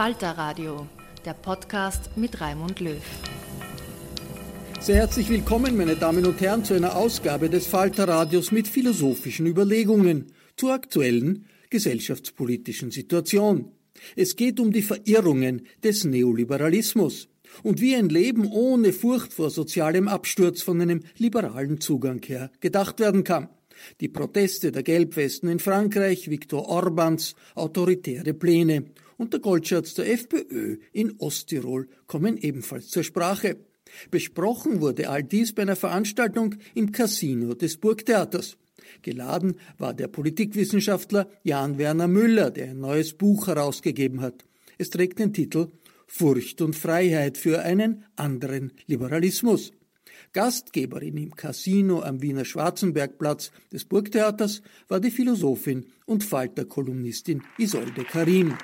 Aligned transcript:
Falter 0.00 0.30
Radio, 0.30 0.88
der 1.26 1.34
Podcast 1.34 2.16
mit 2.16 2.40
Raimund 2.40 2.80
Löw. 2.80 3.02
Sehr 4.80 4.96
herzlich 4.96 5.28
willkommen, 5.28 5.76
meine 5.76 5.94
Damen 5.94 6.24
und 6.24 6.40
Herren, 6.40 6.64
zu 6.64 6.72
einer 6.72 6.96
Ausgabe 6.96 7.50
des 7.50 7.66
Falter 7.66 8.08
Radios 8.08 8.50
mit 8.50 8.66
philosophischen 8.66 9.44
Überlegungen 9.44 10.32
zur 10.56 10.72
aktuellen 10.72 11.44
gesellschaftspolitischen 11.68 12.90
Situation. 12.90 13.72
Es 14.16 14.36
geht 14.36 14.58
um 14.58 14.72
die 14.72 14.80
Verirrungen 14.80 15.66
des 15.84 16.04
Neoliberalismus 16.04 17.28
und 17.62 17.82
wie 17.82 17.94
ein 17.94 18.08
Leben 18.08 18.46
ohne 18.46 18.94
Furcht 18.94 19.34
vor 19.34 19.50
sozialem 19.50 20.08
Absturz 20.08 20.62
von 20.62 20.80
einem 20.80 21.00
liberalen 21.18 21.78
Zugang 21.78 22.22
her 22.24 22.50
gedacht 22.60 23.00
werden 23.00 23.22
kann. 23.22 23.50
Die 24.00 24.08
Proteste 24.08 24.72
der 24.72 24.82
Gelbwesten 24.82 25.50
in 25.50 25.58
Frankreich, 25.58 26.30
Viktor 26.30 26.70
Orbans 26.70 27.34
autoritäre 27.54 28.32
Pläne 28.32 28.86
und 29.20 29.34
der 29.34 29.40
Goldschatz 29.40 29.92
der 29.92 30.10
FPÖ 30.10 30.78
in 30.94 31.16
Osttirol 31.18 31.88
kommen 32.06 32.38
ebenfalls 32.38 32.88
zur 32.88 33.02
Sprache. 33.04 33.58
Besprochen 34.10 34.80
wurde 34.80 35.10
all 35.10 35.22
dies 35.22 35.52
bei 35.52 35.60
einer 35.60 35.76
Veranstaltung 35.76 36.54
im 36.74 36.90
Casino 36.90 37.52
des 37.52 37.76
Burgtheaters. 37.76 38.56
Geladen 39.02 39.56
war 39.76 39.92
der 39.92 40.08
Politikwissenschaftler 40.08 41.28
Jan 41.42 41.76
Werner 41.76 42.08
Müller, 42.08 42.50
der 42.50 42.70
ein 42.70 42.80
neues 42.80 43.12
Buch 43.12 43.46
herausgegeben 43.46 44.22
hat. 44.22 44.46
Es 44.78 44.88
trägt 44.88 45.18
den 45.18 45.34
Titel 45.34 45.68
Furcht 46.06 46.62
und 46.62 46.74
Freiheit 46.74 47.36
für 47.36 47.60
einen 47.60 48.06
anderen 48.16 48.72
Liberalismus. 48.86 49.72
Gastgeberin 50.32 51.18
im 51.18 51.36
Casino 51.36 52.00
am 52.00 52.22
Wiener 52.22 52.46
Schwarzenbergplatz 52.46 53.52
des 53.70 53.84
Burgtheaters 53.84 54.62
war 54.88 54.98
die 54.98 55.10
Philosophin 55.10 55.84
und 56.06 56.24
Falterkolumnistin 56.24 57.42
Isolde 57.58 58.04
Karim 58.04 58.56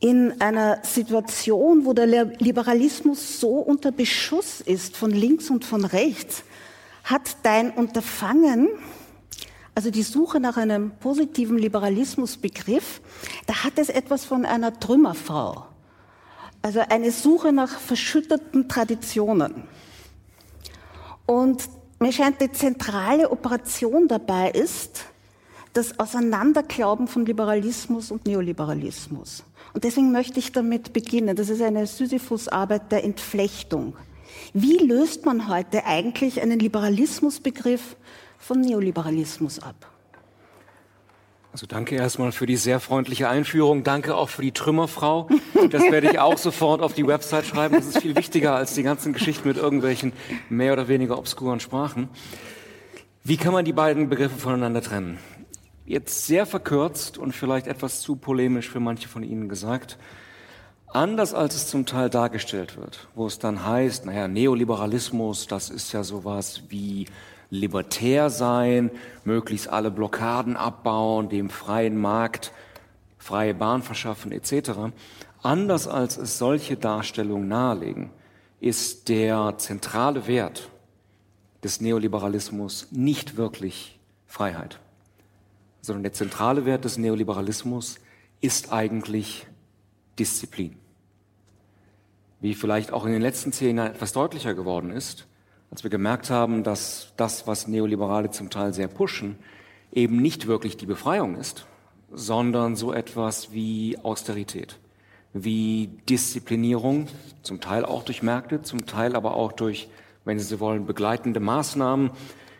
in 0.00 0.40
einer 0.40 0.82
Situation, 0.82 1.84
wo 1.84 1.92
der 1.92 2.06
Liberalismus 2.06 3.38
so 3.38 3.58
unter 3.58 3.92
Beschuss 3.92 4.62
ist 4.62 4.96
von 4.96 5.10
links 5.10 5.50
und 5.50 5.64
von 5.64 5.84
rechts, 5.84 6.42
hat 7.04 7.36
dein 7.42 7.70
Unterfangen, 7.70 8.68
also 9.74 9.90
die 9.90 10.02
Suche 10.02 10.40
nach 10.40 10.56
einem 10.56 10.92
positiven 11.00 11.58
Liberalismusbegriff, 11.58 13.02
da 13.46 13.62
hat 13.64 13.78
es 13.78 13.90
etwas 13.90 14.24
von 14.24 14.46
einer 14.46 14.78
Trümmerfrau. 14.80 15.66
Also 16.62 16.80
eine 16.88 17.10
Suche 17.10 17.52
nach 17.52 17.78
verschütteten 17.78 18.68
Traditionen. 18.68 19.64
Und 21.26 21.68
mir 21.98 22.12
scheint, 22.12 22.40
die 22.40 22.50
zentrale 22.52 23.30
Operation 23.30 24.08
dabei 24.08 24.50
ist, 24.50 25.04
das 25.72 25.98
Auseinanderglauben 25.98 27.06
von 27.06 27.24
Liberalismus 27.24 28.10
und 28.10 28.26
Neoliberalismus. 28.26 29.44
Und 29.72 29.84
deswegen 29.84 30.12
möchte 30.12 30.38
ich 30.38 30.52
damit 30.52 30.92
beginnen. 30.92 31.36
Das 31.36 31.48
ist 31.48 31.62
eine 31.62 31.86
Sisyphus-Arbeit 31.86 32.90
der 32.92 33.04
Entflechtung. 33.04 33.96
Wie 34.52 34.78
löst 34.78 35.26
man 35.26 35.48
heute 35.48 35.84
eigentlich 35.86 36.40
einen 36.40 36.58
Liberalismusbegriff 36.58 37.96
von 38.38 38.60
Neoliberalismus 38.60 39.60
ab? 39.60 39.90
Also 41.52 41.66
danke 41.66 41.96
erstmal 41.96 42.30
für 42.30 42.46
die 42.46 42.56
sehr 42.56 42.78
freundliche 42.78 43.28
Einführung. 43.28 43.82
Danke 43.82 44.14
auch 44.14 44.28
für 44.28 44.42
die 44.42 44.52
Trümmerfrau. 44.52 45.28
Das 45.70 45.82
werde 45.82 46.10
ich 46.10 46.18
auch 46.20 46.38
sofort 46.38 46.80
auf 46.80 46.94
die 46.94 47.06
Website 47.06 47.44
schreiben. 47.44 47.74
Das 47.74 47.86
ist 47.86 48.00
viel 48.00 48.14
wichtiger 48.14 48.54
als 48.54 48.74
die 48.74 48.84
ganzen 48.84 49.12
Geschichten 49.12 49.48
mit 49.48 49.56
irgendwelchen 49.56 50.12
mehr 50.48 50.72
oder 50.72 50.86
weniger 50.86 51.18
obskuren 51.18 51.58
Sprachen. 51.58 52.08
Wie 53.24 53.36
kann 53.36 53.52
man 53.52 53.64
die 53.64 53.72
beiden 53.72 54.08
Begriffe 54.08 54.36
voneinander 54.36 54.80
trennen? 54.80 55.18
Jetzt 55.86 56.26
sehr 56.26 56.46
verkürzt 56.46 57.18
und 57.18 57.32
vielleicht 57.32 57.66
etwas 57.66 58.00
zu 58.00 58.16
polemisch 58.16 58.68
für 58.68 58.80
manche 58.80 59.08
von 59.08 59.22
Ihnen 59.22 59.48
gesagt, 59.48 59.98
anders 60.86 61.34
als 61.34 61.54
es 61.54 61.68
zum 61.68 61.86
Teil 61.86 62.10
dargestellt 62.10 62.76
wird, 62.76 63.08
wo 63.14 63.26
es 63.26 63.38
dann 63.38 63.64
heißt, 63.64 64.06
naja, 64.06 64.28
Neoliberalismus, 64.28 65.46
das 65.46 65.70
ist 65.70 65.92
ja 65.92 66.04
sowas 66.04 66.62
wie 66.68 67.06
libertär 67.50 68.30
sein, 68.30 68.90
möglichst 69.24 69.68
alle 69.68 69.90
Blockaden 69.90 70.56
abbauen, 70.56 71.28
dem 71.28 71.50
freien 71.50 71.96
Markt 71.96 72.52
freie 73.18 73.54
Bahn 73.54 73.82
verschaffen 73.82 74.32
etc. 74.32 74.70
Anders 75.42 75.86
als 75.86 76.16
es 76.16 76.38
solche 76.38 76.76
Darstellungen 76.76 77.48
nahelegen, 77.48 78.10
ist 78.60 79.08
der 79.08 79.54
zentrale 79.58 80.26
Wert 80.26 80.70
des 81.62 81.80
Neoliberalismus 81.80 82.88
nicht 82.90 83.36
wirklich 83.36 83.98
Freiheit 84.26 84.80
sondern 85.80 86.02
der 86.02 86.12
zentrale 86.12 86.64
Wert 86.64 86.84
des 86.84 86.98
Neoliberalismus 86.98 87.98
ist 88.40 88.72
eigentlich 88.72 89.46
Disziplin. 90.18 90.76
Wie 92.40 92.54
vielleicht 92.54 92.92
auch 92.92 93.04
in 93.04 93.12
den 93.12 93.22
letzten 93.22 93.52
zehn 93.52 93.76
Jahren 93.76 93.92
etwas 93.92 94.12
deutlicher 94.12 94.54
geworden 94.54 94.90
ist, 94.90 95.26
als 95.70 95.82
wir 95.82 95.90
gemerkt 95.90 96.30
haben, 96.30 96.64
dass 96.64 97.12
das, 97.16 97.46
was 97.46 97.68
Neoliberale 97.68 98.30
zum 98.30 98.50
Teil 98.50 98.72
sehr 98.72 98.88
pushen, 98.88 99.36
eben 99.92 100.16
nicht 100.16 100.46
wirklich 100.46 100.76
die 100.76 100.86
Befreiung 100.86 101.36
ist, 101.36 101.66
sondern 102.12 102.76
so 102.76 102.92
etwas 102.92 103.52
wie 103.52 103.98
Austerität, 104.02 104.78
wie 105.32 105.90
Disziplinierung, 106.08 107.06
zum 107.42 107.60
Teil 107.60 107.84
auch 107.84 108.02
durch 108.02 108.22
Märkte, 108.22 108.62
zum 108.62 108.86
Teil 108.86 109.14
aber 109.14 109.34
auch 109.36 109.52
durch, 109.52 109.88
wenn 110.24 110.38
Sie 110.38 110.44
so 110.44 110.60
wollen, 110.60 110.86
begleitende 110.86 111.40
Maßnahmen, 111.40 112.10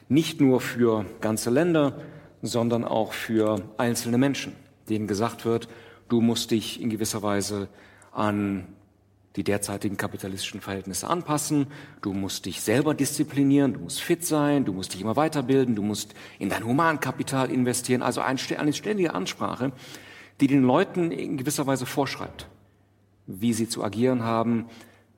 nicht 0.08 0.40
nur 0.40 0.60
für 0.60 1.04
ganze 1.20 1.50
Länder, 1.50 2.00
sondern 2.42 2.84
auch 2.84 3.12
für 3.12 3.62
einzelne 3.76 4.18
Menschen, 4.18 4.54
denen 4.88 5.06
gesagt 5.06 5.44
wird, 5.44 5.68
du 6.08 6.20
musst 6.20 6.50
dich 6.50 6.80
in 6.80 6.90
gewisser 6.90 7.22
Weise 7.22 7.68
an 8.12 8.66
die 9.36 9.44
derzeitigen 9.44 9.96
kapitalistischen 9.96 10.60
Verhältnisse 10.60 11.08
anpassen, 11.08 11.68
du 12.02 12.12
musst 12.12 12.46
dich 12.46 12.60
selber 12.62 12.94
disziplinieren, 12.94 13.74
du 13.74 13.80
musst 13.80 14.00
fit 14.00 14.24
sein, 14.24 14.64
du 14.64 14.72
musst 14.72 14.92
dich 14.92 15.00
immer 15.00 15.14
weiterbilden, 15.14 15.76
du 15.76 15.82
musst 15.82 16.14
in 16.40 16.48
dein 16.48 16.64
Humankapital 16.64 17.50
investieren, 17.50 18.02
also 18.02 18.20
eine 18.20 18.38
ständige 18.72 19.14
Ansprache, 19.14 19.70
die 20.40 20.48
den 20.48 20.64
Leuten 20.64 21.12
in 21.12 21.36
gewisser 21.36 21.66
Weise 21.66 21.86
vorschreibt, 21.86 22.48
wie 23.26 23.52
sie 23.52 23.68
zu 23.68 23.84
agieren 23.84 24.24
haben, 24.24 24.66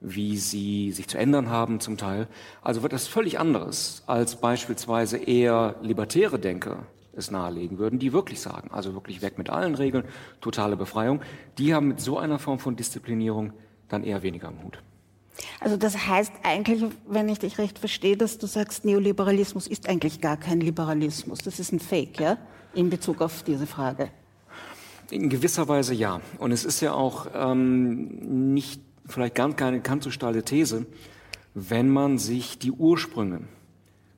wie 0.00 0.36
sie 0.36 0.92
sich 0.92 1.08
zu 1.08 1.16
ändern 1.16 1.48
haben 1.48 1.80
zum 1.80 1.96
Teil. 1.96 2.28
Also 2.60 2.82
wird 2.82 2.92
das 2.92 3.06
völlig 3.06 3.38
anderes 3.38 4.02
als 4.06 4.36
beispielsweise 4.36 5.16
eher 5.16 5.76
libertäre 5.80 6.38
Denker 6.38 6.86
es 7.14 7.30
nahelegen 7.30 7.78
würden, 7.78 7.98
die 7.98 8.12
wirklich 8.12 8.40
sagen, 8.40 8.70
also 8.72 8.94
wirklich 8.94 9.22
weg 9.22 9.38
mit 9.38 9.50
allen 9.50 9.74
Regeln, 9.74 10.04
totale 10.40 10.76
Befreiung. 10.76 11.20
Die 11.58 11.74
haben 11.74 11.88
mit 11.88 12.00
so 12.00 12.18
einer 12.18 12.38
Form 12.38 12.58
von 12.58 12.76
Disziplinierung 12.76 13.52
dann 13.88 14.04
eher 14.04 14.22
weniger 14.22 14.48
am 14.48 14.62
Hut. 14.62 14.82
Also 15.60 15.76
das 15.76 16.06
heißt 16.06 16.32
eigentlich, 16.42 16.84
wenn 17.06 17.28
ich 17.28 17.38
dich 17.38 17.58
recht 17.58 17.78
verstehe, 17.78 18.16
dass 18.16 18.38
du 18.38 18.46
sagst, 18.46 18.84
Neoliberalismus 18.84 19.66
ist 19.66 19.88
eigentlich 19.88 20.20
gar 20.20 20.36
kein 20.36 20.60
Liberalismus. 20.60 21.38
Das 21.38 21.58
ist 21.58 21.72
ein 21.72 21.80
Fake, 21.80 22.20
ja, 22.20 22.38
in 22.74 22.90
Bezug 22.90 23.20
auf 23.20 23.42
diese 23.42 23.66
Frage. 23.66 24.10
In 25.10 25.28
gewisser 25.28 25.68
Weise 25.68 25.94
ja. 25.94 26.20
Und 26.38 26.52
es 26.52 26.64
ist 26.64 26.80
ja 26.80 26.92
auch 26.92 27.26
ähm, 27.34 28.54
nicht 28.54 28.80
vielleicht 29.06 29.34
ganz 29.34 29.56
keine 29.56 29.80
ganz 29.80 30.04
so 30.04 30.10
steile 30.10 30.42
These, 30.42 30.86
wenn 31.54 31.90
man 31.90 32.18
sich 32.18 32.58
die 32.58 32.72
Ursprünge 32.72 33.42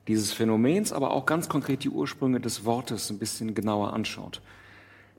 dieses 0.07 0.33
Phänomens, 0.33 0.93
aber 0.93 1.11
auch 1.11 1.25
ganz 1.25 1.49
konkret 1.49 1.83
die 1.83 1.89
Ursprünge 1.89 2.39
des 2.39 2.65
Wortes 2.65 3.09
ein 3.09 3.19
bisschen 3.19 3.53
genauer 3.53 3.93
anschaut. 3.93 4.41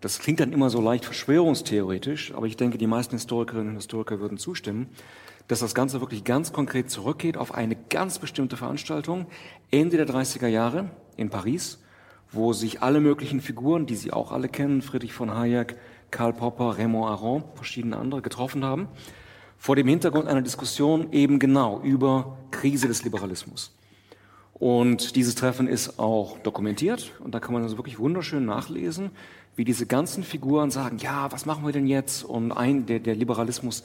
Das 0.00 0.18
klingt 0.18 0.40
dann 0.40 0.52
immer 0.52 0.70
so 0.70 0.80
leicht 0.80 1.04
verschwörungstheoretisch, 1.04 2.32
aber 2.34 2.46
ich 2.46 2.56
denke, 2.56 2.78
die 2.78 2.86
meisten 2.86 3.16
Historikerinnen 3.16 3.70
und 3.70 3.76
Historiker 3.76 4.20
würden 4.20 4.38
zustimmen 4.38 4.88
dass 5.48 5.60
das 5.60 5.74
Ganze 5.74 6.00
wirklich 6.00 6.24
ganz 6.24 6.52
konkret 6.52 6.90
zurückgeht 6.90 7.36
auf 7.36 7.54
eine 7.54 7.76
ganz 7.76 8.18
bestimmte 8.18 8.56
Veranstaltung 8.56 9.26
Ende 9.70 9.96
der 9.96 10.08
30er 10.08 10.48
Jahre 10.48 10.90
in 11.16 11.30
Paris, 11.30 11.78
wo 12.32 12.52
sich 12.52 12.82
alle 12.82 13.00
möglichen 13.00 13.40
Figuren, 13.40 13.86
die 13.86 13.94
Sie 13.94 14.12
auch 14.12 14.32
alle 14.32 14.48
kennen, 14.48 14.82
Friedrich 14.82 15.12
von 15.12 15.34
Hayek, 15.34 15.76
Karl 16.10 16.32
Popper, 16.32 16.78
Raymond 16.78 17.06
Aron, 17.06 17.44
verschiedene 17.54 17.96
andere, 17.96 18.22
getroffen 18.22 18.64
haben, 18.64 18.88
vor 19.58 19.76
dem 19.76 19.88
Hintergrund 19.88 20.28
einer 20.28 20.42
Diskussion 20.42 21.12
eben 21.12 21.38
genau 21.38 21.80
über 21.80 22.36
Krise 22.50 22.88
des 22.88 23.04
Liberalismus. 23.04 23.72
Und 24.58 25.16
dieses 25.16 25.34
Treffen 25.34 25.68
ist 25.68 25.98
auch 25.98 26.38
dokumentiert 26.38 27.12
und 27.20 27.34
da 27.34 27.40
kann 27.40 27.52
man 27.52 27.62
also 27.62 27.76
wirklich 27.76 27.98
wunderschön 27.98 28.46
nachlesen, 28.46 29.10
wie 29.54 29.64
diese 29.64 29.86
ganzen 29.86 30.24
Figuren 30.24 30.70
sagen, 30.70 30.96
ja, 30.98 31.30
was 31.30 31.44
machen 31.44 31.64
wir 31.64 31.72
denn 31.72 31.86
jetzt? 31.86 32.24
Und 32.24 32.52
ein, 32.52 32.86
der, 32.86 33.00
der 33.00 33.14
Liberalismus 33.14 33.84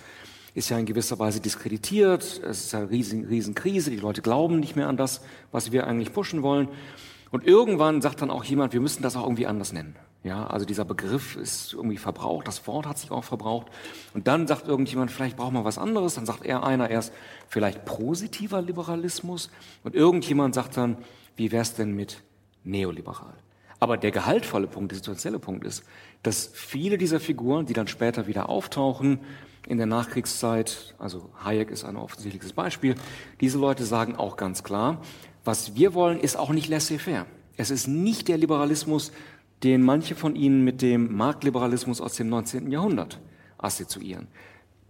ist 0.54 0.70
ja 0.70 0.78
in 0.78 0.86
gewisser 0.86 1.20
Weise 1.20 1.42
diskreditiert. 1.42 2.24
Es 2.44 2.66
ist 2.66 2.76
eine 2.76 2.90
riesen, 2.90 3.26
riesen 3.26 3.54
Krise. 3.54 3.90
Die 3.90 3.98
Leute 3.98 4.22
glauben 4.22 4.60
nicht 4.60 4.76
mehr 4.76 4.88
an 4.88 4.98
das, 4.98 5.22
was 5.52 5.72
wir 5.72 5.88
eigentlich 5.88 6.14
pushen 6.14 6.42
wollen. 6.42 6.70
Und 7.32 7.46
irgendwann 7.46 8.02
sagt 8.02 8.22
dann 8.22 8.30
auch 8.30 8.44
jemand, 8.44 8.74
wir 8.74 8.82
müssen 8.82 9.02
das 9.02 9.16
auch 9.16 9.24
irgendwie 9.24 9.48
anders 9.48 9.72
nennen. 9.74 9.96
Ja, 10.24 10.46
also 10.46 10.66
dieser 10.68 10.86
Begriff 10.86 11.36
ist 11.36 11.74
irgendwie 11.74 11.98
verbraucht, 11.98 12.48
das 12.48 12.68
Wort 12.68 12.86
hat 12.86 13.00
sich 13.00 13.10
auch 13.10 13.24
verbraucht. 13.24 13.68
Und 14.14 14.28
dann 14.28 14.46
sagt 14.46 14.68
irgendjemand, 14.68 15.10
vielleicht 15.10 15.36
brauchen 15.36 15.56
wir 15.56 15.66
was 15.66 15.80
anderes. 15.80 16.14
Dann 16.14 16.28
sagt 16.28 16.46
er 16.46 16.64
einer 16.64 16.92
erst, 16.92 17.12
vielleicht 17.48 17.86
positiver 17.86 18.62
Liberalismus. 18.62 19.50
Und 19.84 19.96
irgendjemand 19.96 20.54
sagt 20.54 20.78
dann, 20.78 20.98
wie 21.36 21.52
wär's 21.52 21.74
denn 21.74 21.96
mit 21.96 22.22
neoliberal? 22.64 23.34
Aber 23.80 23.98
der 23.98 24.12
gehaltvolle 24.12 24.68
Punkt, 24.68 24.92
der 24.92 24.98
substanzielle 24.98 25.40
Punkt 25.40 25.66
ist, 25.66 25.84
dass 26.22 26.52
viele 26.54 27.00
dieser 27.00 27.20
Figuren, 27.20 27.66
die 27.66 27.74
dann 27.74 27.88
später 27.88 28.28
wieder 28.28 28.48
auftauchen, 28.48 29.22
in 29.68 29.78
der 29.78 29.88
Nachkriegszeit, 29.88 30.94
also 31.00 31.30
Hayek 31.44 31.72
ist 31.72 31.84
ein 31.84 31.96
offensichtliches 31.96 32.54
Beispiel, 32.54 32.94
diese 33.42 33.58
Leute 33.58 33.86
sagen 33.86 34.16
auch 34.16 34.38
ganz 34.38 34.64
klar, 34.64 35.02
was 35.44 35.76
wir 35.76 35.96
wollen, 35.96 36.20
ist 36.20 36.38
auch 36.38 36.52
nicht 36.52 36.68
laissez-faire. 36.68 37.26
Es 37.58 37.70
ist 37.70 37.88
nicht 37.88 38.28
der 38.28 38.38
Liberalismus, 38.38 39.12
den 39.64 39.84
manche 39.84 40.16
von 40.16 40.36
Ihnen 40.36 40.64
mit 40.64 40.82
dem 40.82 41.16
Marktliberalismus 41.16 42.02
aus 42.02 42.16
dem 42.16 42.30
19. 42.30 42.72
Jahrhundert 42.72 43.20
assoziieren. 43.58 44.28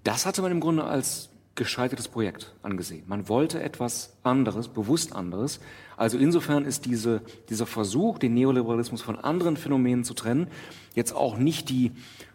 Das 0.04 0.26
hatte 0.26 0.42
man 0.42 0.52
im 0.52 0.60
Grunde 0.60 0.84
als 0.84 1.30
gescheitertes 1.56 2.08
Projekt 2.08 2.54
angesehen. 2.64 3.04
Man 3.08 3.28
wollte 3.28 3.62
etwas 3.62 4.18
anderes, 4.24 4.70
bewusst 4.70 5.14
anderes. 5.14 5.60
Also 5.98 6.18
insofern 6.18 6.66
ist 6.66 6.86
diese, 6.86 7.22
dieser 7.50 7.66
Versuch, 7.66 8.18
den 8.18 8.34
Neoliberalismus 8.34 9.02
von 9.02 9.18
anderen 9.18 9.58
Phänomenen 9.58 10.04
zu 10.06 10.14
trennen, 10.14 10.48
jetzt 10.96 11.14
auch 11.14 11.38
nicht 11.38 11.70
die 11.70 11.92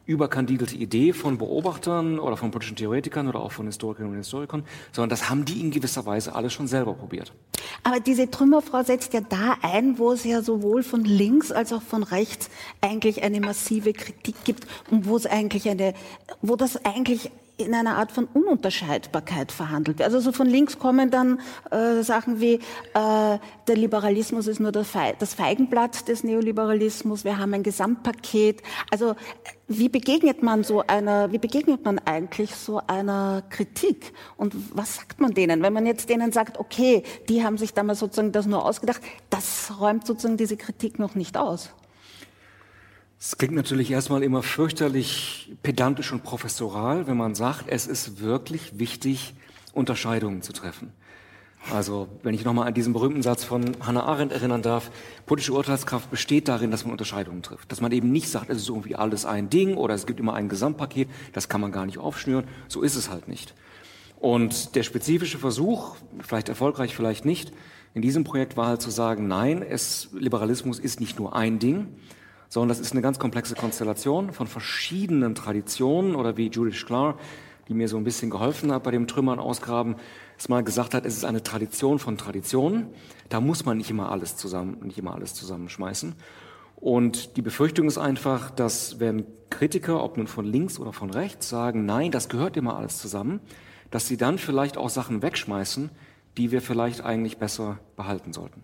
überkandidelte 0.07 0.77
Idee 0.77 1.13
von 1.13 1.37
Beobachtern 1.37 2.19
oder 2.19 2.37
von 2.37 2.51
politischen 2.51 2.77
Theoretikern 2.77 3.29
oder 3.29 3.41
auch 3.41 3.53
von 3.53 3.67
Historikerinnen 3.67 4.13
und 4.13 4.19
Historikern, 4.19 4.65
sondern 4.93 5.11
das 5.11 5.29
haben 5.29 5.45
die 5.45 5.61
in 5.61 5.71
gewisser 5.71 6.07
Weise 6.07 6.35
alle 6.35 6.49
schon 6.49 6.67
selber 6.69 6.95
probiert. 6.95 7.33
Aber 7.83 8.01
diese 8.01 8.31
Trümmerfrau 8.31 8.83
setzt 8.83 9.13
ja 9.15 9.21
da 9.21 9.57
ein, 9.63 9.99
wo 9.99 10.13
es 10.13 10.25
ja 10.25 10.43
sowohl 10.43 10.83
von 10.83 11.05
links 11.05 11.51
als 11.53 11.73
auch 11.73 11.83
von 11.83 12.03
rechts 12.03 12.51
eigentlich 12.81 13.23
eine 13.23 13.41
massive 13.41 13.93
Kritik 13.93 14.37
gibt 14.45 14.67
und 14.91 15.07
wo 15.07 15.17
es 15.17 15.27
eigentlich 15.27 15.69
eine, 15.69 15.95
wo 16.41 16.57
das 16.57 16.85
eigentlich 16.85 17.31
in 17.59 17.75
einer 17.75 17.97
Art 17.97 18.13
von 18.13 18.27
Ununterscheidbarkeit 18.35 19.51
verhandelt 19.51 19.99
wird. 19.99 20.07
Also 20.07 20.21
so 20.21 20.33
von 20.33 20.47
links 20.47 20.79
kommen 20.79 21.11
dann 21.11 21.41
äh, 21.71 22.03
Sachen 22.03 22.41
wie, 22.41 22.55
äh, 22.55 22.59
der 22.95 23.77
Liberalismus 23.77 24.47
ist 24.47 24.61
nur 24.61 24.73
das, 24.73 24.91
Feigenblatt 24.91 26.09
des 26.09 26.23
Neoliberalismus, 26.23 27.25
wir 27.25 27.39
haben 27.39 27.55
ein 27.55 27.63
Gesamtpaket. 27.63 28.63
Also 28.91 29.15
wie 29.69 29.89
begegnet 29.89 30.43
man 30.43 30.65
so 30.65 30.83
einer, 30.87 31.33
wie 31.33 31.39
begegnet 31.39 31.85
man 31.85 31.99
eigentlich 31.99 32.55
so 32.55 32.81
einer 32.87 33.43
Kritik? 33.49 34.13
Und 34.37 34.55
was 34.77 34.97
sagt 34.97 35.21
man 35.21 35.33
denen? 35.33 35.63
Wenn 35.63 35.73
man 35.73 35.87
jetzt 35.87 36.09
denen 36.09 36.33
sagt, 36.33 36.59
okay, 36.59 37.03
die 37.29 37.43
haben 37.43 37.59
sich 37.59 37.73
damals 37.75 38.01
sozusagen 38.01 38.33
das 38.33 38.47
nur 38.47 38.65
ausgedacht, 38.65 39.01
das 39.31 39.73
räumt 39.81 40.07
sozusagen 40.07 40.37
diese 40.37 40.57
Kritik 40.57 40.99
noch 40.99 41.15
nicht 41.15 41.37
aus. 41.37 41.71
Es 43.19 43.39
klingt 43.39 43.55
natürlich 43.55 43.91
erstmal 43.91 44.23
immer 44.23 44.43
fürchterlich 44.43 45.57
pedantisch 45.63 46.13
und 46.13 46.23
professoral, 46.23 47.07
wenn 47.07 47.17
man 47.17 47.35
sagt, 47.35 47.65
es 47.69 47.87
ist 47.87 48.21
wirklich 48.21 48.79
wichtig, 48.79 49.35
Unterscheidungen 49.73 50.43
zu 50.43 50.53
treffen. 50.53 50.93
Also, 51.73 52.09
wenn 52.23 52.35
ich 52.35 52.45
nochmal 52.45 52.69
an 52.69 52.75
diesen 52.75 52.93
berühmten 52.93 53.23
Satz 53.23 53.43
von 53.43 53.77
Hannah 53.81 54.05
Arendt 54.05 54.33
erinnern 54.33 54.63
darf, 54.63 54.91
politische 55.25 55.55
Urteilskraft 55.55 56.11
besteht 56.11 56.47
darin, 56.47 56.71
dass 56.71 56.85
man 56.85 56.93
Unterscheidungen 56.93 57.43
trifft. 57.43 57.73
Dass 57.73 57.81
man 57.81 57.91
eben 57.91 58.13
nicht 58.13 58.29
sagt, 58.29 58.51
es 58.51 58.59
ist 58.59 58.69
irgendwie 58.69 58.95
alles 58.95 59.25
ein 59.25 59.51
Ding 59.51 59.77
oder 59.77 59.95
es 59.95 60.07
gibt 60.07 60.21
immer 60.21 60.35
ein 60.35 60.49
Gesamtpaket, 60.49 61.09
das 61.33 61.49
kann 61.49 61.61
man 61.61 61.73
gar 61.73 61.87
nicht 61.87 61.99
aufschnüren. 61.99 62.45
So 62.69 62.83
ist 62.83 62.95
es 62.95 63.11
halt 63.11 63.29
nicht. 63.29 63.55
Und 64.21 64.77
der 64.77 64.83
spezifische 64.83 65.39
Versuch, 65.39 65.97
vielleicht 66.21 66.49
erfolgreich, 66.49 66.95
vielleicht 66.95 67.25
nicht, 67.25 67.53
in 67.95 68.03
diesem 68.03 68.25
Projekt 68.25 68.57
war 68.57 68.69
halt 68.69 68.83
zu 68.83 68.91
sagen, 68.91 69.27
nein, 69.27 69.63
es, 69.63 70.11
Liberalismus 70.13 70.79
ist 70.79 71.01
nicht 71.01 71.19
nur 71.19 71.35
ein 71.35 71.59
Ding, 71.59 71.89
sondern 72.49 72.69
das 72.69 72.81
ist 72.81 72.93
eine 72.93 73.03
ganz 73.03 73.19
komplexe 73.19 73.55
Konstellation 73.55 74.33
von 74.33 74.47
verschiedenen 74.47 75.35
Traditionen 75.35 76.15
oder 76.15 76.37
wie 76.37 76.49
Judith 76.49 76.77
Sklar, 76.77 77.19
die 77.69 77.75
mir 77.75 77.89
so 77.89 77.97
ein 77.97 78.05
bisschen 78.05 78.31
geholfen 78.31 78.73
hat 78.73 78.85
bei 78.85 78.91
dem 78.91 79.07
Trümmern 79.07 79.39
ausgraben, 79.39 79.97
es 80.39 80.49
mal 80.49 80.63
gesagt 80.63 80.95
hat, 80.95 81.05
es 81.07 81.17
ist 81.17 81.25
eine 81.25 81.43
Tradition 81.43 81.99
von 81.99 82.19
Traditionen. 82.19 82.89
Da 83.29 83.41
muss 83.41 83.65
man 83.65 83.79
nicht 83.79 83.91
immer 83.91 84.11
alles 84.11 84.37
zusammen, 84.37 84.79
nicht 84.85 84.99
immer 84.99 85.15
alles 85.15 85.35
zusammenschmeißen. 85.35 86.15
Und 86.77 87.37
die 87.37 87.43
Befürchtung 87.43 87.87
ist 87.89 87.99
einfach, 87.99 88.51
dass 88.51 89.01
wenn 89.01 89.25
Kritiker, 89.51 90.03
ob 90.03 90.19
nun 90.19 90.27
von 90.27 90.45
links 90.45 90.79
oder 90.79 90.93
von 90.93 91.11
rechts, 91.11 91.49
sagen, 91.49 91.87
nein, 91.87 92.11
das 92.11 92.29
gehört 92.29 92.57
immer 92.57 92.77
alles 92.77 92.99
zusammen, 92.99 93.41
dass 93.91 94.07
sie 94.07 94.17
dann 94.17 94.39
vielleicht 94.39 94.77
auch 94.77 94.91
Sachen 94.91 95.23
wegschmeißen, 95.23 95.91
die 96.37 96.51
wir 96.51 96.61
vielleicht 96.61 97.03
eigentlich 97.03 97.39
besser 97.39 97.79
behalten 97.97 98.33
sollten. 98.33 98.63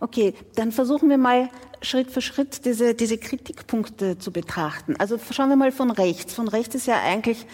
Okay, 0.00 0.34
dann 0.54 0.72
versuchen 0.72 1.08
wir 1.08 1.18
mal 1.18 1.48
Schritt 1.82 2.10
für 2.10 2.20
Schritt 2.20 2.64
diese, 2.64 2.94
diese 2.94 3.18
Kritikpunkte 3.18 4.18
zu 4.18 4.32
betrachten. 4.32 4.96
Also 4.96 5.18
schauen 5.30 5.48
wir 5.48 5.56
mal 5.56 5.72
von 5.72 5.90
rechts. 5.90 6.34
Von 6.34 6.48
rechts 6.48 6.74
ist 6.74 6.86
ja 6.86 7.00
eigentlich 7.02 7.46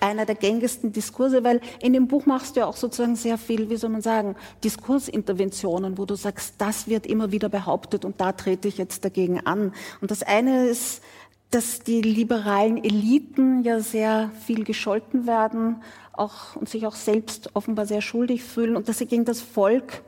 einer 0.00 0.26
der 0.26 0.34
gängigsten 0.34 0.92
Diskurse, 0.92 1.44
weil 1.44 1.60
in 1.80 1.92
dem 1.92 2.08
Buch 2.08 2.26
machst 2.26 2.56
du 2.56 2.60
ja 2.60 2.66
auch 2.66 2.76
sozusagen 2.76 3.16
sehr 3.16 3.38
viel, 3.38 3.70
wie 3.70 3.76
soll 3.76 3.90
man 3.90 4.02
sagen, 4.02 4.36
Diskursinterventionen, 4.64 5.98
wo 5.98 6.06
du 6.06 6.14
sagst, 6.14 6.54
das 6.58 6.88
wird 6.88 7.06
immer 7.06 7.32
wieder 7.32 7.48
behauptet 7.48 8.04
und 8.04 8.20
da 8.20 8.32
trete 8.32 8.68
ich 8.68 8.78
jetzt 8.78 9.04
dagegen 9.04 9.40
an. 9.46 9.72
Und 10.00 10.10
das 10.10 10.22
eine 10.22 10.66
ist, 10.66 11.02
dass 11.50 11.80
die 11.80 12.02
liberalen 12.02 12.82
Eliten 12.82 13.62
ja 13.62 13.80
sehr 13.80 14.30
viel 14.46 14.64
gescholten 14.64 15.26
werden 15.26 15.82
auch, 16.12 16.56
und 16.56 16.68
sich 16.68 16.86
auch 16.86 16.94
selbst 16.94 17.54
offenbar 17.54 17.86
sehr 17.86 18.02
schuldig 18.02 18.42
fühlen 18.42 18.76
und 18.76 18.88
dass 18.88 18.98
sie 18.98 19.06
gegen 19.06 19.24
das 19.24 19.40
Volk 19.40 20.02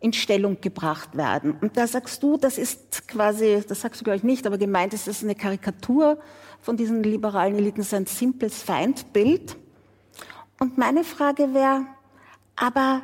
in 0.00 0.14
Stellung 0.14 0.60
gebracht 0.60 1.16
werden. 1.16 1.56
Und 1.60 1.76
da 1.76 1.86
sagst 1.86 2.22
du, 2.22 2.38
das 2.38 2.56
ist 2.56 3.06
quasi, 3.06 3.62
das 3.68 3.82
sagst 3.82 4.00
du 4.00 4.04
glaube 4.04 4.16
ich 4.16 4.22
nicht, 4.22 4.46
aber 4.46 4.56
gemeint 4.56 4.94
ist, 4.94 5.06
das 5.06 5.18
ist 5.18 5.24
eine 5.24 5.34
Karikatur 5.34 6.18
von 6.60 6.76
diesen 6.76 7.02
liberalen 7.02 7.56
Eliten, 7.56 7.82
so 7.82 7.96
ein 7.96 8.06
simples 8.06 8.62
Feindbild. 8.62 9.56
Und 10.58 10.78
meine 10.78 11.04
Frage 11.04 11.52
wäre, 11.54 11.86
aber 12.56 13.02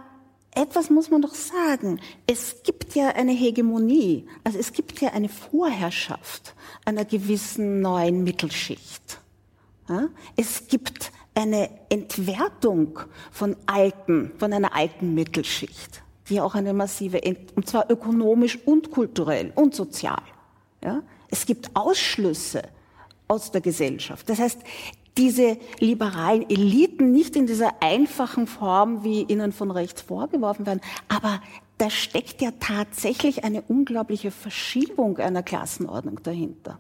etwas 0.55 0.89
muss 0.89 1.11
man 1.11 1.21
doch 1.21 1.35
sagen. 1.35 2.01
Es 2.27 2.63
gibt 2.63 2.95
ja 2.95 3.09
eine 3.09 3.33
Hegemonie, 3.33 4.27
also 4.43 4.59
es 4.59 4.73
gibt 4.73 5.01
ja 5.01 5.11
eine 5.13 5.29
Vorherrschaft 5.29 6.55
einer 6.87 7.05
gewissen 7.05 7.83
neuen 7.83 8.25
Mittelschicht. 8.25 9.21
Es 10.35 10.67
gibt 10.67 11.13
eine 11.35 11.69
Entwertung 11.91 12.99
von 13.31 13.55
alten, 13.67 14.33
von 14.39 14.53
einer 14.53 14.75
alten 14.75 15.15
Mittelschicht 15.15 16.03
die 16.29 16.41
auch 16.41 16.55
eine 16.55 16.73
massive, 16.73 17.21
und 17.55 17.69
zwar 17.69 17.91
ökonomisch 17.91 18.59
und 18.67 18.91
kulturell 18.91 19.53
und 19.55 19.75
sozial. 19.75 20.23
Ja? 20.83 21.03
Es 21.29 21.47
gibt 21.47 21.71
Ausschlüsse 21.75 22.63
aus 23.29 23.51
der 23.51 23.61
Gesellschaft. 23.61 24.29
Das 24.29 24.39
heißt, 24.39 24.61
diese 25.17 25.57
liberalen 25.79 26.49
Eliten 26.51 27.13
nicht 27.13 27.37
in 27.37 27.47
dieser 27.47 27.83
einfachen 27.83 28.47
Form, 28.47 29.03
wie 29.03 29.23
ihnen 29.23 29.53
von 29.53 29.71
rechts 29.71 30.03
vorgeworfen 30.03 30.67
werden, 30.67 30.81
aber 31.09 31.41
da 31.79 31.91
steckt 31.91 32.41
ja 32.43 32.53
tatsächlich 32.59 33.45
eine 33.45 33.63
unglaubliche 33.63 34.31
Verschiebung 34.31 35.19
einer 35.19 35.43
Klassenordnung 35.43 36.23
dahinter. 36.23 36.79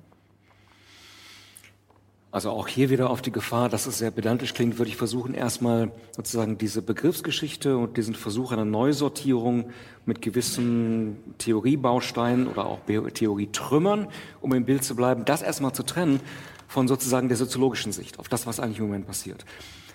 Also 2.36 2.50
auch 2.50 2.68
hier 2.68 2.90
wieder 2.90 3.08
auf 3.08 3.22
die 3.22 3.32
Gefahr, 3.32 3.70
dass 3.70 3.86
es 3.86 3.96
sehr 3.96 4.10
pedantisch 4.10 4.52
klingt, 4.52 4.76
würde 4.76 4.90
ich 4.90 4.98
versuchen, 4.98 5.32
erstmal 5.32 5.90
sozusagen 6.14 6.58
diese 6.58 6.82
Begriffsgeschichte 6.82 7.78
und 7.78 7.96
diesen 7.96 8.14
Versuch 8.14 8.52
einer 8.52 8.66
Neusortierung 8.66 9.70
mit 10.04 10.20
gewissen 10.20 11.16
Theoriebausteinen 11.38 12.46
oder 12.46 12.66
auch 12.66 12.80
Theorietrümmern, 12.84 14.08
um 14.42 14.52
im 14.52 14.66
Bild 14.66 14.84
zu 14.84 14.94
bleiben, 14.94 15.24
das 15.24 15.40
erstmal 15.40 15.72
zu 15.72 15.82
trennen 15.82 16.20
von 16.68 16.88
sozusagen 16.88 17.28
der 17.28 17.38
soziologischen 17.38 17.92
Sicht 17.92 18.18
auf 18.18 18.28
das, 18.28 18.46
was 18.46 18.60
eigentlich 18.60 18.80
im 18.80 18.84
Moment 18.84 19.06
passiert. 19.06 19.46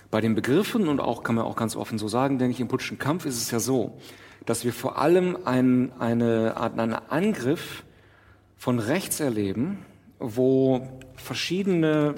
Bei 0.09 0.19
den 0.19 0.33
Begriffen 0.33 0.87
und 0.87 0.99
auch 0.99 1.21
kann 1.21 1.35
man 1.35 1.45
auch 1.45 1.55
ganz 1.55 1.75
offen 1.75 1.99
so 1.99 2.07
sagen, 2.07 2.39
denke 2.39 2.55
ich, 2.55 2.59
im 2.59 2.67
politischen 2.67 2.97
Kampf 2.97 3.27
ist 3.27 3.37
es 3.37 3.51
ja 3.51 3.59
so, 3.59 3.99
dass 4.47 4.65
wir 4.65 4.73
vor 4.73 4.97
allem 4.97 5.37
ein, 5.45 5.91
eine 5.99 6.57
Art 6.57 6.79
einen 6.79 6.95
Angriff 6.95 7.83
von 8.57 8.79
rechts 8.79 9.19
erleben, 9.19 9.85
wo 10.21 10.87
verschiedene, 11.15 12.15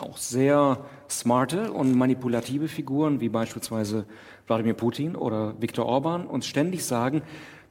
auch 0.00 0.16
sehr 0.16 0.78
smarte 1.10 1.72
und 1.72 1.94
manipulative 1.94 2.68
Figuren, 2.68 3.20
wie 3.20 3.28
beispielsweise 3.28 4.06
Wladimir 4.46 4.74
Putin 4.74 5.16
oder 5.16 5.54
Viktor 5.60 5.86
Orban, 5.86 6.26
uns 6.26 6.46
ständig 6.46 6.84
sagen, 6.84 7.22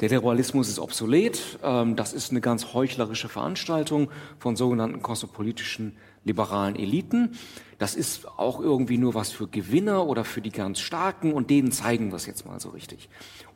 der 0.01 0.10
Terrorismus 0.10 0.68
ist 0.68 0.80
obsolet, 0.80 1.58
ähm, 1.63 1.96
das 1.96 2.12
ist 2.12 2.32
eine 2.32 2.42
ganz 2.42 2.74
heuchlerische 2.74 3.30
Veranstaltung 3.30 4.10
von 4.39 4.58
sogenannten 4.58 5.01
kosmopolitischen 5.01 5.96
liberalen 6.25 6.75
Eliten. 6.75 7.32
Das 7.77 7.96
ist 7.96 8.27
auch 8.38 8.60
irgendwie 8.60 8.98
nur 8.98 9.13
was 9.13 9.32
für 9.32 9.48
Gewinner 9.48 10.06
oder 10.06 10.25
für 10.25 10.42
die 10.42 10.51
ganz 10.51 10.80
Starken 10.80 11.32
und 11.32 11.50
denen 11.50 11.72
zeigen 11.72 12.12
wir 12.12 12.18
es 12.18 12.25
jetzt 12.25 12.46
mal 12.46 12.60
so 12.60 12.70
richtig. 12.70 13.08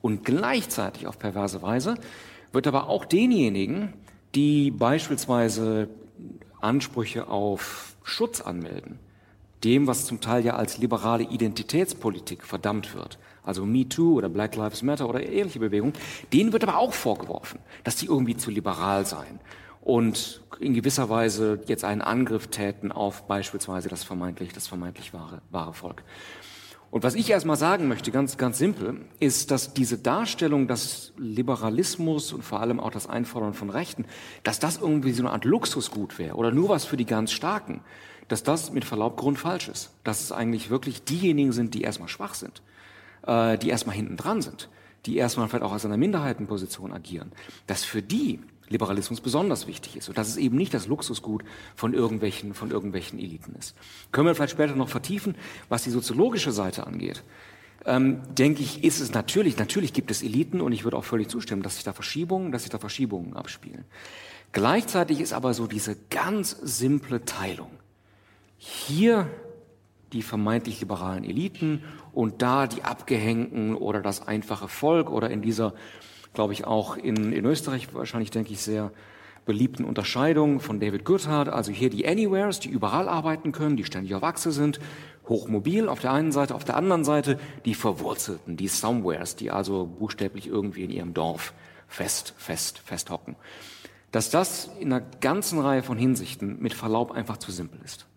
Und 0.02 0.24
gleichzeitig 0.24 1.08
auf 1.08 1.20
perverse 1.20 1.62
Weise 1.62 1.96
wird 2.54 2.68
aber 2.68 2.88
auch 2.88 3.04
denjenigen, 3.04 3.94
die 4.34 4.72
beispielsweise 4.72 5.90
Ansprüche 6.62 7.28
auf 7.28 7.96
Schutz 8.04 8.42
anmelden, 8.42 9.00
dem, 9.64 9.88
was 9.88 10.06
zum 10.06 10.22
Teil 10.22 10.44
ja 10.46 10.56
als 10.56 10.78
liberale 10.78 11.24
Identitätspolitik 11.24 12.46
verdammt 12.46 12.94
wird, 12.94 13.20
also 13.44 13.66
MeToo 13.66 14.16
oder 14.16 14.30
Black 14.30 14.56
Lives 14.56 14.84
Matter 14.84 15.08
oder 15.10 15.24
ähnliche 15.24 15.60
Bewegungen, 15.60 15.94
denen 16.34 16.54
wird 16.54 16.64
aber 16.64 16.78
auch 16.78 16.94
vorgeworfen, 16.94 17.60
dass 17.84 17.96
die 17.96 18.08
irgendwie 18.08 18.38
zu 18.38 18.52
liberal 18.52 19.06
seien 19.06 19.40
und 19.82 20.42
in 20.60 20.74
gewisser 20.74 21.10
Weise 21.10 21.62
jetzt 21.68 21.84
einen 21.84 22.02
Angriff 22.02 22.48
täten 22.48 22.92
auf 22.92 23.28
beispielsweise 23.28 23.90
das 23.90 24.04
vermeintlich, 24.04 24.52
das 24.54 24.68
vermeintlich 24.68 25.14
wahre, 25.14 25.42
wahre 25.50 25.74
Volk. 25.74 26.04
Und 26.92 27.04
was 27.04 27.14
ich 27.14 27.30
erstmal 27.30 27.58
sagen 27.58 27.88
möchte, 27.88 28.12
ganz, 28.12 28.38
ganz 28.38 28.58
simpel, 28.58 29.02
ist, 29.20 29.52
dass 29.52 29.74
diese 29.74 29.98
Darstellung, 29.98 30.68
dass 30.68 31.14
Liberalismus 31.18 32.34
und 32.34 32.44
vor 32.44 32.62
allem 32.62 32.80
auch 32.80 32.90
das 32.90 33.08
Einfordern 33.08 33.54
von 33.54 33.70
Rechten, 33.70 34.06
dass 34.44 34.60
das 34.60 34.78
irgendwie 34.78 35.12
so 35.12 35.24
eine 35.24 35.32
Art 35.32 35.46
Luxusgut 35.46 36.18
wäre 36.18 36.36
oder 36.36 36.52
nur 36.52 36.70
was 36.70 36.86
für 36.86 36.98
die 36.98 37.06
ganz 37.06 37.32
Starken, 37.32 37.82
dass 38.28 38.42
das 38.42 38.72
mit 38.72 38.86
Verlaub 38.86 39.18
grundfalsch 39.18 39.70
ist. 39.70 39.92
Dass 40.04 40.22
es 40.22 40.32
eigentlich 40.32 40.72
wirklich 40.72 41.04
diejenigen 41.04 41.52
sind, 41.52 41.76
die 41.76 41.82
erstmal 41.82 42.10
schwach 42.10 42.34
sind, 42.34 42.64
äh, 43.28 43.58
die 43.60 43.70
erstmal 43.70 43.96
hinten 43.96 44.18
dran 44.18 44.42
sind, 44.42 44.70
die 45.06 45.18
erstmal 45.18 45.48
vielleicht 45.48 45.64
auch 45.64 45.74
aus 45.74 45.86
einer 45.86 45.98
Minderheitenposition 45.98 46.92
agieren, 46.92 47.32
dass 47.68 47.84
für 47.84 48.02
die 48.02 48.40
Liberalismus 48.70 49.22
besonders 49.22 49.68
wichtig 49.68 49.98
ist 49.98 50.10
und 50.10 50.18
dass 50.18 50.28
es 50.28 50.38
eben 50.38 50.56
nicht 50.56 50.74
das 50.74 50.88
Luxusgut 50.88 51.44
von 51.76 51.94
irgendwelchen, 51.94 52.54
von 52.54 52.72
irgendwelchen 52.72 53.20
Eliten 53.20 53.56
ist. 53.58 53.76
Können 54.12 54.28
wir 54.28 54.36
vielleicht 54.36 54.54
später 54.54 54.76
noch 54.76 54.90
vertiefen, 54.90 55.36
was 55.68 55.84
die 55.84 55.90
soziologische 55.90 56.52
Seite 56.52 56.86
angeht. 56.86 57.24
Ähm, 57.86 58.22
denke 58.36 58.62
ich, 58.62 58.84
ist 58.84 59.00
es 59.00 59.14
natürlich, 59.14 59.58
natürlich 59.58 59.94
gibt 59.94 60.12
es 60.12 60.22
Eliten 60.22 60.62
und 60.62 60.74
ich 60.74 60.84
würde 60.84 60.98
auch 60.98 61.06
völlig 61.06 61.30
zustimmen, 61.30 61.64
dass 61.64 61.76
sich 61.76 61.84
da 61.84 61.94
Verschiebungen, 61.94 62.52
dass 62.52 62.64
sich 62.64 62.72
da 62.72 62.78
Verschiebungen 62.78 63.36
abspielen. 63.36 63.86
Gleichzeitig 64.52 65.22
ist 65.22 65.34
aber 65.34 65.54
so 65.54 65.68
diese 65.68 65.96
ganz 66.10 66.52
simple 66.62 67.24
Teilung. 67.24 67.70
Hier 68.58 69.30
die 70.12 70.24
vermeintlich 70.24 70.82
liberalen 70.82 71.24
Eliten 71.24 71.84
und 72.14 72.42
da 72.42 72.68
die 72.68 72.84
Abgehängten 72.84 73.76
oder 73.76 74.02
das 74.02 74.28
einfache 74.28 74.68
Volk 74.68 75.10
oder 75.10 75.30
in 75.30 75.42
dieser 75.42 75.74
glaube 76.34 76.54
ich, 76.54 76.66
auch 76.66 76.98
in, 76.98 77.34
in 77.34 77.46
Österreich 77.46 77.94
wahrscheinlich, 77.94 78.32
denke 78.32 78.54
ich, 78.54 78.62
sehr 78.62 78.92
beliebten 79.46 79.84
Unterscheidung 79.84 80.60
von 80.60 80.80
David 80.80 81.06
Goodhart. 81.06 81.50
Also 81.50 81.72
hier 81.72 81.90
die 81.90 82.08
Anywheres, 82.08 82.60
die 82.60 82.70
überall 82.70 83.10
arbeiten 83.10 83.52
können, 83.52 83.78
die 83.78 83.84
ständig 83.84 84.14
auf 84.14 84.24
Achse 84.24 84.52
sind, 84.52 84.80
hochmobil 85.28 85.90
auf 85.90 86.00
der 86.00 86.12
einen 86.12 86.32
Seite, 86.32 86.56
auf 86.56 86.66
der 86.66 86.76
anderen 86.76 87.04
Seite 87.04 87.40
die 87.66 87.74
Verwurzelten, 87.74 88.58
die 88.58 88.68
Somewheres, 88.68 89.36
die 89.36 89.52
also 89.52 89.86
buchstäblich 89.86 90.48
irgendwie 90.48 90.84
in 90.84 90.92
ihrem 90.92 91.14
Dorf 91.14 91.54
fest, 91.88 92.34
fest, 92.38 92.80
festhocken. 92.80 93.36
Dass 94.12 94.30
das 94.30 94.70
in 94.80 94.92
einer 94.92 95.06
ganzen 95.20 95.60
Reihe 95.60 95.84
von 95.84 95.98
Hinsichten 95.98 96.60
mit 96.60 96.74
Verlaub 96.74 97.12
einfach 97.12 97.38
zu 97.38 97.52
simpel 97.52 97.80
ist. 97.84 98.08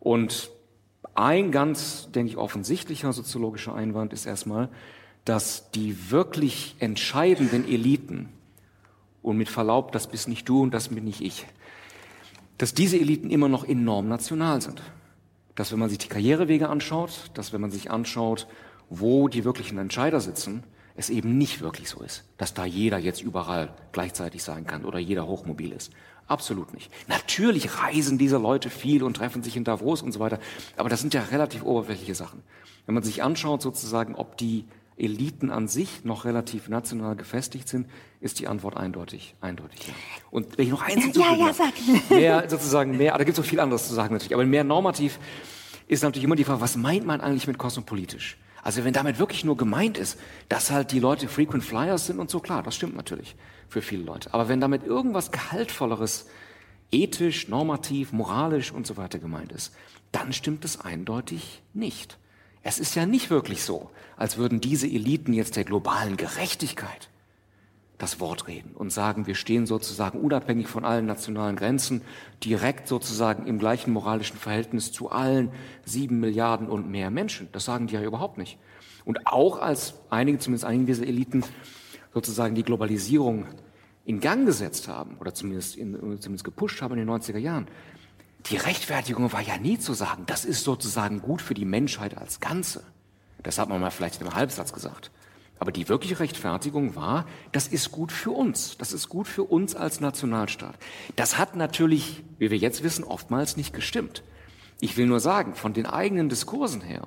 Und 0.00 0.50
ein 1.14 1.50
ganz, 1.50 2.10
denke 2.12 2.30
ich, 2.30 2.36
offensichtlicher 2.36 3.12
soziologischer 3.12 3.74
Einwand 3.74 4.12
ist 4.12 4.26
erstmal, 4.26 4.68
dass 5.26 5.70
die 5.72 6.10
wirklich 6.10 6.76
entscheidenden 6.78 7.68
Eliten, 7.68 8.30
und 9.26 9.36
mit 9.36 9.48
Verlaub, 9.48 9.90
das 9.90 10.06
bist 10.06 10.28
nicht 10.28 10.48
du 10.48 10.62
und 10.62 10.72
das 10.72 10.88
bin 10.88 11.04
nicht 11.04 11.20
ich, 11.20 11.46
dass 12.58 12.74
diese 12.74 12.96
Eliten 12.96 13.28
immer 13.28 13.48
noch 13.48 13.64
enorm 13.64 14.06
national 14.06 14.62
sind. 14.62 14.80
Dass 15.56 15.72
wenn 15.72 15.80
man 15.80 15.88
sich 15.88 15.98
die 15.98 16.06
Karrierewege 16.06 16.68
anschaut, 16.68 17.30
dass 17.34 17.52
wenn 17.52 17.60
man 17.60 17.72
sich 17.72 17.90
anschaut, 17.90 18.46
wo 18.88 19.26
die 19.26 19.44
wirklichen 19.44 19.78
Entscheider 19.78 20.20
sitzen, 20.20 20.62
es 20.94 21.10
eben 21.10 21.36
nicht 21.36 21.60
wirklich 21.60 21.90
so 21.90 22.02
ist, 22.02 22.22
dass 22.38 22.54
da 22.54 22.64
jeder 22.64 22.98
jetzt 22.98 23.20
überall 23.20 23.74
gleichzeitig 23.90 24.44
sein 24.44 24.64
kann 24.64 24.84
oder 24.84 25.00
jeder 25.00 25.26
hochmobil 25.26 25.72
ist. 25.72 25.92
Absolut 26.28 26.72
nicht. 26.72 26.92
Natürlich 27.08 27.82
reisen 27.82 28.16
diese 28.16 28.38
Leute 28.38 28.70
viel 28.70 29.02
und 29.02 29.16
treffen 29.16 29.42
sich 29.42 29.56
in 29.56 29.64
Davos 29.64 30.02
und 30.02 30.12
so 30.12 30.20
weiter, 30.20 30.38
aber 30.76 30.88
das 30.88 31.00
sind 31.00 31.14
ja 31.14 31.22
relativ 31.22 31.64
oberflächliche 31.64 32.14
Sachen. 32.14 32.44
Wenn 32.86 32.94
man 32.94 33.02
sich 33.02 33.24
anschaut 33.24 33.60
sozusagen, 33.60 34.14
ob 34.14 34.36
die 34.36 34.66
Eliten 34.98 35.50
an 35.50 35.68
sich 35.68 36.04
noch 36.04 36.24
relativ 36.24 36.68
national 36.68 37.16
gefestigt 37.16 37.68
sind, 37.68 37.86
ist 38.20 38.40
die 38.40 38.48
Antwort 38.48 38.76
eindeutig, 38.76 39.34
eindeutig 39.40 39.88
ja. 39.88 39.94
Und 40.30 40.56
wenn 40.56 40.64
ich 40.64 40.70
noch 40.70 40.82
eins 40.82 41.14
ja, 41.14 41.34
ja, 41.34 41.52
sag. 41.52 41.74
mehr 42.08 42.48
sozusagen 42.48 42.96
mehr, 42.96 43.12
da 43.16 43.24
gibt 43.24 43.36
es 43.36 43.44
noch 43.44 43.48
viel 43.48 43.60
anderes 43.60 43.88
zu 43.88 43.94
sagen 43.94 44.14
natürlich, 44.14 44.34
aber 44.34 44.46
mehr 44.46 44.64
normativ 44.64 45.18
ist 45.86 46.02
natürlich 46.02 46.24
immer 46.24 46.36
die 46.36 46.44
Frage, 46.44 46.60
was 46.60 46.76
meint 46.76 47.06
man 47.06 47.20
eigentlich 47.20 47.46
mit 47.46 47.58
kosmopolitisch? 47.58 48.38
Also 48.62 48.84
wenn 48.84 48.92
damit 48.92 49.18
wirklich 49.18 49.44
nur 49.44 49.56
gemeint 49.56 49.96
ist, 49.96 50.18
dass 50.48 50.70
halt 50.70 50.90
die 50.90 50.98
Leute 50.98 51.28
Frequent 51.28 51.62
Flyers 51.62 52.06
sind 52.06 52.18
und 52.18 52.30
so, 52.30 52.40
klar, 52.40 52.62
das 52.62 52.74
stimmt 52.74 52.96
natürlich 52.96 53.36
für 53.68 53.82
viele 53.82 54.02
Leute. 54.02 54.34
Aber 54.34 54.48
wenn 54.48 54.60
damit 54.60 54.84
irgendwas 54.84 55.30
Gehaltvolleres, 55.30 56.26
ethisch, 56.90 57.48
normativ, 57.48 58.12
moralisch 58.12 58.72
und 58.72 58.86
so 58.86 58.96
weiter 58.96 59.18
gemeint 59.18 59.52
ist, 59.52 59.72
dann 60.10 60.32
stimmt 60.32 60.64
es 60.64 60.80
eindeutig 60.80 61.62
nicht. 61.74 62.18
Es 62.68 62.80
ist 62.80 62.96
ja 62.96 63.06
nicht 63.06 63.30
wirklich 63.30 63.62
so, 63.62 63.90
als 64.16 64.38
würden 64.38 64.60
diese 64.60 64.88
Eliten 64.88 65.32
jetzt 65.32 65.54
der 65.54 65.62
globalen 65.62 66.16
Gerechtigkeit 66.16 67.10
das 67.96 68.18
Wort 68.18 68.48
reden 68.48 68.72
und 68.74 68.90
sagen, 68.90 69.28
wir 69.28 69.36
stehen 69.36 69.66
sozusagen 69.66 70.18
unabhängig 70.18 70.66
von 70.66 70.84
allen 70.84 71.06
nationalen 71.06 71.54
Grenzen, 71.54 72.02
direkt 72.42 72.88
sozusagen 72.88 73.46
im 73.46 73.60
gleichen 73.60 73.92
moralischen 73.92 74.36
Verhältnis 74.36 74.90
zu 74.90 75.12
allen 75.12 75.52
sieben 75.84 76.18
Milliarden 76.18 76.68
und 76.68 76.90
mehr 76.90 77.12
Menschen. 77.12 77.48
Das 77.52 77.64
sagen 77.64 77.86
die 77.86 77.94
ja 77.94 78.02
überhaupt 78.02 78.36
nicht. 78.36 78.58
Und 79.04 79.28
auch 79.28 79.60
als 79.60 79.94
einige, 80.10 80.40
zumindest 80.40 80.64
einige 80.64 80.86
dieser 80.86 81.06
Eliten, 81.06 81.44
sozusagen 82.12 82.56
die 82.56 82.64
Globalisierung 82.64 83.46
in 84.06 84.18
Gang 84.18 84.44
gesetzt 84.44 84.88
haben 84.88 85.18
oder 85.20 85.32
zumindest, 85.32 85.76
in, 85.76 85.92
zumindest 86.20 86.42
gepusht 86.42 86.82
haben 86.82 86.98
in 86.98 87.06
den 87.06 87.10
90er 87.10 87.38
Jahren, 87.38 87.68
die 88.38 88.56
Rechtfertigung 88.56 89.32
war 89.32 89.40
ja 89.40 89.56
nie 89.58 89.78
zu 89.78 89.92
sagen, 89.94 90.24
das 90.26 90.44
ist 90.44 90.62
sozusagen 90.62 91.20
gut 91.20 91.42
für 91.42 91.54
die 91.54 91.64
Menschheit 91.64 92.16
als 92.16 92.40
Ganze. 92.40 92.84
Das 93.42 93.58
hat 93.58 93.68
man 93.68 93.80
mal 93.80 93.90
vielleicht 93.90 94.20
in 94.20 94.26
einem 94.26 94.36
Halbsatz 94.36 94.72
gesagt. 94.72 95.10
Aber 95.58 95.72
die 95.72 95.88
wirkliche 95.88 96.20
Rechtfertigung 96.20 96.96
war, 96.96 97.26
das 97.52 97.66
ist 97.66 97.90
gut 97.90 98.12
für 98.12 98.30
uns. 98.30 98.76
Das 98.76 98.92
ist 98.92 99.08
gut 99.08 99.26
für 99.26 99.42
uns 99.42 99.74
als 99.74 100.00
Nationalstaat. 100.00 100.76
Das 101.16 101.38
hat 101.38 101.56
natürlich, 101.56 102.22
wie 102.38 102.50
wir 102.50 102.58
jetzt 102.58 102.82
wissen, 102.82 103.04
oftmals 103.04 103.56
nicht 103.56 103.72
gestimmt. 103.72 104.22
Ich 104.80 104.96
will 104.96 105.06
nur 105.06 105.20
sagen, 105.20 105.54
von 105.54 105.72
den 105.72 105.86
eigenen 105.86 106.28
Diskursen 106.28 106.82
her 106.82 107.06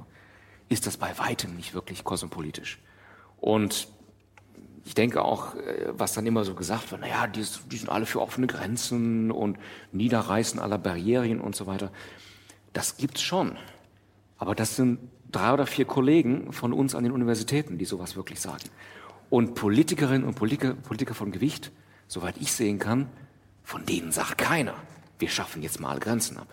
ist 0.67 0.87
das 0.87 0.97
bei 0.97 1.17
weitem 1.19 1.55
nicht 1.55 1.73
wirklich 1.73 2.03
kosmopolitisch. 2.03 2.79
Und 3.37 3.87
ich 4.89 4.95
denke 4.95 5.23
auch, 5.23 5.53
äh, 5.53 5.91
was 5.91 6.13
dann 6.13 6.25
immer 6.25 6.43
so 6.43 6.55
gesagt 6.55 6.89
wird, 6.89 7.01
naja, 7.01 7.27
die, 7.27 7.45
die 7.71 7.77
sind 7.77 7.89
alle 7.89 8.07
für 8.07 8.19
offene 8.21 8.47
Grenzen 8.47 9.29
und 9.29 9.59
Niederreißen 9.91 10.59
aller 10.59 10.79
Barrieren 10.79 11.39
und 11.39 11.55
so 11.55 11.67
weiter. 11.67 11.91
Das 12.73 12.97
gibt's 12.97 13.21
schon. 13.21 13.55
Aber 14.39 14.55
das 14.55 14.75
sind 14.75 14.97
drei 15.31 15.53
oder 15.53 15.67
vier 15.67 15.85
Kollegen 15.85 16.51
von 16.53 16.73
uns 16.73 16.95
an 16.95 17.03
den 17.03 17.13
Universitäten, 17.13 17.77
die 17.77 17.85
sowas 17.85 18.15
wirklich 18.15 18.39
sagen. 18.39 18.63
Und 19.29 19.53
Politikerinnen 19.53 20.27
und 20.27 20.33
Politiker, 20.33 20.73
Politiker 20.73 21.13
von 21.13 21.31
Gewicht, 21.31 21.71
soweit 22.07 22.37
ich 22.39 22.51
sehen 22.51 22.79
kann, 22.79 23.09
von 23.63 23.85
denen 23.85 24.11
sagt 24.11 24.39
keiner, 24.39 24.73
wir 25.19 25.29
schaffen 25.29 25.61
jetzt 25.61 25.79
mal 25.79 25.99
Grenzen 25.99 26.37
ab. 26.37 26.47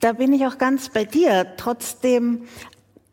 Da 0.00 0.14
bin 0.14 0.32
ich 0.32 0.46
auch 0.46 0.56
ganz 0.56 0.88
bei 0.88 1.04
dir. 1.04 1.56
Trotzdem 1.58 2.44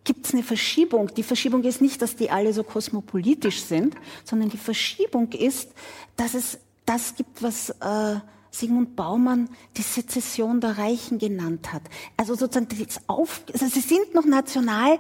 gibt 0.04 0.26
es 0.26 0.34
eine 0.34 0.44
Verschiebung. 0.44 1.14
Die 1.16 1.24
Verschiebung 1.24 1.64
ist 1.64 1.82
nicht, 1.82 2.02
dass 2.02 2.16
die 2.16 2.30
alle 2.30 2.54
so 2.54 2.64
kosmopolitisch 2.64 3.62
sind, 3.62 3.96
sondern 4.24 4.50
die 4.50 4.58
Verschiebung 4.58 5.32
ist, 5.32 5.72
dass 6.16 6.34
es 6.34 6.60
das 6.86 7.16
gibt, 7.16 7.44
was 7.44 7.70
äh, 7.70 8.20
Sigmund 8.52 8.96
Baumann 8.96 9.50
die 9.78 9.82
Sezession 9.82 10.60
der 10.60 10.78
Reichen 10.78 11.20
genannt 11.20 11.72
hat. 11.72 11.84
Also 12.18 12.36
sozusagen 12.36 12.68
das 12.70 13.00
Auf, 13.08 13.42
also 13.54 13.68
sie 13.68 13.80
sind 13.80 14.14
noch 14.14 14.26
national 14.26 15.00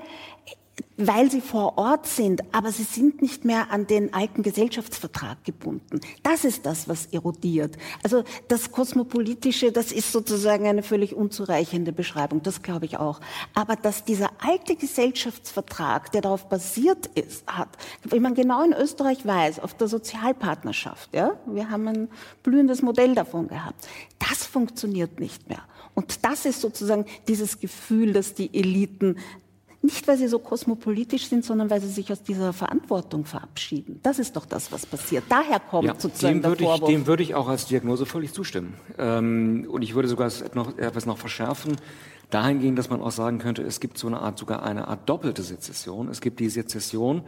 weil 1.07 1.31
sie 1.31 1.41
vor 1.41 1.77
Ort 1.77 2.07
sind, 2.07 2.41
aber 2.53 2.71
sie 2.71 2.83
sind 2.83 3.21
nicht 3.21 3.45
mehr 3.45 3.71
an 3.71 3.87
den 3.87 4.13
alten 4.13 4.43
Gesellschaftsvertrag 4.43 5.43
gebunden. 5.43 6.01
Das 6.23 6.45
ist 6.45 6.65
das, 6.65 6.87
was 6.87 7.07
erodiert. 7.07 7.77
Also 8.03 8.23
das 8.47 8.71
Kosmopolitische, 8.71 9.71
das 9.71 9.91
ist 9.91 10.11
sozusagen 10.11 10.67
eine 10.67 10.83
völlig 10.83 11.15
unzureichende 11.15 11.91
Beschreibung, 11.91 12.41
das 12.43 12.61
glaube 12.61 12.85
ich 12.85 12.97
auch. 12.97 13.19
Aber 13.53 13.75
dass 13.75 14.05
dieser 14.05 14.29
alte 14.39 14.75
Gesellschaftsvertrag, 14.75 16.11
der 16.11 16.21
darauf 16.21 16.49
basiert 16.49 17.07
ist, 17.07 17.45
hat, 17.47 17.69
wie 18.03 18.19
man 18.19 18.35
genau 18.35 18.63
in 18.63 18.73
Österreich 18.73 19.25
weiß, 19.25 19.59
auf 19.59 19.73
der 19.73 19.87
Sozialpartnerschaft, 19.87 21.13
ja, 21.13 21.33
wir 21.45 21.69
haben 21.69 21.87
ein 21.87 22.07
blühendes 22.43 22.81
Modell 22.81 23.15
davon 23.15 23.47
gehabt, 23.47 23.87
das 24.19 24.45
funktioniert 24.45 25.19
nicht 25.19 25.49
mehr. 25.49 25.63
Und 25.93 26.23
das 26.23 26.45
ist 26.45 26.61
sozusagen 26.61 27.05
dieses 27.27 27.59
Gefühl, 27.59 28.13
dass 28.13 28.33
die 28.33 28.53
Eliten 28.57 29.17
nicht, 29.83 30.07
weil 30.07 30.17
sie 30.17 30.27
so 30.27 30.37
kosmopolitisch 30.37 31.27
sind, 31.27 31.43
sondern 31.43 31.69
weil 31.69 31.81
sie 31.81 31.87
sich 31.87 32.11
aus 32.11 32.21
dieser 32.21 32.53
Verantwortung 32.53 33.25
verabschieden. 33.25 33.99
Das 34.03 34.19
ist 34.19 34.35
doch 34.35 34.45
das, 34.45 34.71
was 34.71 34.85
passiert. 34.85 35.23
Daher 35.29 35.59
kommt 35.59 35.87
ja, 35.87 35.95
sozusagen 35.97 36.35
dem 36.35 36.41
der 36.41 36.51
würde. 36.51 36.63
Ich, 36.65 36.81
dem 36.81 37.07
würde 37.07 37.23
ich 37.23 37.33
auch 37.33 37.47
als 37.47 37.65
Diagnose 37.65 38.05
völlig 38.05 38.33
zustimmen. 38.33 38.75
Ähm, 38.99 39.67
und 39.69 39.81
ich 39.81 39.95
würde 39.95 40.07
sogar 40.07 40.31
noch, 40.53 40.77
etwas 40.77 41.07
noch 41.07 41.17
verschärfen, 41.17 41.77
dahingehend, 42.29 42.77
dass 42.77 42.89
man 42.89 43.01
auch 43.01 43.11
sagen 43.11 43.39
könnte, 43.39 43.63
es 43.63 43.79
gibt 43.79 43.97
so 43.97 44.07
eine 44.07 44.19
Art, 44.19 44.37
sogar 44.37 44.63
eine 44.63 44.87
Art 44.87 45.09
doppelte 45.09 45.41
Sezession. 45.41 46.09
Es 46.09 46.21
gibt 46.21 46.39
die 46.39 46.49
Sezession, 46.49 47.23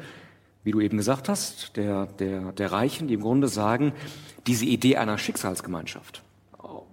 wie 0.64 0.72
du 0.72 0.80
eben 0.80 0.98
gesagt 0.98 1.30
hast, 1.30 1.76
der, 1.76 2.06
der, 2.06 2.52
der 2.52 2.72
Reichen, 2.72 3.08
die 3.08 3.16
im 3.16 3.22
Grunde 3.22 3.48
sagen, 3.48 3.94
diese 4.46 4.66
Idee 4.66 4.98
einer 4.98 5.18
Schicksalsgemeinschaft, 5.18 6.22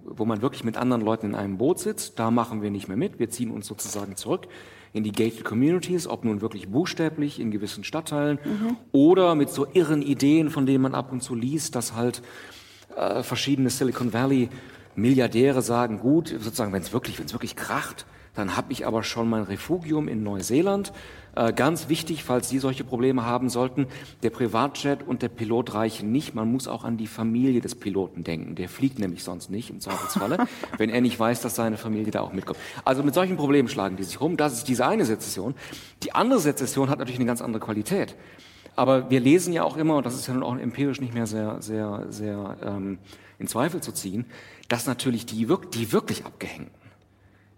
wo 0.04 0.24
man 0.24 0.40
wirklich 0.40 0.64
mit 0.64 0.78
anderen 0.78 1.02
Leuten 1.02 1.26
in 1.26 1.34
einem 1.34 1.58
Boot 1.58 1.80
sitzt, 1.80 2.18
da 2.18 2.30
machen 2.30 2.62
wir 2.62 2.70
nicht 2.70 2.88
mehr 2.88 2.96
mit, 2.96 3.18
wir 3.18 3.28
ziehen 3.28 3.50
uns 3.50 3.66
sozusagen 3.66 4.16
zurück 4.16 4.48
in 4.92 5.04
die 5.04 5.12
gated 5.12 5.44
communities, 5.44 6.06
ob 6.06 6.24
nun 6.24 6.40
wirklich 6.40 6.68
buchstäblich 6.68 7.38
in 7.38 7.50
gewissen 7.50 7.84
Stadtteilen 7.84 8.38
mhm. 8.44 8.76
oder 8.92 9.34
mit 9.34 9.50
so 9.50 9.66
irren 9.72 10.02
Ideen, 10.02 10.50
von 10.50 10.66
denen 10.66 10.82
man 10.82 10.94
ab 10.94 11.12
und 11.12 11.22
zu 11.22 11.34
liest, 11.34 11.76
dass 11.76 11.94
halt 11.94 12.22
äh, 12.96 13.22
verschiedene 13.22 13.70
Silicon 13.70 14.12
Valley 14.12 14.48
Milliardäre 14.96 15.62
sagen, 15.62 16.00
gut, 16.00 16.28
sozusagen, 16.28 16.72
wenn 16.72 16.82
es 16.82 16.92
wirklich, 16.92 17.18
wenn 17.18 17.26
es 17.26 17.32
wirklich 17.32 17.56
kracht, 17.56 18.04
dann 18.34 18.56
habe 18.56 18.72
ich 18.72 18.86
aber 18.86 19.02
schon 19.02 19.28
mein 19.28 19.42
Refugium 19.42 20.08
in 20.08 20.22
Neuseeland. 20.22 20.92
Äh, 21.34 21.52
ganz 21.52 21.88
wichtig, 21.88 22.24
falls 22.24 22.48
Sie 22.48 22.58
solche 22.58 22.84
Probleme 22.84 23.24
haben 23.24 23.48
sollten, 23.48 23.86
der 24.22 24.30
Privatjet 24.30 25.06
und 25.06 25.22
der 25.22 25.28
Pilot 25.28 25.74
reichen 25.74 26.10
nicht. 26.10 26.34
Man 26.34 26.50
muss 26.50 26.66
auch 26.66 26.84
an 26.84 26.96
die 26.96 27.06
Familie 27.06 27.60
des 27.60 27.74
Piloten 27.74 28.24
denken. 28.24 28.54
Der 28.56 28.68
fliegt 28.68 28.98
nämlich 28.98 29.22
sonst 29.22 29.50
nicht 29.50 29.70
im 29.70 29.80
Zweifelsfalle, 29.80 30.46
wenn 30.78 30.90
er 30.90 31.00
nicht 31.00 31.18
weiß, 31.18 31.40
dass 31.40 31.54
seine 31.54 31.76
Familie 31.76 32.10
da 32.10 32.20
auch 32.20 32.32
mitkommt. 32.32 32.58
Also 32.84 33.02
mit 33.02 33.14
solchen 33.14 33.36
Problemen 33.36 33.68
schlagen 33.68 33.96
die 33.96 34.04
sich 34.04 34.20
rum. 34.20 34.36
Das 34.36 34.54
ist 34.54 34.68
diese 34.68 34.86
eine 34.86 35.04
Sezession. 35.04 35.54
Die 36.02 36.14
andere 36.14 36.40
Sezession 36.40 36.88
hat 36.88 36.98
natürlich 36.98 37.18
eine 37.18 37.26
ganz 37.26 37.42
andere 37.42 37.60
Qualität. 37.60 38.16
Aber 38.76 39.10
wir 39.10 39.20
lesen 39.20 39.52
ja 39.52 39.64
auch 39.64 39.76
immer, 39.76 39.96
und 39.96 40.06
das 40.06 40.14
ist 40.14 40.26
ja 40.26 40.34
nun 40.34 40.42
auch 40.42 40.56
empirisch 40.56 41.00
nicht 41.00 41.14
mehr 41.14 41.26
sehr, 41.26 41.60
sehr, 41.60 42.06
sehr 42.08 42.56
ähm, 42.64 42.98
in 43.38 43.46
Zweifel 43.46 43.80
zu 43.80 43.92
ziehen, 43.92 44.26
dass 44.68 44.86
natürlich 44.86 45.26
die, 45.26 45.48
wirk 45.48 45.70
die 45.72 45.92
wirklich 45.92 46.24
Abgehängten 46.24 46.79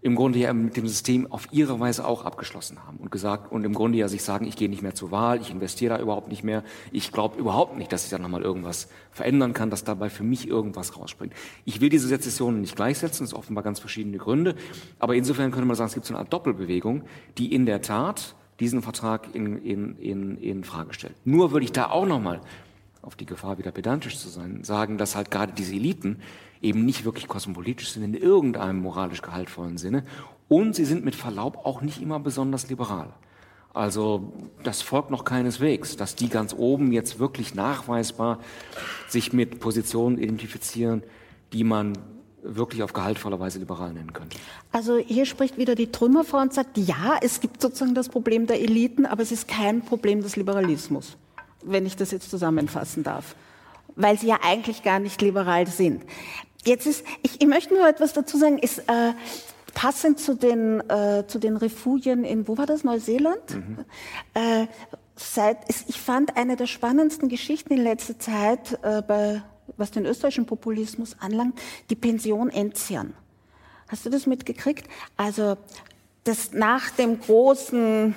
im 0.03 0.15
Grunde 0.15 0.37
ja 0.37 0.51
mit 0.51 0.75
dem 0.75 0.85
System 0.85 1.31
auf 1.31 1.47
ihre 1.51 1.79
Weise 1.79 2.05
auch 2.05 2.25
abgeschlossen 2.25 2.77
haben 2.85 2.97
und 2.97 3.09
gesagt 3.09 3.51
und 3.53 3.63
im 3.63 3.73
Grunde 3.73 3.97
ja 3.97 4.09
sich 4.09 4.21
sagen, 4.21 4.45
ich 4.45 4.57
gehe 4.57 4.69
nicht 4.69 4.81
mehr 4.81 4.93
zur 4.93 5.11
Wahl, 5.11 5.39
ich 5.39 5.49
investiere 5.49 5.95
da 5.95 6.01
überhaupt 6.01 6.27
nicht 6.27 6.43
mehr, 6.43 6.63
ich 6.91 7.13
glaube 7.13 7.39
überhaupt 7.39 7.77
nicht, 7.77 7.91
dass 7.93 8.03
ich 8.03 8.09
da 8.09 8.17
nochmal 8.17 8.41
irgendwas 8.41 8.89
verändern 9.11 9.53
kann, 9.53 9.69
dass 9.69 9.85
dabei 9.85 10.09
für 10.09 10.23
mich 10.23 10.45
irgendwas 10.47 10.97
rausspringt. 10.97 11.33
Ich 11.63 11.79
will 11.79 11.87
diese 11.87 12.09
Sezessionen 12.09 12.59
nicht 12.59 12.75
gleichsetzen, 12.75 13.23
das 13.23 13.31
ist 13.31 13.37
offenbar 13.37 13.63
ganz 13.63 13.79
verschiedene 13.79 14.17
Gründe, 14.17 14.55
aber 14.99 15.15
insofern 15.15 15.51
könnte 15.51 15.67
man 15.67 15.77
sagen, 15.77 15.87
es 15.87 15.93
gibt 15.93 16.05
so 16.05 16.13
eine 16.13 16.19
Art 16.19 16.33
Doppelbewegung, 16.33 17.03
die 17.37 17.53
in 17.53 17.65
der 17.65 17.81
Tat 17.81 18.35
diesen 18.59 18.81
Vertrag 18.81 19.33
in, 19.33 19.57
in, 19.63 19.97
in, 19.99 20.37
in 20.37 20.63
Frage 20.65 20.93
stellt. 20.93 21.15
Nur 21.23 21.53
würde 21.53 21.63
ich 21.63 21.71
da 21.71 21.89
auch 21.89 22.05
nochmal 22.05 22.41
auf 23.01 23.15
die 23.15 23.25
Gefahr 23.25 23.57
wieder 23.57 23.71
pedantisch 23.71 24.17
zu 24.17 24.27
sein, 24.29 24.63
sagen, 24.63 24.97
dass 24.97 25.15
halt 25.15 25.31
gerade 25.31 25.53
diese 25.53 25.75
Eliten 25.75 26.19
eben 26.63 26.85
nicht 26.85 27.05
wirklich 27.05 27.27
kosmopolitisch 27.27 27.91
sind 27.91 28.03
in 28.03 28.13
irgendeinem 28.15 28.81
moralisch 28.81 29.21
gehaltvollen 29.21 29.77
Sinne. 29.77 30.03
Und 30.47 30.75
sie 30.75 30.85
sind 30.85 31.05
mit 31.05 31.15
Verlaub 31.15 31.65
auch 31.65 31.81
nicht 31.81 32.01
immer 32.01 32.19
besonders 32.19 32.69
liberal. 32.69 33.13
Also 33.73 34.31
das 34.63 34.81
folgt 34.81 35.09
noch 35.09 35.25
keineswegs, 35.25 35.97
dass 35.97 36.15
die 36.15 36.29
ganz 36.29 36.53
oben 36.55 36.91
jetzt 36.91 37.19
wirklich 37.19 37.55
nachweisbar 37.55 38.39
sich 39.07 39.33
mit 39.33 39.59
Positionen 39.59 40.19
identifizieren, 40.19 41.03
die 41.53 41.63
man 41.63 41.97
wirklich 42.43 42.83
auf 42.83 42.93
gehaltvoller 42.93 43.39
Weise 43.39 43.57
liberal 43.57 43.93
nennen 43.93 44.13
könnte. 44.13 44.37
Also 44.71 44.97
hier 44.97 45.25
spricht 45.25 45.57
wieder 45.57 45.75
die 45.75 45.91
Trümmerfrau 45.91 46.39
und 46.39 46.53
sagt, 46.53 46.77
ja, 46.77 47.17
es 47.21 47.39
gibt 47.39 47.61
sozusagen 47.61 47.95
das 47.95 48.09
Problem 48.09 48.47
der 48.47 48.61
Eliten, 48.61 49.05
aber 49.05 49.23
es 49.23 49.31
ist 49.31 49.47
kein 49.47 49.81
Problem 49.81 50.21
des 50.21 50.35
Liberalismus, 50.35 51.17
wenn 51.63 51.85
ich 51.85 51.95
das 51.95 52.11
jetzt 52.11 52.29
zusammenfassen 52.29 53.03
darf, 53.03 53.35
weil 53.95 54.19
sie 54.19 54.27
ja 54.27 54.39
eigentlich 54.43 54.83
gar 54.83 54.99
nicht 54.99 55.21
liberal 55.21 55.67
sind. 55.67 56.03
Jetzt 56.65 56.87
ist, 56.87 57.05
ich, 57.21 57.41
ich 57.41 57.47
möchte 57.47 57.73
nur 57.73 57.87
etwas 57.87 58.13
dazu 58.13 58.37
sagen, 58.37 58.57
ist 58.57 58.79
äh, 58.79 59.13
passend 59.73 60.19
zu 60.19 60.35
den, 60.35 60.79
äh, 60.89 61.25
zu 61.27 61.39
den 61.39 61.57
Refugien 61.57 62.23
in, 62.23 62.47
wo 62.47 62.57
war 62.57 62.65
das, 62.65 62.83
Neuseeland? 62.83 63.55
Mhm. 63.55 63.85
Äh, 64.33 64.67
seit, 65.15 65.57
ich 65.87 65.99
fand 65.99 66.37
eine 66.37 66.55
der 66.55 66.67
spannendsten 66.67 67.29
Geschichten 67.29 67.73
in 67.73 67.83
letzter 67.83 68.17
Zeit, 68.19 68.79
äh, 68.83 69.01
bei, 69.01 69.41
was 69.77 69.91
den 69.91 70.05
österreichischen 70.05 70.45
Populismus 70.45 71.15
anlangt, 71.19 71.59
die 71.89 71.95
Pension 71.95 72.49
Enzian. 72.49 73.13
Hast 73.87 74.05
du 74.05 74.09
das 74.09 74.25
mitgekriegt? 74.25 74.87
Also, 75.17 75.57
das 76.23 76.53
nach 76.53 76.89
dem 76.91 77.19
großen 77.19 78.15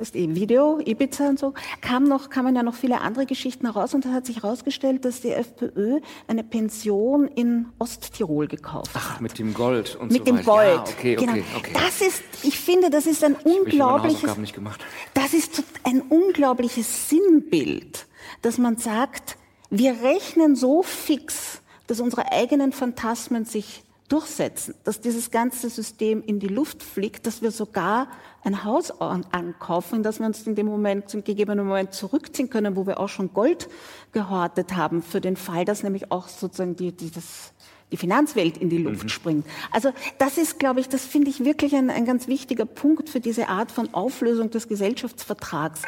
ist 0.00 0.16
eben 0.16 0.34
Video, 0.34 0.80
Ibiza 0.80 1.28
und 1.28 1.38
so, 1.38 1.54
kam 1.80 2.04
noch, 2.04 2.30
kamen 2.30 2.56
ja 2.56 2.62
noch 2.62 2.74
viele 2.74 3.00
andere 3.00 3.26
Geschichten 3.26 3.66
heraus 3.66 3.94
und 3.94 4.04
da 4.04 4.10
hat 4.10 4.26
sich 4.26 4.42
herausgestellt, 4.42 5.04
dass 5.04 5.20
die 5.20 5.30
FPÖ 5.30 6.00
eine 6.26 6.42
Pension 6.42 7.28
in 7.28 7.66
Osttirol 7.78 8.48
gekauft 8.48 8.90
Ach, 8.94 9.14
hat. 9.14 9.20
mit 9.20 9.38
dem 9.38 9.54
Gold 9.54 9.96
und 9.96 10.10
mit 10.10 10.26
so 10.26 10.32
dem 10.32 10.44
Gold. 10.44 10.66
Ja, 10.66 10.82
okay, 10.82 11.14
genau. 11.16 11.32
okay, 11.32 11.44
okay. 11.56 11.72
Das 11.74 12.00
ist, 12.00 12.22
ich 12.42 12.58
finde, 12.58 12.90
das 12.90 13.06
ist 13.06 13.22
ein 13.22 13.36
unglaubliches, 13.36 14.36
nicht 14.38 14.54
gemacht. 14.54 14.80
das 15.14 15.34
ist 15.34 15.62
ein 15.84 16.00
unglaubliches 16.02 17.08
Sinnbild, 17.08 18.06
dass 18.42 18.58
man 18.58 18.76
sagt, 18.76 19.36
wir 19.70 20.02
rechnen 20.02 20.56
so 20.56 20.82
fix, 20.82 21.60
dass 21.86 22.00
unsere 22.00 22.32
eigenen 22.32 22.72
Phantasmen 22.72 23.44
sich 23.44 23.82
durchsetzen, 24.10 24.74
dass 24.84 25.00
dieses 25.00 25.30
ganze 25.30 25.70
System 25.70 26.22
in 26.26 26.40
die 26.40 26.48
Luft 26.48 26.82
fliegt, 26.82 27.26
dass 27.26 27.42
wir 27.42 27.52
sogar 27.52 28.08
ein 28.42 28.64
Haus 28.64 28.90
ankaufen, 29.00 30.02
dass 30.02 30.18
wir 30.18 30.26
uns 30.26 30.46
in 30.46 30.56
dem 30.56 30.66
Moment, 30.66 31.14
im 31.14 31.22
gegebenen 31.22 31.64
Moment 31.64 31.94
zurückziehen 31.94 32.50
können, 32.50 32.74
wo 32.74 32.86
wir 32.86 32.98
auch 32.98 33.08
schon 33.08 33.32
Gold 33.32 33.68
gehortet 34.12 34.74
haben, 34.74 35.02
für 35.02 35.20
den 35.20 35.36
Fall, 35.36 35.64
dass 35.64 35.82
nämlich 35.82 36.10
auch 36.10 36.26
sozusagen 36.26 36.74
die, 36.74 36.90
die, 36.90 37.10
das, 37.10 37.52
die 37.92 37.96
Finanzwelt 37.96 38.58
in 38.58 38.68
die 38.68 38.78
Luft 38.78 39.04
mhm. 39.04 39.08
springt. 39.08 39.46
Also 39.70 39.92
das 40.18 40.38
ist, 40.38 40.58
glaube 40.58 40.80
ich, 40.80 40.88
das 40.88 41.04
finde 41.04 41.30
ich 41.30 41.44
wirklich 41.44 41.76
ein, 41.76 41.88
ein 41.88 42.04
ganz 42.04 42.26
wichtiger 42.26 42.66
Punkt 42.66 43.08
für 43.08 43.20
diese 43.20 43.48
Art 43.48 43.70
von 43.70 43.94
Auflösung 43.94 44.50
des 44.50 44.68
Gesellschaftsvertrags 44.68 45.82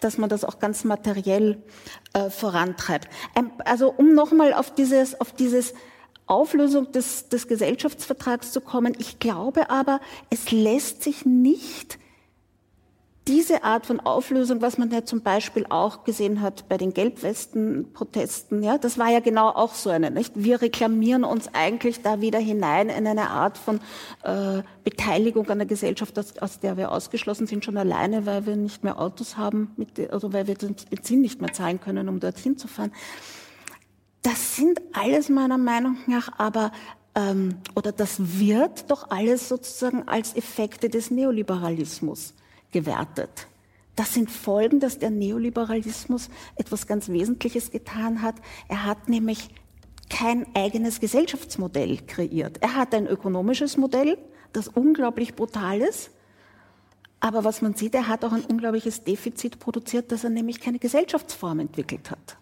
dass 0.00 0.16
man 0.16 0.28
das 0.28 0.44
auch 0.44 0.60
ganz 0.60 0.84
materiell 0.84 1.60
äh, 2.12 2.30
vorantreibt. 2.30 3.08
Ähm, 3.34 3.50
also 3.64 3.92
um 3.96 4.14
nochmal 4.14 4.52
auf 4.52 4.72
dieses, 4.72 5.20
auf 5.20 5.32
dieses 5.32 5.74
Auflösung 6.28 6.92
des, 6.92 7.28
des 7.28 7.48
Gesellschaftsvertrags 7.48 8.52
zu 8.52 8.60
kommen. 8.60 8.94
Ich 8.98 9.18
glaube 9.18 9.70
aber, 9.70 10.00
es 10.30 10.50
lässt 10.50 11.02
sich 11.02 11.24
nicht 11.24 11.98
diese 13.28 13.62
Art 13.62 13.84
von 13.84 14.00
Auflösung, 14.00 14.62
was 14.62 14.78
man 14.78 14.90
ja 14.90 15.04
zum 15.04 15.20
Beispiel 15.20 15.66
auch 15.68 16.04
gesehen 16.04 16.40
hat 16.40 16.66
bei 16.68 16.78
den 16.78 16.94
Gelbwesten-Protesten, 16.94 18.62
ja, 18.62 18.78
das 18.78 18.96
war 18.96 19.10
ja 19.10 19.20
genau 19.20 19.50
auch 19.50 19.74
so 19.74 19.90
eine, 19.90 20.10
nicht? 20.10 20.32
Wir 20.34 20.62
reklamieren 20.62 21.24
uns 21.24 21.48
eigentlich 21.52 22.00
da 22.00 22.22
wieder 22.22 22.38
hinein 22.38 22.88
in 22.88 23.06
eine 23.06 23.28
Art 23.28 23.58
von 23.58 23.80
äh, 24.22 24.62
Beteiligung 24.82 25.48
an 25.50 25.58
der 25.58 25.66
Gesellschaft, 25.66 26.18
aus, 26.18 26.38
aus, 26.38 26.58
der 26.58 26.78
wir 26.78 26.90
ausgeschlossen 26.90 27.46
sind, 27.46 27.66
schon 27.66 27.76
alleine, 27.76 28.24
weil 28.24 28.46
wir 28.46 28.56
nicht 28.56 28.82
mehr 28.82 28.98
Autos 28.98 29.36
haben, 29.36 29.72
mit, 29.76 30.10
also 30.10 30.32
weil 30.32 30.46
wir 30.46 30.54
den 30.54 30.74
Benzin 30.88 31.20
nicht 31.20 31.42
mehr 31.42 31.52
zahlen 31.52 31.80
können, 31.80 32.08
um 32.08 32.20
dorthin 32.20 32.56
zu 32.56 32.66
fahren. 32.66 32.92
Das 34.22 34.56
sind 34.56 34.80
alles 34.92 35.28
meiner 35.28 35.58
Meinung 35.58 35.96
nach 36.06 36.38
aber, 36.38 36.72
ähm, 37.14 37.58
oder 37.74 37.92
das 37.92 38.38
wird 38.38 38.90
doch 38.90 39.10
alles 39.10 39.48
sozusagen 39.48 40.08
als 40.08 40.34
Effekte 40.34 40.88
des 40.88 41.10
Neoliberalismus 41.10 42.34
gewertet. 42.72 43.46
Das 43.96 44.14
sind 44.14 44.30
Folgen, 44.30 44.80
dass 44.80 44.98
der 44.98 45.10
Neoliberalismus 45.10 46.30
etwas 46.56 46.86
ganz 46.86 47.08
Wesentliches 47.08 47.70
getan 47.70 48.22
hat. 48.22 48.36
Er 48.68 48.84
hat 48.84 49.08
nämlich 49.08 49.50
kein 50.08 50.46
eigenes 50.54 51.00
Gesellschaftsmodell 51.00 51.98
kreiert. 52.06 52.58
Er 52.60 52.76
hat 52.76 52.94
ein 52.94 53.06
ökonomisches 53.06 53.76
Modell, 53.76 54.16
das 54.52 54.68
unglaublich 54.68 55.34
brutal 55.34 55.80
ist. 55.80 56.10
Aber 57.20 57.42
was 57.44 57.62
man 57.62 57.74
sieht, 57.74 57.94
er 57.94 58.06
hat 58.06 58.24
auch 58.24 58.32
ein 58.32 58.44
unglaubliches 58.44 59.02
Defizit 59.02 59.58
produziert, 59.58 60.12
dass 60.12 60.24
er 60.24 60.30
nämlich 60.30 60.60
keine 60.60 60.78
Gesellschaftsform 60.78 61.60
entwickelt 61.60 62.10
hat. 62.10 62.36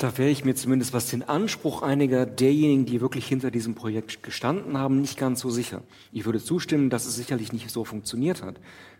Da 0.00 0.16
wäre 0.16 0.30
ich 0.30 0.46
mir 0.46 0.54
zumindest, 0.54 0.94
was 0.94 1.10
den 1.10 1.22
Anspruch 1.22 1.82
einiger 1.82 2.24
derjenigen, 2.24 2.86
die 2.86 3.02
wirklich 3.02 3.26
hinter 3.26 3.50
diesem 3.50 3.74
Projekt 3.74 4.22
gestanden 4.22 4.78
haben, 4.78 5.02
nicht 5.02 5.18
ganz 5.18 5.40
so 5.40 5.50
sicher. 5.50 5.82
Ich 6.10 6.24
würde 6.24 6.42
zustimmen, 6.42 6.88
dass 6.88 7.04
es 7.04 7.16
sicherlich 7.16 7.52
nicht 7.52 7.70
so 7.70 7.84
funktioniert 7.84 8.42
hat, 8.42 8.54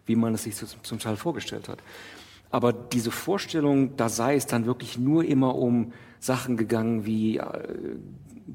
wie 0.04 0.14
man 0.14 0.34
es 0.34 0.42
sich 0.42 0.54
zum 0.56 0.98
Teil 0.98 1.16
vorgestellt 1.16 1.70
hat. 1.70 1.78
Aber 2.50 2.74
diese 2.74 3.10
Vorstellung, 3.10 3.96
da 3.96 4.10
sei 4.10 4.34
es 4.34 4.44
dann 4.44 4.66
wirklich 4.66 4.98
nur 4.98 5.24
immer 5.24 5.54
um 5.54 5.94
Sachen 6.18 6.58
gegangen 6.58 7.06
wie 7.06 7.38
äh, 7.38 7.44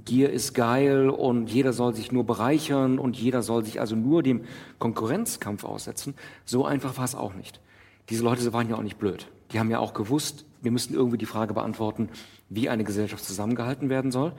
Gier 0.06 0.30
ist 0.30 0.54
geil 0.54 1.10
und 1.10 1.50
jeder 1.50 1.74
soll 1.74 1.96
sich 1.96 2.12
nur 2.12 2.26
bereichern 2.26 3.00
und 3.00 3.18
jeder 3.18 3.42
soll 3.42 3.66
sich 3.66 3.80
also 3.80 3.96
nur 3.96 4.22
dem 4.22 4.44
Konkurrenzkampf 4.78 5.64
aussetzen, 5.64 6.14
so 6.46 6.64
einfach 6.64 6.96
war 7.00 7.06
es 7.06 7.16
auch 7.16 7.34
nicht. 7.34 7.60
Diese 8.10 8.24
Leute 8.24 8.54
waren 8.54 8.70
ja 8.70 8.76
auch 8.76 8.84
nicht 8.84 9.00
blöd. 9.00 9.32
Die 9.52 9.58
haben 9.58 9.72
ja 9.72 9.80
auch 9.80 9.96
gewusst, 9.96 10.46
wir 10.62 10.72
müssen 10.72 10.96
irgendwie 10.96 11.18
die 11.18 11.26
Frage 11.26 11.54
beantworten, 11.54 12.10
wie 12.50 12.70
eine 12.70 12.84
Gesellschaft 12.84 13.24
zusammengehalten 13.24 13.90
werden 13.90 14.12
soll. 14.12 14.34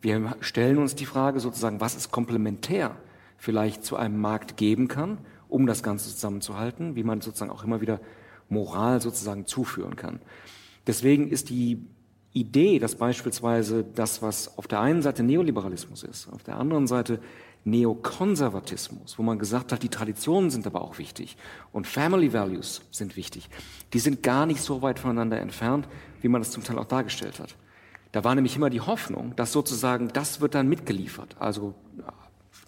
Wir 0.00 0.36
stellen 0.40 0.78
uns 0.78 0.94
die 0.94 1.06
Frage 1.06 1.40
sozusagen, 1.40 1.80
was 1.80 1.96
es 1.96 2.10
komplementär 2.10 2.96
vielleicht 3.36 3.84
zu 3.84 3.96
einem 3.96 4.20
Markt 4.20 4.56
geben 4.56 4.88
kann, 4.88 5.18
um 5.48 5.66
das 5.66 5.82
Ganze 5.82 6.10
zusammenzuhalten, 6.10 6.96
wie 6.96 7.04
man 7.04 7.20
sozusagen 7.20 7.50
auch 7.50 7.64
immer 7.64 7.80
wieder 7.80 8.00
Moral 8.48 9.00
sozusagen 9.00 9.46
zuführen 9.46 9.96
kann. 9.96 10.20
Deswegen 10.86 11.28
ist 11.30 11.50
die 11.50 11.86
Idee, 12.32 12.78
dass 12.78 12.96
beispielsweise 12.96 13.84
das, 13.84 14.20
was 14.20 14.58
auf 14.58 14.66
der 14.66 14.80
einen 14.80 15.02
Seite 15.02 15.22
Neoliberalismus 15.22 16.02
ist, 16.02 16.28
auf 16.32 16.42
der 16.42 16.56
anderen 16.56 16.86
Seite 16.86 17.20
Neokonservatismus, 17.64 19.18
wo 19.18 19.22
man 19.22 19.38
gesagt 19.38 19.72
hat, 19.72 19.82
die 19.82 19.88
Traditionen 19.88 20.50
sind 20.50 20.66
aber 20.66 20.82
auch 20.82 20.98
wichtig 20.98 21.36
und 21.72 21.86
Family 21.86 22.32
Values 22.32 22.82
sind 22.90 23.16
wichtig, 23.16 23.48
die 23.92 23.98
sind 23.98 24.22
gar 24.22 24.44
nicht 24.44 24.60
so 24.60 24.82
weit 24.82 24.98
voneinander 24.98 25.40
entfernt, 25.40 25.88
wie 26.20 26.28
man 26.28 26.42
es 26.42 26.50
zum 26.50 26.62
Teil 26.62 26.78
auch 26.78 26.84
dargestellt 26.84 27.40
hat. 27.40 27.56
Da 28.12 28.22
war 28.22 28.34
nämlich 28.34 28.54
immer 28.54 28.70
die 28.70 28.80
Hoffnung, 28.80 29.34
dass 29.36 29.52
sozusagen 29.52 30.08
das 30.08 30.40
wird 30.40 30.54
dann 30.54 30.68
mitgeliefert, 30.68 31.36
also 31.38 31.74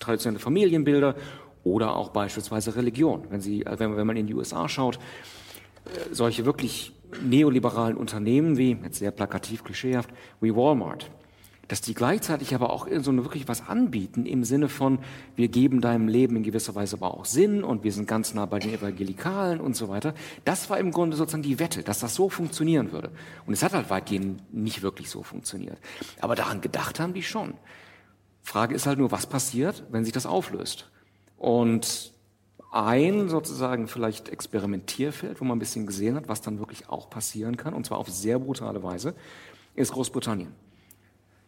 traditionelle 0.01 0.41
Familienbilder 0.41 1.15
oder 1.63 1.95
auch 1.95 2.11
beispielsweise 2.11 2.75
Religion. 2.77 3.25
Wenn, 3.29 3.41
Sie, 3.41 3.65
wenn, 3.67 3.97
wenn 3.97 4.07
man 4.07 4.17
in 4.17 4.27
die 4.27 4.35
USA 4.35 4.69
schaut, 4.69 4.97
äh, 4.97 6.15
solche 6.15 6.45
wirklich 6.45 6.93
neoliberalen 7.23 7.97
Unternehmen 7.97 8.57
wie, 8.57 8.77
jetzt 8.83 8.99
sehr 8.99 9.11
plakativ, 9.11 9.63
klischeehaft, 9.65 10.11
wie 10.41 10.55
Walmart, 10.55 11.11
dass 11.69 11.81
die 11.81 11.95
gleichzeitig 11.95 12.55
aber 12.55 12.71
auch 12.71 12.87
so 13.01 13.15
wirklich 13.17 13.49
was 13.49 13.69
anbieten 13.69 14.27
im 14.27 14.45
Sinne 14.45 14.69
von, 14.69 14.99
wir 15.35 15.49
geben 15.49 15.81
deinem 15.81 16.09
Leben 16.09 16.37
in 16.37 16.43
gewisser 16.43 16.75
Weise 16.75 16.97
aber 16.97 17.15
auch 17.15 17.25
Sinn 17.25 17.65
und 17.65 17.85
wir 17.85 17.93
sind 17.93 18.07
ganz 18.07 18.35
nah 18.35 18.47
bei 18.47 18.59
den 18.59 18.73
Evangelikalen 18.73 19.61
und 19.61 19.75
so 19.75 19.89
weiter. 19.89 20.15
Das 20.45 20.71
war 20.71 20.79
im 20.79 20.93
Grunde 20.93 21.17
sozusagen 21.17 21.43
die 21.43 21.59
Wette, 21.59 21.83
dass 21.83 22.01
das 22.01 22.15
so 22.15 22.29
funktionieren 22.29 22.93
würde. 22.93 23.11
Und 23.47 23.53
es 23.53 23.63
hat 23.63 23.73
halt 23.73 23.91
weitgehend 23.91 24.55
nicht 24.55 24.83
wirklich 24.83 25.11
so 25.11 25.23
funktioniert. 25.23 25.79
Aber 26.21 26.35
daran 26.35 26.61
gedacht 26.61 27.01
haben 27.01 27.15
die 27.15 27.23
schon. 27.23 27.55
Frage 28.43 28.75
ist 28.75 28.87
halt 28.87 28.99
nur, 28.99 29.11
was 29.11 29.27
passiert, 29.27 29.83
wenn 29.91 30.05
sich 30.05 30.13
das 30.13 30.25
auflöst? 30.25 30.89
Und 31.37 32.13
ein 32.71 33.29
sozusagen 33.29 33.89
vielleicht 33.89 34.29
Experimentierfeld, 34.29 35.41
wo 35.41 35.45
man 35.45 35.57
ein 35.57 35.61
bisschen 35.61 35.87
gesehen 35.87 36.15
hat, 36.15 36.29
was 36.29 36.43
dann 36.43 36.59
wirklich 36.59 36.89
auch 36.89 37.11
passieren 37.11 37.57
kann, 37.57 37.75
und 37.75 37.87
zwar 37.87 37.99
auf 37.99 38.09
sehr 38.09 38.39
brutale 38.39 38.83
Weise, 38.83 39.15
ist 39.75 39.93
Großbritannien. 39.93 40.53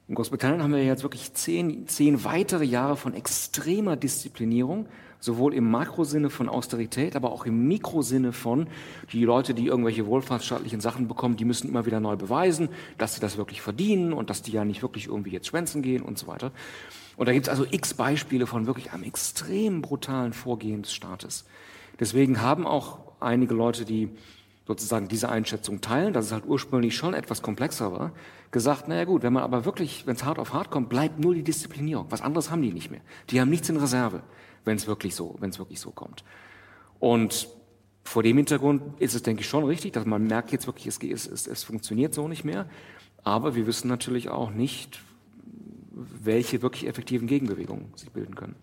In 0.08 0.14
Großbritannien 0.14 0.62
haben 0.62 0.72
wir 0.72 0.82
jetzt 0.82 1.02
wirklich 1.02 1.34
zehn, 1.34 1.86
zehn 1.86 2.24
weitere 2.24 2.64
Jahre 2.64 2.96
von 2.96 3.12
extremer 3.12 3.94
Disziplinierung, 3.94 4.86
sowohl 5.20 5.52
im 5.52 5.70
Makrosinne 5.70 6.30
von 6.30 6.48
Austerität, 6.48 7.14
aber 7.14 7.30
auch 7.30 7.44
im 7.44 7.68
Mikrosinne 7.68 8.32
von, 8.32 8.68
die 9.12 9.24
Leute, 9.24 9.52
die 9.52 9.66
irgendwelche 9.66 10.06
wohlfahrtsstaatlichen 10.06 10.80
Sachen 10.80 11.08
bekommen, 11.08 11.36
die 11.36 11.44
müssen 11.44 11.68
immer 11.68 11.84
wieder 11.84 12.00
neu 12.00 12.16
beweisen, 12.16 12.70
dass 12.96 13.16
sie 13.16 13.20
das 13.20 13.36
wirklich 13.36 13.60
verdienen 13.60 14.14
und 14.14 14.30
dass 14.30 14.40
die 14.40 14.52
ja 14.52 14.64
nicht 14.64 14.80
wirklich 14.80 15.08
irgendwie 15.08 15.32
jetzt 15.32 15.48
schwänzen 15.48 15.82
gehen 15.82 16.02
und 16.02 16.16
so 16.16 16.26
weiter. 16.26 16.52
Und 17.18 17.26
da 17.28 17.34
gibt 17.34 17.46
es 17.46 17.50
also 17.50 17.66
x 17.70 17.92
Beispiele 17.92 18.46
von 18.46 18.66
wirklich 18.66 18.92
einem 18.92 19.02
extrem 19.02 19.82
brutalen 19.82 20.32
Vorgehen 20.32 20.80
des 20.82 20.94
Staates. 20.94 21.44
Deswegen 22.00 22.40
haben 22.40 22.66
auch 22.66 23.00
einige 23.20 23.52
Leute, 23.52 23.84
die 23.84 24.08
sozusagen 24.66 25.08
diese 25.08 25.28
Einschätzung 25.28 25.82
teilen, 25.82 26.14
dass 26.14 26.26
es 26.26 26.32
halt 26.32 26.44
ursprünglich 26.46 26.94
schon 26.96 27.12
etwas 27.12 27.42
komplexer 27.42 27.92
war, 27.92 28.12
gesagt, 28.50 28.88
naja 28.88 29.04
gut, 29.04 29.22
wenn 29.22 29.32
man 29.32 29.42
aber 29.42 29.64
wirklich, 29.64 30.06
wenn 30.06 30.16
es 30.16 30.24
hart 30.24 30.38
auf 30.38 30.52
hart 30.52 30.70
kommt, 30.70 30.88
bleibt 30.88 31.18
nur 31.18 31.34
die 31.34 31.42
Disziplinierung. 31.42 32.06
Was 32.10 32.22
anderes 32.22 32.50
haben 32.50 32.62
die 32.62 32.72
nicht 32.72 32.90
mehr. 32.90 33.00
Die 33.30 33.40
haben 33.40 33.50
nichts 33.50 33.68
in 33.68 33.76
Reserve, 33.76 34.22
wenn 34.64 34.76
es 34.76 34.86
wirklich 34.86 35.14
so, 35.14 35.36
wenn 35.38 35.50
es 35.50 35.58
wirklich 35.58 35.80
so 35.80 35.90
kommt. 35.90 36.24
Und 36.98 37.48
vor 38.04 38.22
dem 38.22 38.36
Hintergrund 38.36 39.00
ist 39.00 39.14
es, 39.14 39.22
denke 39.22 39.42
ich, 39.42 39.48
schon 39.48 39.64
richtig, 39.64 39.92
dass 39.92 40.06
man 40.06 40.26
merkt 40.26 40.50
jetzt 40.50 40.66
wirklich, 40.66 40.86
es, 40.86 40.98
es, 41.02 41.26
es, 41.26 41.46
es 41.46 41.62
funktioniert 41.62 42.14
so 42.14 42.26
nicht 42.26 42.44
mehr. 42.44 42.68
Aber 43.22 43.54
wir 43.54 43.66
wissen 43.66 43.88
natürlich 43.88 44.30
auch 44.30 44.50
nicht, 44.50 45.00
welche 45.90 46.62
wirklich 46.62 46.86
effektiven 46.86 47.26
Gegenbewegungen 47.26 47.92
sich 47.96 48.10
bilden 48.10 48.34
können. 48.34 48.56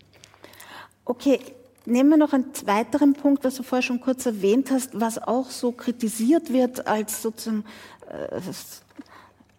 Okay, 1.03 1.39
Nehmen 1.87 2.09
wir 2.09 2.17
noch 2.17 2.33
einen 2.33 2.51
weiteren 2.65 3.13
Punkt, 3.13 3.43
was 3.43 3.55
du 3.55 3.63
vorher 3.63 3.83
schon 3.83 4.01
kurz 4.01 4.25
erwähnt 4.25 4.71
hast, 4.71 4.99
was 4.99 5.19
auch 5.19 5.51
so 5.51 5.71
kritisiert 5.71 6.51
wird 6.51 6.87
als 6.87 7.21
sozusagen 7.21 7.63
äh, 8.09 8.41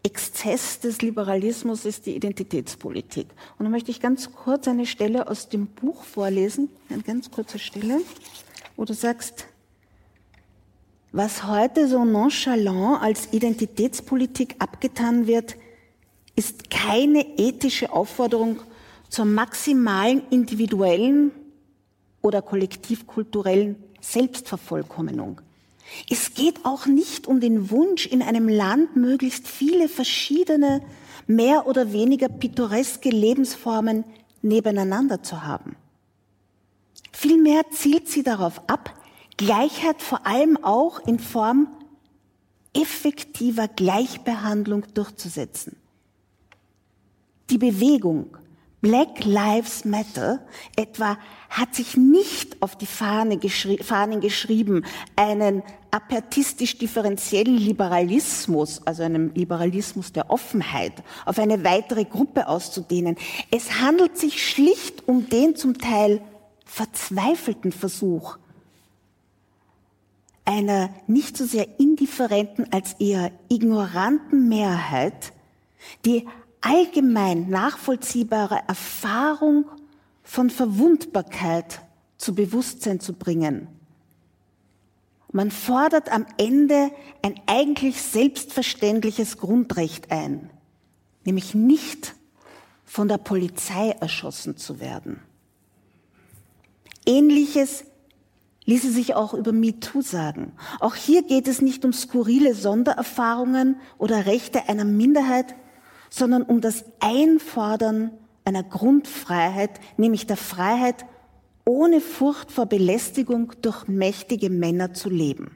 Exzess 0.06 0.78
des 0.78 1.02
Liberalismus 1.02 1.84
ist 1.84 2.06
die 2.06 2.14
Identitätspolitik. 2.14 3.26
Und 3.58 3.64
da 3.64 3.70
möchte 3.70 3.90
ich 3.90 4.00
ganz 4.00 4.30
kurz 4.30 4.68
eine 4.68 4.86
Stelle 4.86 5.26
aus 5.26 5.48
dem 5.48 5.66
Buch 5.66 6.04
vorlesen, 6.04 6.68
eine 6.88 7.02
ganz 7.02 7.32
kurze 7.32 7.58
Stelle, 7.58 8.00
wo 8.76 8.84
du 8.84 8.94
sagst, 8.94 9.46
was 11.10 11.48
heute 11.48 11.88
so 11.88 12.04
nonchalant 12.04 13.02
als 13.02 13.32
Identitätspolitik 13.32 14.54
abgetan 14.60 15.26
wird, 15.26 15.56
ist 16.36 16.70
keine 16.70 17.26
ethische 17.36 17.90
Aufforderung 17.90 18.60
zur 19.08 19.24
maximalen 19.24 20.22
individuellen 20.30 21.32
oder 22.22 22.42
kollektivkulturellen 22.42 23.74
Selbstvervollkommnung. 24.00 25.40
Es 26.10 26.34
geht 26.34 26.64
auch 26.64 26.86
nicht 26.86 27.26
um 27.26 27.40
den 27.40 27.70
Wunsch, 27.70 28.06
in 28.06 28.22
einem 28.22 28.48
Land 28.48 28.96
möglichst 28.96 29.46
viele 29.46 29.88
verschiedene, 29.88 30.82
mehr 31.26 31.66
oder 31.66 31.92
weniger 31.92 32.28
pittoreske 32.28 33.10
Lebensformen 33.10 34.04
nebeneinander 34.42 35.22
zu 35.22 35.44
haben. 35.44 35.76
Vielmehr 37.12 37.62
zielt 37.70 38.08
sie 38.08 38.22
darauf 38.22 38.68
ab, 38.68 38.94
Gleichheit 39.36 40.02
vor 40.02 40.26
allem 40.26 40.62
auch 40.62 41.00
in 41.06 41.18
Form 41.18 41.68
effektiver 42.74 43.68
Gleichbehandlung 43.68 44.84
durchzusetzen. 44.94 45.76
Die 47.50 47.58
Bewegung 47.58 48.36
Black 48.86 49.24
Lives 49.24 49.84
Matter 49.84 50.38
etwa 50.76 51.18
hat 51.50 51.74
sich 51.74 51.96
nicht 51.96 52.62
auf 52.62 52.76
die 52.76 52.86
Fahne 52.86 53.36
geschri 53.36 53.78
Fahnen 53.82 54.20
geschrieben, 54.20 54.84
einen 55.16 55.64
apertistisch-differenziellen 55.90 57.56
Liberalismus, 57.56 58.86
also 58.86 59.02
einem 59.02 59.34
Liberalismus 59.34 60.12
der 60.12 60.30
Offenheit, 60.30 60.92
auf 61.24 61.40
eine 61.40 61.64
weitere 61.64 62.04
Gruppe 62.04 62.46
auszudehnen. 62.46 63.16
Es 63.50 63.80
handelt 63.80 64.16
sich 64.18 64.48
schlicht 64.48 65.08
um 65.08 65.28
den 65.28 65.56
zum 65.56 65.78
Teil 65.78 66.20
verzweifelten 66.64 67.72
Versuch 67.72 68.38
einer 70.44 70.90
nicht 71.08 71.36
so 71.36 71.44
sehr 71.44 71.80
indifferenten 71.80 72.72
als 72.72 72.92
eher 73.00 73.32
ignoranten 73.48 74.48
Mehrheit, 74.48 75.32
die 76.04 76.24
allgemein 76.66 77.48
nachvollziehbare 77.48 78.60
Erfahrung 78.66 79.66
von 80.24 80.50
Verwundbarkeit 80.50 81.80
zu 82.18 82.34
Bewusstsein 82.34 82.98
zu 82.98 83.12
bringen. 83.12 83.68
Man 85.30 85.52
fordert 85.52 86.10
am 86.10 86.26
Ende 86.38 86.90
ein 87.22 87.34
eigentlich 87.46 88.02
selbstverständliches 88.02 89.38
Grundrecht 89.38 90.10
ein, 90.10 90.50
nämlich 91.24 91.54
nicht 91.54 92.14
von 92.84 93.06
der 93.06 93.18
Polizei 93.18 93.90
erschossen 94.00 94.56
zu 94.56 94.80
werden. 94.80 95.20
Ähnliches 97.04 97.84
ließe 98.64 98.90
sich 98.90 99.14
auch 99.14 99.34
über 99.34 99.52
MeToo 99.52 100.02
sagen. 100.02 100.52
Auch 100.80 100.96
hier 100.96 101.22
geht 101.22 101.46
es 101.46 101.62
nicht 101.62 101.84
um 101.84 101.92
skurrile 101.92 102.54
Sondererfahrungen 102.54 103.76
oder 103.98 104.26
Rechte 104.26 104.68
einer 104.68 104.84
Minderheit, 104.84 105.54
sondern 106.10 106.42
um 106.42 106.60
das 106.60 106.84
Einfordern 107.00 108.10
einer 108.44 108.62
Grundfreiheit, 108.62 109.80
nämlich 109.96 110.26
der 110.26 110.36
Freiheit, 110.36 111.04
ohne 111.64 112.00
Furcht 112.00 112.52
vor 112.52 112.66
Belästigung 112.66 113.52
durch 113.60 113.88
mächtige 113.88 114.50
Männer 114.50 114.94
zu 114.94 115.10
leben. 115.10 115.50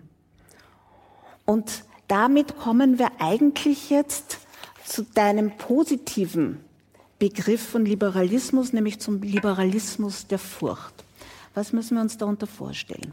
Und 1.47 1.85
damit 2.09 2.57
kommen 2.59 2.99
wir 2.99 3.13
eigentlich 3.21 3.91
jetzt 3.91 4.39
zu 4.85 5.05
deinem 5.05 5.57
positiven 5.57 6.59
Begriff 7.21 7.63
von 7.63 7.85
Liberalismus, 7.85 8.73
nämlich 8.73 8.99
zum 8.99 9.23
Liberalismus 9.23 10.27
der 10.27 10.39
Furcht. 10.39 11.05
Was 11.55 11.73
müssen 11.73 11.97
wir 11.97 12.01
uns 12.01 12.17
darunter 12.17 12.47
vorstellen? 12.47 13.13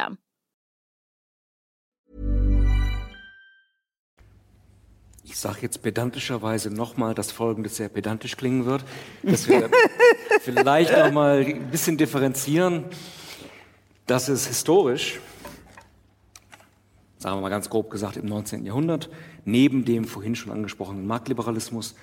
Ich 5.23 5.37
sage 5.37 5.59
jetzt 5.61 5.81
pedantischerweise 5.81 6.71
nochmal, 6.71 7.13
dass 7.13 7.31
Folgendes 7.31 7.77
sehr 7.77 7.89
pedantisch 7.89 8.35
klingen 8.35 8.65
wird, 8.65 8.83
dass 9.23 9.47
wir 9.47 9.69
vielleicht 10.41 10.93
auch 10.93 11.11
mal 11.11 11.45
ein 11.45 11.69
bisschen 11.69 11.97
differenzieren, 11.97 12.85
dass 14.07 14.27
es 14.27 14.47
historisch, 14.47 15.19
sagen 17.17 17.37
wir 17.37 17.41
mal 17.41 17.49
ganz 17.49 17.69
grob 17.69 17.91
gesagt, 17.91 18.17
im 18.17 18.25
19. 18.25 18.65
Jahrhundert, 18.65 19.09
neben 19.45 19.85
dem 19.85 20.05
vorhin 20.05 20.35
schon 20.35 20.51
angesprochenen 20.51 21.05
Marktliberalismus, 21.05 21.95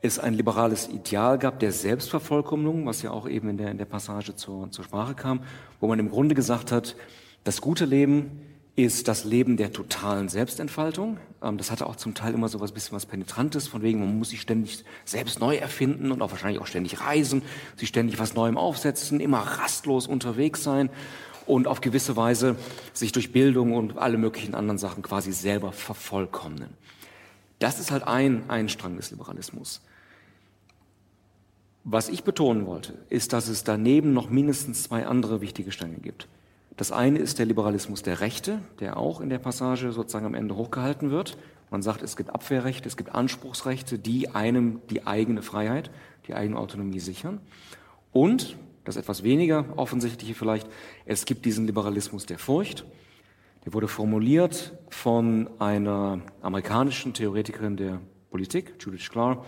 es 0.00 0.18
ein 0.18 0.34
liberales 0.34 0.88
Ideal 0.88 1.38
gab 1.38 1.60
der 1.60 1.72
Selbstvervollkommnung, 1.72 2.86
was 2.86 3.02
ja 3.02 3.10
auch 3.10 3.28
eben 3.28 3.50
in 3.50 3.56
der, 3.56 3.70
in 3.70 3.78
der 3.78 3.84
Passage 3.84 4.36
zur, 4.36 4.70
zur 4.70 4.84
Sprache 4.84 5.14
kam, 5.14 5.44
wo 5.80 5.86
man 5.86 5.98
im 5.98 6.10
Grunde 6.10 6.34
gesagt 6.34 6.72
hat, 6.72 6.96
das 7.44 7.60
gute 7.60 7.84
Leben 7.84 8.40
ist 8.76 9.06
das 9.06 9.24
Leben 9.24 9.56
der 9.56 9.72
totalen 9.72 10.28
Selbstentfaltung. 10.28 11.18
Ähm, 11.42 11.58
das 11.58 11.70
hatte 11.70 11.86
auch 11.86 11.96
zum 11.96 12.14
Teil 12.14 12.34
immer 12.34 12.48
so 12.48 12.60
was 12.60 12.72
bisschen 12.72 12.96
was 12.96 13.06
Penetrantes, 13.06 13.68
von 13.68 13.82
wegen, 13.82 14.00
man 14.00 14.18
muss 14.18 14.30
sich 14.30 14.40
ständig 14.40 14.84
selbst 15.04 15.38
neu 15.38 15.56
erfinden 15.56 16.10
und 16.10 16.22
auch 16.22 16.32
wahrscheinlich 16.32 16.60
auch 16.60 16.66
ständig 16.66 17.00
reisen, 17.00 17.42
sich 17.76 17.88
ständig 17.88 18.18
was 18.18 18.34
Neuem 18.34 18.58
aufsetzen, 18.58 19.20
immer 19.20 19.38
rastlos 19.38 20.08
unterwegs 20.08 20.64
sein 20.64 20.90
und 21.46 21.68
auf 21.68 21.80
gewisse 21.80 22.16
Weise 22.16 22.56
sich 22.92 23.12
durch 23.12 23.30
Bildung 23.32 23.74
und 23.74 23.98
alle 23.98 24.18
möglichen 24.18 24.54
anderen 24.54 24.78
Sachen 24.78 25.02
quasi 25.02 25.32
selber 25.32 25.70
vervollkommnen. 25.70 26.70
Das 27.60 27.78
ist 27.78 27.92
halt 27.92 28.02
ein, 28.02 28.44
ein 28.48 28.68
Strang 28.68 28.96
des 28.96 29.10
Liberalismus. 29.12 29.82
Was 31.84 32.08
ich 32.08 32.24
betonen 32.24 32.66
wollte, 32.66 32.94
ist, 33.10 33.32
dass 33.32 33.46
es 33.46 33.62
daneben 33.62 34.14
noch 34.14 34.30
mindestens 34.30 34.84
zwei 34.84 35.06
andere 35.06 35.40
wichtige 35.40 35.70
Stränge 35.70 35.98
gibt. 35.98 36.26
Das 36.76 36.90
eine 36.90 37.20
ist 37.20 37.38
der 37.38 37.46
Liberalismus 37.46 38.02
der 38.02 38.20
Rechte, 38.20 38.60
der 38.80 38.96
auch 38.96 39.20
in 39.20 39.28
der 39.28 39.38
Passage 39.38 39.92
sozusagen 39.92 40.26
am 40.26 40.34
Ende 40.34 40.56
hochgehalten 40.56 41.10
wird. 41.10 41.36
Man 41.70 41.82
sagt, 41.82 42.02
es 42.02 42.16
gibt 42.16 42.30
Abwehrrechte, 42.30 42.88
es 42.88 42.96
gibt 42.96 43.14
Anspruchsrechte, 43.14 43.98
die 43.98 44.30
einem 44.30 44.80
die 44.90 45.06
eigene 45.06 45.42
Freiheit, 45.42 45.90
die 46.26 46.34
eigene 46.34 46.58
Autonomie 46.58 46.98
sichern. 46.98 47.40
Und, 48.12 48.56
das 48.84 48.96
etwas 48.96 49.22
weniger 49.22 49.64
offensichtliche 49.76 50.34
vielleicht, 50.34 50.68
es 51.06 51.26
gibt 51.26 51.44
diesen 51.44 51.66
Liberalismus 51.66 52.26
der 52.26 52.38
Furcht. 52.38 52.84
Der 53.64 53.72
wurde 53.72 53.88
formuliert 53.88 54.76
von 54.88 55.48
einer 55.60 56.20
amerikanischen 56.42 57.14
Theoretikerin 57.14 57.76
der 57.76 58.00
Politik, 58.30 58.74
Judith 58.80 59.08
Clark, 59.10 59.44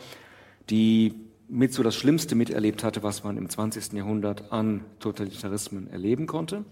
die 0.70 1.14
mit 1.48 1.72
so 1.72 1.82
das 1.82 1.96
Schlimmste 1.96 2.34
miterlebt 2.34 2.82
hatte, 2.82 3.02
was 3.02 3.24
man 3.24 3.36
im 3.36 3.48
20. 3.48 3.92
Jahrhundert 3.92 4.52
an 4.52 4.84
Totalitarismen 5.00 5.90
erleben 5.90 6.26
konnte 6.26 6.64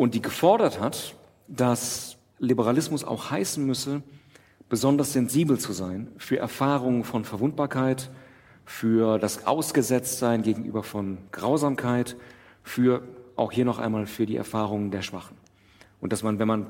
und 0.00 0.14
die 0.14 0.22
gefordert 0.22 0.80
hat, 0.80 1.14
dass 1.46 2.16
Liberalismus 2.38 3.04
auch 3.04 3.30
heißen 3.30 3.62
müsse, 3.62 4.02
besonders 4.70 5.12
sensibel 5.12 5.58
zu 5.58 5.74
sein 5.74 6.08
für 6.16 6.38
Erfahrungen 6.38 7.04
von 7.04 7.26
Verwundbarkeit, 7.26 8.10
für 8.64 9.18
das 9.18 9.46
Ausgesetztsein 9.46 10.40
gegenüber 10.40 10.82
von 10.82 11.18
Grausamkeit, 11.32 12.16
für 12.62 13.02
auch 13.36 13.52
hier 13.52 13.66
noch 13.66 13.78
einmal 13.78 14.06
für 14.06 14.24
die 14.24 14.36
Erfahrungen 14.36 14.90
der 14.90 15.02
Schwachen. 15.02 15.36
Und 16.00 16.14
dass 16.14 16.22
man, 16.22 16.38
wenn 16.38 16.48
man 16.48 16.68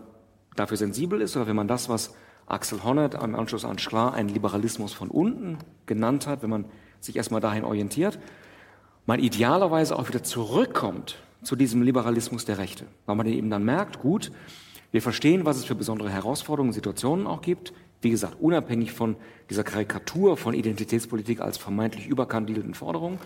dafür 0.57 0.77
sensibel 0.77 1.21
ist 1.21 1.37
oder 1.37 1.47
wenn 1.47 1.55
man 1.55 1.69
das, 1.69 1.89
was 1.89 2.13
Axel 2.49 2.83
Honneth 2.83 3.15
am 3.15 3.37
Anschluss 3.37 3.65
an 3.65 3.79
Schlar 3.79 4.13
einen 4.13 4.31
Liberalismus 4.31 4.93
von 4.93 5.09
unten 5.09 5.59
genannt 5.87 6.27
hat, 6.27 6.43
wenn 6.43 6.51
man 6.51 6.65
sich 6.99 7.15
erstmal 7.15 7.41
dahin 7.41 7.63
orientiert, 7.63 8.19
man 9.07 9.21
idealerweise 9.21 9.97
auch 9.97 10.09
wieder 10.09 10.25
zurückkommt 10.25 11.23
zu 11.43 11.57
diesem 11.57 11.83
Liberalismus 11.83 12.45
der 12.45 12.59
Rechte, 12.59 12.87
weil 13.07 13.17
man 13.17 13.27
eben 13.27 13.51
dann 13.51 13.65
merkt, 13.65 14.01
gut, 14.01 14.31
wir 14.93 15.03
verstehen, 15.03 15.45
was 15.45 15.57
es 15.57 15.65
für 15.65 15.75
besondere 15.75 16.11
Herausforderungen 16.11 16.71
und 16.71 16.75
Situationen 16.75 17.27
auch 17.27 17.43
gibt. 17.43 17.73
Wie 18.03 18.11
gesagt, 18.11 18.41
unabhängig 18.41 18.93
von 18.93 19.17
dieser 19.49 19.63
Karikatur 19.63 20.37
von 20.37 20.55
Identitätspolitik 20.55 21.41
als 21.41 21.59
vermeintlich 21.59 22.07
überkandidelten 22.07 22.75
Forderungen 22.75 23.19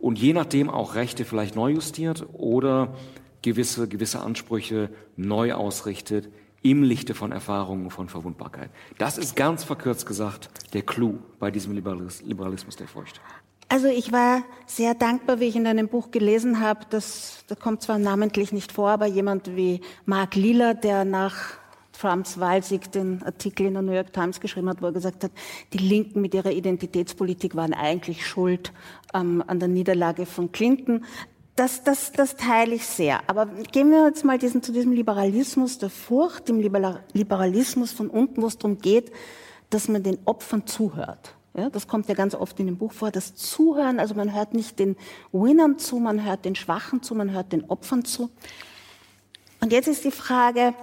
und 0.00 0.18
je 0.18 0.32
nachdem 0.32 0.68
auch 0.70 0.94
Rechte 0.94 1.24
vielleicht 1.24 1.56
neu 1.56 1.72
justiert 1.72 2.26
oder 2.32 2.94
gewisse, 3.42 3.88
gewisse 3.88 4.20
Ansprüche 4.20 4.90
neu 5.16 5.54
ausrichtet 5.54 6.28
im 6.62 6.82
Lichte 6.82 7.14
von 7.14 7.32
Erfahrungen 7.32 7.90
von 7.90 8.08
Verwundbarkeit. 8.08 8.70
Das 8.98 9.16
ist 9.16 9.36
ganz 9.36 9.64
verkürzt 9.64 10.06
gesagt 10.06 10.50
der 10.72 10.82
Clou 10.82 11.18
bei 11.38 11.50
diesem 11.50 11.72
Liberalismus 11.72 12.76
der 12.76 12.88
Furcht. 12.88 13.20
Also 13.70 13.88
ich 13.88 14.12
war 14.12 14.44
sehr 14.66 14.94
dankbar, 14.94 15.40
wie 15.40 15.44
ich 15.44 15.56
in 15.56 15.66
einem 15.66 15.88
Buch 15.88 16.10
gelesen 16.10 16.60
habe, 16.60 16.80
das, 16.88 17.44
das 17.48 17.58
kommt 17.58 17.82
zwar 17.82 17.98
namentlich 17.98 18.50
nicht 18.50 18.72
vor, 18.72 18.88
aber 18.88 19.06
jemand 19.06 19.56
wie 19.56 19.82
Mark 20.06 20.36
Liller, 20.36 20.72
der 20.72 21.04
nach 21.04 21.58
Trumps 21.92 22.38
Wahlsieg 22.38 22.92
den 22.92 23.22
Artikel 23.24 23.66
in 23.66 23.74
der 23.74 23.82
New 23.82 23.92
York 23.92 24.12
Times 24.12 24.40
geschrieben 24.40 24.70
hat, 24.70 24.80
wo 24.80 24.86
er 24.86 24.92
gesagt 24.92 25.24
hat, 25.24 25.32
die 25.72 25.78
Linken 25.78 26.22
mit 26.22 26.32
ihrer 26.32 26.52
Identitätspolitik 26.52 27.56
waren 27.56 27.74
eigentlich 27.74 28.26
schuld 28.26 28.72
ähm, 29.12 29.44
an 29.46 29.58
der 29.58 29.68
Niederlage 29.68 30.24
von 30.24 30.50
Clinton. 30.50 31.04
Das, 31.56 31.82
das, 31.82 32.12
das 32.12 32.36
teile 32.36 32.76
ich 32.76 32.86
sehr. 32.86 33.20
Aber 33.26 33.46
gehen 33.46 33.90
wir 33.90 34.06
jetzt 34.06 34.24
mal 34.24 34.38
diesen, 34.38 34.62
zu 34.62 34.72
diesem 34.72 34.92
Liberalismus 34.92 35.78
der 35.78 35.90
Furcht, 35.90 36.48
dem 36.48 36.60
Liberalismus 36.60 37.92
von 37.92 38.08
unten, 38.08 38.42
wo 38.42 38.46
es 38.46 38.58
darum 38.58 38.78
geht, 38.78 39.10
dass 39.70 39.88
man 39.88 40.02
den 40.04 40.18
Opfern 40.24 40.66
zuhört. 40.66 41.34
Ja, 41.54 41.70
das 41.70 41.88
kommt 41.88 42.08
ja 42.08 42.14
ganz 42.14 42.34
oft 42.34 42.58
in 42.60 42.66
dem 42.66 42.76
Buch 42.76 42.92
vor, 42.92 43.10
das 43.10 43.34
Zuhören, 43.34 43.98
also 43.98 44.14
man 44.14 44.34
hört 44.34 44.54
nicht 44.54 44.78
den 44.78 44.96
Winnern 45.32 45.78
zu, 45.78 45.98
man 45.98 46.24
hört 46.24 46.44
den 46.44 46.54
Schwachen 46.54 47.02
zu, 47.02 47.14
man 47.14 47.32
hört 47.32 47.52
den 47.52 47.68
Opfern 47.68 48.04
zu. 48.04 48.30
Und 49.60 49.72
jetzt 49.72 49.88
ist 49.88 50.04
die 50.04 50.10
Frage, 50.10 50.74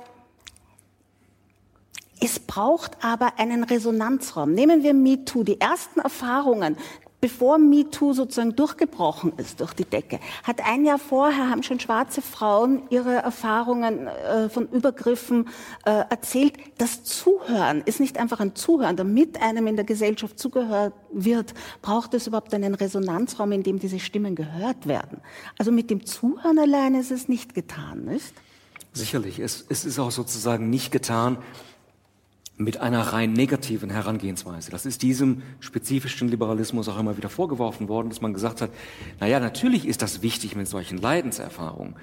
es 2.20 2.40
braucht 2.40 3.04
aber 3.04 3.40
einen 3.40 3.64
Resonanzraum. 3.64 4.54
Nehmen 4.54 4.84
wir 4.84 4.94
MeToo, 4.94 5.44
die 5.44 5.62
ersten 5.62 6.00
Erfahrungen 6.00 6.78
bevor 7.26 7.58
MeToo 7.58 8.14
sozusagen 8.14 8.56
durchgebrochen 8.56 9.34
ist 9.38 9.60
durch 9.60 9.74
die 9.74 9.84
Decke, 9.84 10.20
hat 10.44 10.64
ein 10.64 10.86
Jahr 10.86 11.00
vorher 11.00 11.50
haben 11.50 11.64
schon 11.64 11.80
schwarze 11.80 12.22
Frauen 12.22 12.84
ihre 12.92 13.16
Erfahrungen 13.16 14.06
äh, 14.06 14.48
von 14.48 14.70
Übergriffen 14.70 15.50
äh, 15.86 16.04
erzählt. 16.08 16.54
Das 16.78 17.04
Zuhören 17.04 17.82
ist 17.86 18.00
nicht 18.00 18.20
einfach 18.20 18.40
ein 18.42 18.54
Zuhören. 18.54 18.96
Damit 18.96 19.42
einem 19.42 19.66
in 19.66 19.76
der 19.76 19.86
Gesellschaft 19.86 20.38
zugehört 20.38 20.94
wird, 21.12 21.56
braucht 21.82 22.14
es 22.14 22.28
überhaupt 22.28 22.54
einen 22.54 22.76
Resonanzraum, 22.76 23.54
in 23.54 23.64
dem 23.64 23.80
diese 23.80 23.98
Stimmen 24.00 24.36
gehört 24.36 24.86
werden. 24.86 25.20
Also 25.58 25.72
mit 25.72 25.90
dem 25.90 26.06
Zuhören 26.06 26.60
allein 26.60 26.94
ist 26.94 27.10
es 27.10 27.28
nicht 27.28 27.56
getan, 27.56 28.06
nicht? 28.06 28.36
Sicherlich. 28.94 29.40
Es, 29.40 29.66
es 29.68 29.84
ist 29.84 29.98
auch 29.98 30.12
sozusagen 30.12 30.70
nicht 30.70 30.92
getan, 30.92 31.40
mit 32.58 32.78
einer 32.78 33.02
rein 33.02 33.34
negativen 33.34 33.90
Herangehensweise. 33.90 34.72
Das 34.72 34.86
ist 34.86 35.02
diesem 35.02 35.42
spezifischen 35.60 36.30
Liberalismus 36.30 36.88
auch 36.88 37.00
immer 37.00 37.18
wieder 37.18 37.30
vorgeworfen 37.30 37.90
worden, 37.90 38.10
dass 38.10 38.22
man 38.22 38.34
gesagt 38.34 38.62
hat, 38.62 38.72
na 39.20 39.28
ja, 39.28 39.40
natürlich 39.40 39.86
ist 39.86 40.02
das 40.02 40.22
wichtig 40.22 40.56
mit 40.56 40.68
solchen 40.68 40.98
Leidenserfahrungen, 40.98 41.96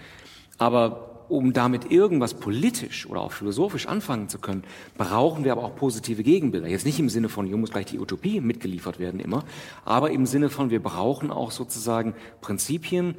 aber 0.58 1.08
um 1.28 1.54
damit 1.54 1.90
irgendwas 1.90 2.34
politisch 2.34 3.06
oder 3.08 3.22
auch 3.22 3.32
philosophisch 3.32 3.86
anfangen 3.86 4.28
zu 4.28 4.38
können, 4.38 4.64
brauchen 4.98 5.44
wir 5.44 5.52
aber 5.52 5.64
auch 5.64 5.74
positive 5.74 6.22
Gegenbilder. 6.22 6.68
Jetzt 6.68 6.84
nicht 6.84 6.98
im 6.98 7.08
Sinne 7.08 7.30
von, 7.30 7.46
hier 7.46 7.56
muss 7.56 7.70
gleich 7.70 7.86
die 7.86 7.98
Utopie 7.98 8.42
mitgeliefert 8.42 8.98
werden 8.98 9.18
immer, 9.18 9.44
aber 9.86 10.10
im 10.10 10.26
Sinne 10.26 10.50
von, 10.50 10.68
wir 10.68 10.82
brauchen 10.82 11.30
auch 11.30 11.50
sozusagen 11.50 12.14
Prinzipien, 12.42 13.14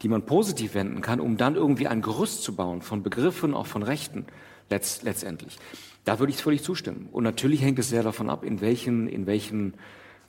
die 0.00 0.08
man 0.08 0.24
positiv 0.24 0.74
wenden 0.74 1.02
kann, 1.02 1.20
um 1.20 1.36
dann 1.36 1.56
irgendwie 1.56 1.88
ein 1.88 2.00
Gerüst 2.00 2.42
zu 2.42 2.54
bauen 2.54 2.80
von 2.80 3.02
Begriffen, 3.02 3.52
auch 3.52 3.66
von 3.66 3.82
Rechten 3.82 4.24
letzt, 4.70 5.02
letztendlich. 5.02 5.58
Da 6.08 6.18
würde 6.18 6.32
ich 6.32 6.42
völlig 6.42 6.62
zustimmen. 6.62 7.06
Und 7.12 7.22
natürlich 7.24 7.60
hängt 7.60 7.78
es 7.78 7.90
sehr 7.90 8.02
davon 8.02 8.30
ab, 8.30 8.42
in 8.42 8.62
welchen, 8.62 9.08
in 9.08 9.26
welchen 9.26 9.74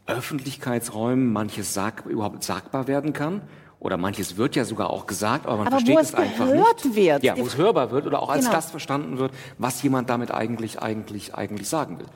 Öffentlichkeitsräumen 0.08 1.32
manches 1.32 1.74
sag, 1.74 2.06
überhaupt 2.06 2.44
sagbar 2.44 2.88
werden 2.90 3.14
kann. 3.14 3.42
Oder 3.80 3.96
manches 3.96 4.36
wird 4.36 4.58
ja 4.58 4.66
sogar 4.66 4.90
auch 4.90 5.06
gesagt, 5.08 5.46
aber 5.46 5.56
man 5.56 5.68
Aber 5.68 5.78
versteht 5.78 5.96
wo 5.96 6.00
es 6.02 6.10
es 6.10 6.16
einfach 6.16 6.48
nicht. 6.48 6.96
wird. 6.96 7.24
Ja, 7.24 7.38
wo 7.38 7.46
es 7.46 7.56
hörbar 7.56 7.92
wird 7.92 8.06
oder 8.08 8.22
auch 8.22 8.28
als 8.30 8.42
Genau. 8.44 8.58
das 8.58 8.72
verstanden 8.72 9.20
wird, 9.20 9.32
was 9.58 9.82
jemand 9.82 10.10
damit 10.10 10.32
eigentlich, 10.32 10.82
eigentlich, 10.82 11.34
eigentlich 11.34 11.70
sagen 11.70 11.98
will. 12.00 12.08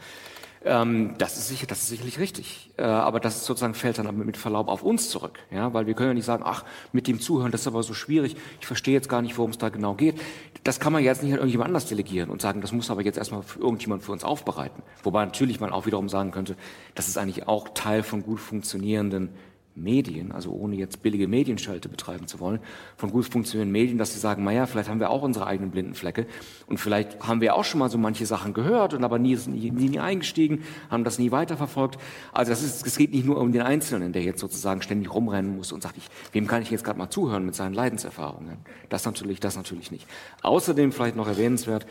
Ähm, 0.65 1.15
das 1.17 1.37
ist 1.37 1.49
sicher, 1.49 1.67
das 1.67 1.79
ist 1.79 1.89
sicherlich 1.89 2.19
richtig. 2.19 2.71
Äh, 2.77 2.83
aber 2.83 3.19
das 3.19 3.35
ist 3.35 3.45
sozusagen 3.45 3.73
fällt 3.73 3.97
dann 3.97 4.17
mit 4.25 4.37
Verlaub 4.37 4.69
auf 4.69 4.81
uns 4.81 5.09
zurück, 5.09 5.39
ja, 5.51 5.73
weil 5.73 5.87
wir 5.87 5.93
können 5.93 6.09
ja 6.09 6.13
nicht 6.13 6.25
sagen, 6.25 6.43
ach, 6.45 6.63
mit 6.93 7.07
dem 7.07 7.19
Zuhören, 7.19 7.51
das 7.51 7.61
ist 7.61 7.67
aber 7.67 7.83
so 7.83 7.93
schwierig. 7.93 8.35
Ich 8.61 8.67
verstehe 8.67 8.93
jetzt 8.93 9.09
gar 9.09 9.21
nicht, 9.21 9.37
worum 9.37 9.51
es 9.51 9.57
da 9.57 9.69
genau 9.69 9.93
geht. 9.93 10.19
Das 10.63 10.79
kann 10.79 10.93
man 10.93 11.03
jetzt 11.03 11.21
nicht 11.21 11.33
an 11.33 11.39
irgendjemand 11.39 11.67
anders 11.67 11.87
delegieren 11.87 12.29
und 12.29 12.41
sagen, 12.41 12.61
das 12.61 12.71
muss 12.71 12.89
aber 12.89 13.01
jetzt 13.01 13.17
erstmal 13.17 13.43
irgendjemand 13.59 14.03
für 14.03 14.13
uns 14.13 14.23
aufbereiten. 14.23 14.83
Wobei 15.03 15.25
natürlich 15.25 15.59
man 15.59 15.71
auch 15.71 15.85
wiederum 15.85 16.07
sagen 16.07 16.31
könnte, 16.31 16.55
das 16.95 17.07
ist 17.09 17.17
eigentlich 17.17 17.47
auch 17.47 17.69
Teil 17.73 18.01
von 18.01 18.23
gut 18.23 18.39
funktionierenden 18.39 19.29
Medien, 19.75 20.31
also 20.31 20.51
ohne 20.51 20.75
jetzt 20.75 21.01
billige 21.01 21.27
Medienschelte 21.27 21.89
betreiben 21.89 22.27
zu 22.27 22.39
wollen, 22.39 22.59
von 22.95 23.11
gut 23.11 23.25
funktionierenden 23.25 23.71
Medien, 23.71 23.97
dass 23.97 24.13
sie 24.13 24.19
sagen, 24.19 24.43
naja, 24.43 24.65
vielleicht 24.65 24.89
haben 24.89 24.99
wir 24.99 25.09
auch 25.09 25.23
unsere 25.23 25.47
eigenen 25.47 25.71
blinden 25.71 25.95
Flecke 25.95 26.27
und 26.67 26.79
vielleicht 26.79 27.19
haben 27.21 27.41
wir 27.41 27.55
auch 27.55 27.63
schon 27.63 27.79
mal 27.79 27.89
so 27.89 27.97
manche 27.97 28.25
Sachen 28.25 28.53
gehört 28.53 28.93
und 28.93 29.03
aber 29.03 29.17
nie, 29.17 29.37
nie, 29.47 29.71
nie 29.71 29.99
eingestiegen, 29.99 30.63
haben 30.89 31.03
das 31.03 31.17
nie 31.17 31.31
weiterverfolgt. 31.31 31.97
Also 32.31 32.51
das 32.51 32.61
ist, 32.61 32.85
es 32.85 32.97
geht 32.97 33.13
nicht 33.13 33.25
nur 33.25 33.37
um 33.37 33.51
den 33.51 33.61
Einzelnen, 33.61 34.13
der 34.13 34.21
jetzt 34.21 34.39
sozusagen 34.39 34.81
ständig 34.81 35.13
rumrennen 35.13 35.55
muss 35.55 35.71
und 35.71 35.81
sagt, 35.81 35.97
ich, 35.97 36.07
wem 36.31 36.47
kann 36.47 36.61
ich 36.61 36.69
jetzt 36.69 36.83
gerade 36.83 36.99
mal 36.99 37.09
zuhören 37.09 37.45
mit 37.45 37.55
seinen 37.55 37.73
Leidenserfahrungen? 37.73 38.57
Das 38.89 39.05
natürlich, 39.05 39.39
das 39.39 39.55
natürlich 39.55 39.91
nicht. 39.91 40.05
Außerdem 40.43 40.91
vielleicht 40.91 41.15
noch 41.15 41.27
erwähnenswert, 41.27 41.87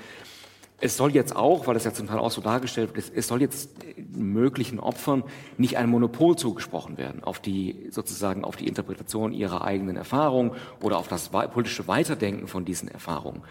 es 0.82 0.96
soll 0.96 1.14
jetzt 1.14 1.34
auch, 1.36 1.66
weil 1.66 1.74
das 1.74 1.84
ja 1.84 1.94
zum 1.94 2.08
Teil 2.08 2.18
auch 2.18 2.30
so 2.30 2.40
dargestellt 2.40 2.88
wird, 2.94 2.98
es- 3.06 3.12
es 3.14 3.28
soll 3.28 3.40
jetzt 3.40 3.70
möglichen 4.14 4.80
Opfern 4.80 5.22
nicht 5.56 5.76
ein 5.78 5.88
Monopol 5.88 6.36
zugesprochen 6.36 6.98
werden 6.98 7.22
auf 7.24 7.38
die 7.40 7.86
sozusagen 7.90 8.44
auf 8.44 8.56
die 8.56 8.66
Interpretation 8.66 9.32
ihrer 9.32 9.62
eigenen 9.62 9.96
Erfahrungen 9.96 10.52
oder 10.80 10.98
auf 10.98 11.08
das 11.08 11.28
politische 11.28 11.86
Weiterdenken 11.88 12.48
von 12.48 12.64
diesen 12.64 12.88
Erfahrungen. 12.88 13.42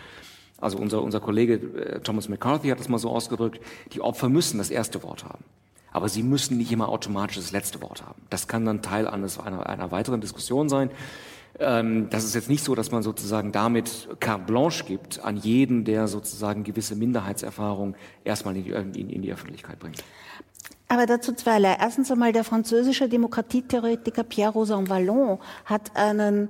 Also 0.60 0.78
unser, 0.78 1.02
unser 1.02 1.20
Kollege 1.22 1.54
äh, 1.56 2.00
Thomas 2.02 2.30
McCarthy 2.30 2.67
hat 2.70 2.80
das 2.80 2.89
mal 2.89 3.00
so 3.00 3.10
ausgedrückt, 3.10 3.60
die 3.94 4.02
Opfer 4.02 4.30
müssen 4.30 4.58
das 4.60 4.70
erste 4.70 5.02
Wort 5.02 5.24
haben. 5.24 5.44
Aber 5.94 6.08
sie 6.08 6.24
müssen 6.24 6.58
nicht 6.58 6.72
immer 6.72 6.89
automatisch 6.89 7.38
das 7.38 7.52
letzte 7.52 7.82
Wort 7.82 8.04
haben. 8.06 8.22
Das 8.30 8.48
kann 8.48 8.65
dann 8.65 8.82
Teil 8.82 9.08
eines, 9.08 9.39
einer, 9.39 9.67
einer 9.67 9.91
weiteren 9.91 10.22
Diskussion 10.22 10.70
sein. 10.70 10.89
Ähm, 11.60 12.10
das 12.10 12.24
ist 12.24 12.36
jetzt 12.36 12.50
nicht 12.50 12.64
so, 12.64 12.76
dass 12.76 12.92
man 12.92 13.04
sozusagen 13.04 13.52
damit 13.52 14.10
carte 14.20 14.46
blanche 14.46 14.84
gibt 14.86 15.24
an 15.24 15.38
jeden, 15.38 15.84
der 15.86 16.08
sozusagen 16.08 16.64
gewisse 16.64 16.96
Minderheitserfahrungen 16.96 17.96
erstmal 18.24 18.56
in 18.58 18.64
die, 18.64 18.72
in, 18.72 19.10
in 19.10 19.22
die 19.22 19.32
Öffentlichkeit 19.32 19.80
bringt. 19.80 20.04
Aber 20.88 21.06
dazu 21.06 21.34
zweierlei. 21.34 21.78
Erstens 21.80 22.12
einmal 22.12 22.34
der 22.34 22.44
französische 22.44 23.08
Demokratietheoretiker 23.08 24.24
Pierre 24.24 24.52
Rosan 24.52 24.90
Vallon 24.90 25.40
hat 25.64 25.96
einen 25.96 26.50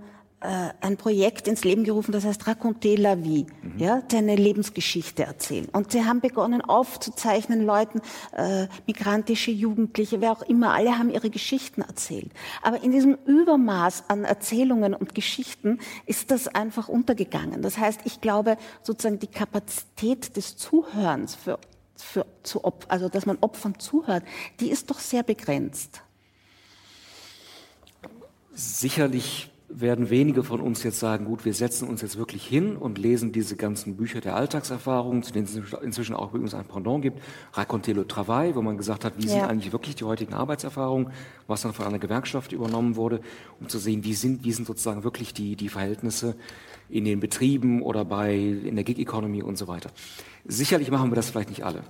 ein 0.81 0.97
Projekt 0.97 1.47
ins 1.47 1.63
Leben 1.63 1.83
gerufen, 1.83 2.11
das 2.11 2.25
heißt 2.25 2.47
Raconter 2.47 2.97
la 2.97 3.23
vie, 3.23 3.45
ja, 3.77 4.01
deine 4.01 4.35
Lebensgeschichte 4.35 5.23
erzählen. 5.23 5.67
Und 5.71 5.91
sie 5.91 6.03
haben 6.03 6.19
begonnen 6.19 6.61
aufzuzeichnen, 6.61 7.63
Leuten, 7.63 8.01
äh, 8.35 8.67
migrantische 8.87 9.51
Jugendliche, 9.51 10.19
wer 10.19 10.31
auch 10.31 10.41
immer, 10.41 10.73
alle 10.73 10.97
haben 10.97 11.11
ihre 11.11 11.29
Geschichten 11.29 11.81
erzählt. 11.81 12.31
Aber 12.63 12.81
in 12.83 12.91
diesem 12.91 13.17
Übermaß 13.25 14.05
an 14.09 14.23
Erzählungen 14.23 14.95
und 14.95 15.13
Geschichten 15.13 15.79
ist 16.07 16.31
das 16.31 16.47
einfach 16.47 16.89
untergegangen. 16.89 17.61
Das 17.61 17.77
heißt, 17.77 18.01
ich 18.05 18.19
glaube, 18.19 18.57
sozusagen 18.81 19.19
die 19.19 19.27
Kapazität 19.27 20.35
des 20.35 20.57
Zuhörens 20.57 21.35
für 21.35 21.59
für, 22.01 22.25
zu 22.41 22.61
also 22.87 23.09
dass 23.09 23.27
man 23.27 23.37
Opfern 23.41 23.79
zuhört, 23.79 24.23
die 24.59 24.71
ist 24.71 24.89
doch 24.89 24.97
sehr 24.97 25.21
begrenzt. 25.21 26.01
Sicherlich 28.53 29.51
werden 29.73 30.09
wenige 30.09 30.43
von 30.43 30.59
uns 30.59 30.83
jetzt 30.83 30.99
sagen, 30.99 31.25
gut, 31.25 31.45
wir 31.45 31.53
setzen 31.53 31.87
uns 31.87 32.01
jetzt 32.01 32.17
wirklich 32.17 32.45
hin 32.45 32.75
und 32.75 32.97
lesen 32.97 33.31
diese 33.31 33.55
ganzen 33.55 33.95
Bücher 33.95 34.21
der 34.21 34.35
Alltagserfahrungen, 34.35 35.23
zu 35.23 35.31
denen 35.33 35.45
es 35.45 35.55
inzwischen 35.81 36.15
auch 36.15 36.29
übrigens 36.29 36.53
ein 36.53 36.65
Pendant 36.65 37.01
gibt, 37.01 37.19
Raconter 37.53 37.93
le 37.93 38.07
Travail, 38.07 38.55
wo 38.55 38.61
man 38.61 38.77
gesagt 38.77 39.05
hat, 39.05 39.13
wie 39.17 39.27
sind 39.27 39.39
Ja. 39.39 39.47
eigentlich 39.47 39.71
wirklich 39.71 39.95
die 39.95 40.03
heutigen 40.03 40.33
Arbeitserfahrungen, 40.33 41.11
was 41.47 41.61
dann 41.61 41.73
von 41.73 41.85
einer 41.85 41.99
Gewerkschaft 41.99 42.51
übernommen 42.51 42.95
wurde, 42.95 43.21
um 43.59 43.69
zu 43.69 43.79
sehen, 43.79 44.03
wie 44.03 44.13
sind, 44.13 44.43
wie 44.43 44.51
sind 44.51 44.67
sozusagen 44.67 45.03
wirklich 45.03 45.33
die, 45.33 45.55
die 45.55 45.69
Verhältnisse 45.69 46.35
in 46.89 47.05
den 47.05 47.19
Betrieben 47.19 47.81
oder 47.81 48.03
bei, 48.03 48.35
in 48.35 48.75
der 48.75 48.83
Gig-Economy 48.83 49.41
und 49.41 49.57
so 49.57 49.67
weiter. 49.67 49.89
Sicherlich 50.45 50.91
machen 50.91 51.09
wir 51.11 51.15
das 51.15 51.29
vielleicht 51.29 51.49
nicht 51.49 51.63
alle. 51.63 51.83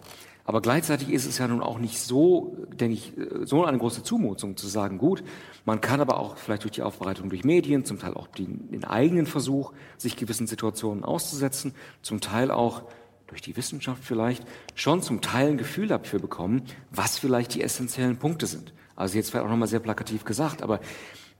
Aber 0.43 0.61
gleichzeitig 0.61 1.11
ist 1.11 1.27
es 1.27 1.37
ja 1.37 1.47
nun 1.47 1.61
auch 1.61 1.77
nicht 1.77 1.99
so, 1.99 2.57
denke 2.73 2.95
ich, 2.95 3.15
äh, 3.17 3.45
so 3.45 3.63
eine 3.63 3.77
große 3.77 4.03
Zumutung 4.03 4.57
zu 4.57 4.67
sagen, 4.67 4.97
gut, 4.97 5.23
man 5.65 5.81
kann 5.81 6.01
aber 6.01 6.19
auch 6.19 6.37
vielleicht 6.37 6.63
durch 6.63 6.73
die 6.73 6.81
Aufbereitung 6.81 7.29
durch 7.29 7.43
Medien, 7.43 7.85
zum 7.85 7.99
Teil 7.99 8.13
auch 8.15 8.27
den, 8.27 8.83
eigenen 8.83 9.27
Versuch, 9.27 9.73
sich 9.97 10.15
gewissen 10.15 10.47
Situationen 10.47 11.03
auszusetzen, 11.03 11.73
zum 12.01 12.19
Teil 12.19 12.51
auch 12.51 12.83
durch 13.27 13.41
die 13.41 13.55
Wissenschaft 13.55 14.03
vielleicht, 14.03 14.45
schon 14.75 15.01
zum 15.01 15.21
Teil 15.21 15.49
ein 15.49 15.57
Gefühl 15.57 15.87
dafür 15.87 16.19
bekommen, 16.19 16.63
was 16.89 17.17
vielleicht 17.17 17.53
die 17.53 17.61
essentiellen 17.61 18.17
Punkte 18.17 18.45
sind. 18.45 18.73
Also 18.95 19.15
jetzt 19.15 19.29
vielleicht 19.29 19.45
auch 19.45 19.49
nochmal 19.49 19.69
sehr 19.69 19.79
plakativ 19.79 20.25
gesagt, 20.25 20.61
aber 20.61 20.81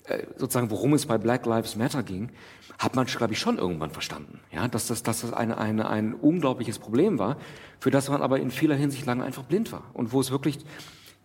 äh, 0.06 0.24
sozusagen, 0.38 0.72
worum 0.72 0.94
es 0.94 1.06
bei 1.06 1.18
Black 1.18 1.46
Lives 1.46 1.76
Matter 1.76 2.02
ging, 2.02 2.32
hat 2.80 2.96
man, 2.96 3.06
glaube 3.06 3.34
ich, 3.34 3.40
schon 3.40 3.58
irgendwann 3.58 3.92
verstanden. 3.92 4.40
Ja, 4.52 4.68
dass 4.68 4.88
das, 4.88 5.04
dass 5.04 5.22
das 5.22 5.34
eine, 5.34 5.58
eine, 5.58 5.90
ein 5.90 6.14
unglaubliches 6.14 6.80
Problem 6.80 7.20
war, 7.20 7.38
für 7.80 7.92
das 7.92 8.10
man 8.10 8.22
aber 8.22 8.40
in 8.40 8.52
vieler 8.52 8.76
Hinsicht 8.76 9.06
lange 9.06 9.24
einfach 9.24 9.44
blind 9.44 9.72
war. 9.72 9.84
Und 9.94 10.14
wo 10.14 10.22
es 10.22 10.32
wirklich 10.32 10.60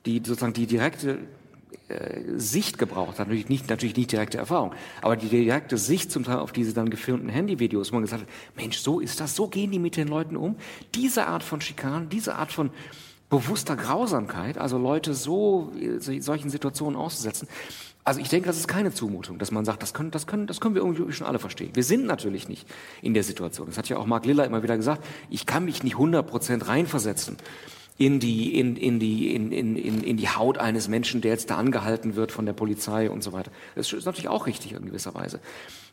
die, 0.04 0.18
sozusagen 0.18 0.52
die 0.52 0.66
direkte 0.66 1.18
Sicht 2.36 2.78
gebraucht 2.78 3.18
natürlich 3.18 3.48
nicht, 3.48 3.68
natürlich 3.70 3.96
nicht 3.96 4.10
direkte 4.10 4.38
Erfahrung, 4.38 4.72
aber 5.02 5.16
die 5.16 5.28
direkte 5.28 5.78
Sicht 5.78 6.10
zum 6.10 6.24
Teil 6.24 6.38
auf 6.38 6.50
diese 6.50 6.74
dann 6.74 6.90
gefilmten 6.90 7.28
Handyvideos, 7.28 7.92
wo 7.92 7.96
man 7.96 8.02
gesagt 8.02 8.22
hat, 8.22 8.28
Mensch, 8.56 8.78
so 8.78 8.98
ist 8.98 9.20
das, 9.20 9.36
so 9.36 9.46
gehen 9.46 9.70
die 9.70 9.78
mit 9.78 9.96
den 9.96 10.08
Leuten 10.08 10.36
um. 10.36 10.56
Diese 10.96 11.28
Art 11.28 11.44
von 11.44 11.60
Schikanen, 11.60 12.08
diese 12.08 12.34
Art 12.34 12.50
von 12.50 12.70
bewusster 13.30 13.76
Grausamkeit, 13.76 14.58
also 14.58 14.78
Leute 14.78 15.14
so 15.14 15.72
äh, 15.80 16.20
solchen 16.20 16.50
Situationen 16.50 16.96
auszusetzen. 16.96 17.48
Also 18.02 18.20
ich 18.20 18.28
denke, 18.28 18.46
das 18.46 18.56
ist 18.56 18.68
keine 18.68 18.92
Zumutung, 18.92 19.38
dass 19.38 19.50
man 19.50 19.64
sagt, 19.64 19.82
das 19.82 19.94
können, 19.94 20.10
das 20.10 20.26
können, 20.26 20.46
das 20.46 20.60
können 20.60 20.74
wir 20.74 20.82
irgendwie 20.82 21.12
schon 21.12 21.26
alle 21.26 21.40
verstehen. 21.40 21.70
Wir 21.74 21.82
sind 21.82 22.04
natürlich 22.06 22.48
nicht 22.48 22.66
in 23.02 23.14
der 23.14 23.24
Situation. 23.24 23.66
Das 23.66 23.78
hat 23.78 23.88
ja 23.88 23.96
auch 23.96 24.06
Mark 24.06 24.26
Liller 24.26 24.44
immer 24.44 24.62
wieder 24.62 24.76
gesagt. 24.76 25.04
Ich 25.28 25.46
kann 25.46 25.64
mich 25.64 25.82
nicht 25.82 25.94
100 25.94 26.26
Prozent 26.26 26.68
reinversetzen 26.68 27.36
in 27.98 28.20
die, 28.20 28.58
in, 28.58 28.76
in 28.76 28.98
die, 28.98 29.34
in, 29.34 29.52
in, 29.52 29.76
in, 29.76 30.16
die 30.16 30.28
Haut 30.28 30.58
eines 30.58 30.88
Menschen, 30.88 31.22
der 31.22 31.32
jetzt 31.32 31.50
da 31.50 31.56
angehalten 31.56 32.14
wird 32.14 32.30
von 32.30 32.44
der 32.44 32.52
Polizei 32.52 33.10
und 33.10 33.22
so 33.22 33.32
weiter. 33.32 33.50
Das 33.74 33.92
ist 33.92 34.04
natürlich 34.04 34.28
auch 34.28 34.46
richtig 34.46 34.72
in 34.72 34.84
gewisser 34.84 35.14
Weise. 35.14 35.40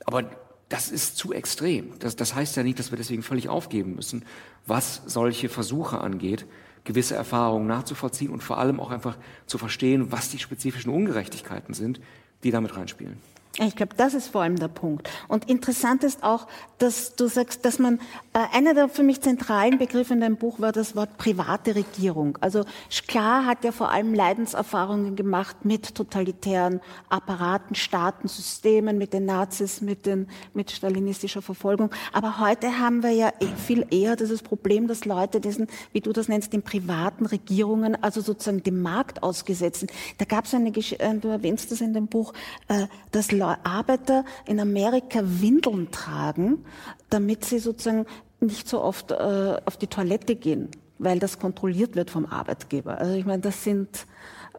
Aber 0.06 0.30
das 0.68 0.90
ist 0.90 1.18
zu 1.18 1.34
extrem. 1.34 1.98
Das, 2.00 2.16
das 2.16 2.36
heißt 2.36 2.58
ja 2.58 2.64
nicht, 2.64 2.80
dass 2.80 2.92
wir 2.92 2.98
deswegen 2.98 3.24
völlig 3.24 3.48
aufgeben 3.48 3.96
müssen, 3.96 4.26
was 4.66 5.02
solche 5.06 5.48
Versuche 5.48 6.00
angeht, 6.00 6.46
gewisse 6.84 7.16
Erfahrungen 7.16 7.68
nachzuvollziehen 7.68 8.32
und 8.32 8.44
vor 8.44 8.58
allem 8.58 8.80
auch 8.80 8.92
einfach 8.92 9.18
zu 9.46 9.58
verstehen, 9.58 10.12
was 10.12 10.30
die 10.30 10.40
spezifischen 10.40 10.92
Ungerechtigkeiten 10.92 11.74
sind, 11.74 12.02
die 12.44 12.52
damit 12.52 12.76
reinspielen. 12.76 13.18
Ich 13.60 13.76
glaube, 13.76 13.94
das 13.96 14.16
ist 14.16 14.30
vor 14.30 14.42
allem 14.42 14.56
der 14.56 14.68
Punkt. 14.68 15.08
Und 15.28 15.48
interessant 15.48 16.04
ist 16.04 16.24
auch, 16.24 16.48
dass 16.80 17.16
du 17.16 17.28
sagst, 17.28 17.64
dass 17.66 17.78
man, 17.78 18.00
äh, 18.34 18.40
einer 18.52 18.74
der 18.74 18.90
für 18.90 19.04
mich 19.04 19.22
zentralen 19.22 19.78
Begriffe 19.78 20.16
in 20.16 20.22
deinem 20.22 20.38
Buch 20.38 20.60
war 20.60 20.72
das 20.72 20.96
Wort 20.96 21.18
private 21.18 21.76
Regierung. 21.76 22.36
Also 22.42 22.66
Sklar 22.90 23.46
hat 23.46 23.64
ja 23.64 23.72
vor 23.72 23.92
allem 23.92 24.16
Leidenserfahrungen 24.16 25.16
gemacht 25.16 25.66
mit 25.66 25.94
totalitären 25.94 26.82
Apparaten, 27.10 27.76
Staaten, 27.76 28.28
Systemen, 28.28 28.98
mit 28.98 29.14
den 29.14 29.26
Nazis, 29.26 29.82
mit, 29.82 30.08
den, 30.08 30.28
mit 30.56 30.72
stalinistischer 30.72 31.44
Verfolgung. 31.44 31.92
Aber 32.12 32.40
heute 32.40 32.80
haben 32.80 33.04
wir 33.04 33.12
ja 33.12 33.32
eh 33.40 33.48
viel 33.68 33.86
eher 33.92 34.16
dieses 34.16 34.42
Problem, 34.42 34.88
dass 34.88 35.06
Leute 35.06 35.40
diesen, 35.40 35.68
wie 35.92 36.02
du 36.02 36.12
das 36.12 36.28
nennst, 36.28 36.54
den 36.54 36.64
privaten 36.64 37.28
Regierungen, 37.28 38.02
also 38.02 38.20
sozusagen 38.22 38.64
dem 38.64 38.82
Markt 38.82 39.22
ausgesetzt 39.22 39.82
sind. 39.82 39.92
Da 40.18 40.26
gab 40.26 40.46
es 40.46 40.56
eine 40.56 40.72
Geschichte, 40.72 41.04
äh, 41.04 41.14
du 41.14 41.28
erwähnst 41.28 41.72
das 41.72 41.82
in 41.82 41.94
dem 41.94 42.08
Buch, 42.08 42.34
äh, 42.68 42.88
dass 43.12 43.32
Arbeiter 43.46 44.26
in 44.46 44.60
Amerika 44.60 45.22
Windeln 45.24 45.92
tragen, 45.92 46.66
damit 47.10 47.46
sie 47.46 47.60
sozusagen 47.60 48.06
nicht 48.40 48.68
so 48.68 48.82
oft 48.82 49.12
äh, 49.12 49.58
auf 49.66 49.78
die 49.78 49.88
Toilette 49.88 50.36
gehen, 50.36 50.70
weil 51.00 51.20
das 51.20 51.40
kontrolliert 51.40 51.96
wird 51.96 52.10
vom 52.10 52.26
Arbeitgeber. 52.26 52.98
Also 52.98 53.14
ich 53.14 53.26
meine, 53.26 53.42
das 53.42 53.64
sind 53.64 54.06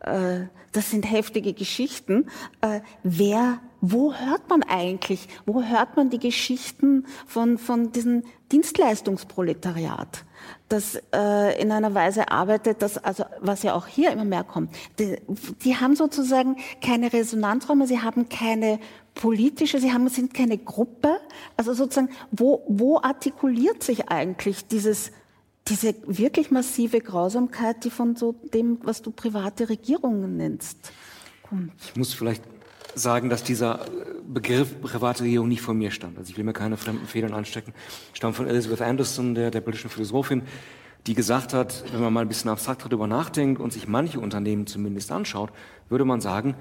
äh, 0.00 0.46
das 0.74 0.90
sind 0.90 1.10
heftige 1.10 1.52
Geschichten. 1.52 2.26
Äh, 2.60 2.80
wer, 3.02 3.60
wo 3.80 4.12
hört 4.12 4.48
man 4.48 4.62
eigentlich, 4.64 5.28
wo 5.46 5.62
hört 5.62 5.96
man 5.96 6.10
die 6.10 6.18
Geschichten 6.18 7.06
von, 7.26 7.58
von 7.58 7.92
diesem 7.92 8.24
Dienstleistungsproletariat, 8.50 10.24
das 10.74 11.00
äh, 11.14 11.60
in 11.62 11.70
einer 11.70 11.94
Weise 11.94 12.30
arbeitet, 12.30 12.82
das, 12.82 12.98
also, 12.98 13.24
was 13.40 13.62
ja 13.62 13.74
auch 13.74 13.86
hier 13.86 14.10
immer 14.10 14.24
mehr 14.24 14.42
kommt. 14.42 14.74
Die, 14.98 15.16
die 15.64 15.76
haben 15.76 15.94
sozusagen 15.94 16.56
keine 16.82 17.12
Resonanzräume, 17.12 17.86
sie 17.86 18.00
haben 18.00 18.28
keine 18.28 18.80
politische, 19.14 19.78
sie 19.78 19.92
haben, 19.92 20.08
sind 20.08 20.34
keine 20.34 20.58
Gruppe. 20.58 21.20
Also 21.56 21.74
sozusagen, 21.74 22.10
wo, 22.32 22.64
wo 22.66 22.98
artikuliert 22.98 23.82
sich 23.82 24.08
eigentlich 24.08 24.66
dieses 24.66 25.12
diese 25.68 25.94
wirklich 26.06 26.50
massive 26.50 27.00
Grausamkeit, 27.00 27.84
die 27.84 27.90
von 27.90 28.16
so 28.16 28.34
dem, 28.52 28.80
was 28.82 29.00
du 29.00 29.10
private 29.10 29.70
Regierungen 29.70 30.36
nennst, 30.36 30.92
kommt. 31.42 31.72
Ich 31.82 31.96
muss 31.96 32.12
vielleicht 32.12 32.42
sagen, 32.94 33.28
dass 33.28 33.42
dieser 33.42 33.80
Begriff 34.26 34.80
private 34.80 35.24
Regierung 35.24 35.48
nicht 35.48 35.62
von 35.62 35.76
mir 35.76 35.90
stammt. 35.90 36.18
Also 36.18 36.30
ich 36.30 36.36
will 36.36 36.44
mir 36.44 36.52
keine 36.52 36.76
fremden 36.76 37.06
Federn 37.06 37.34
anstecken. 37.34 37.74
Stammt 38.12 38.36
von 38.36 38.46
Elizabeth 38.46 38.80
Anderson, 38.80 39.34
der, 39.34 39.50
der 39.50 39.60
britischen 39.60 39.90
Philosophin, 39.90 40.42
die 41.06 41.14
gesagt 41.14 41.52
hat, 41.52 41.84
wenn 41.92 42.00
man 42.00 42.12
mal 42.12 42.22
ein 42.22 42.28
bisschen 42.28 42.50
abstrakt 42.50 42.84
darüber 42.84 43.06
nachdenkt 43.06 43.60
und 43.60 43.72
sich 43.72 43.86
manche 43.86 44.20
Unternehmen 44.20 44.66
zumindest 44.66 45.12
anschaut, 45.12 45.50
würde 45.88 46.04
man 46.04 46.20
sagen, 46.20 46.54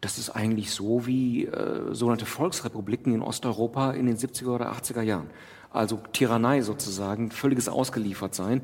das 0.00 0.18
ist 0.18 0.30
eigentlich 0.30 0.70
so 0.70 1.06
wie 1.06 1.46
äh, 1.46 1.92
sogenannte 1.92 2.26
Volksrepubliken 2.26 3.14
in 3.14 3.22
Osteuropa 3.22 3.92
in 3.92 4.06
den 4.06 4.16
70er 4.16 4.48
oder 4.48 4.72
80er 4.72 5.02
Jahren. 5.02 5.30
Also 5.70 6.00
Tyrannei 6.12 6.62
sozusagen, 6.62 7.30
völliges 7.30 7.68
Ausgeliefertsein, 7.68 8.62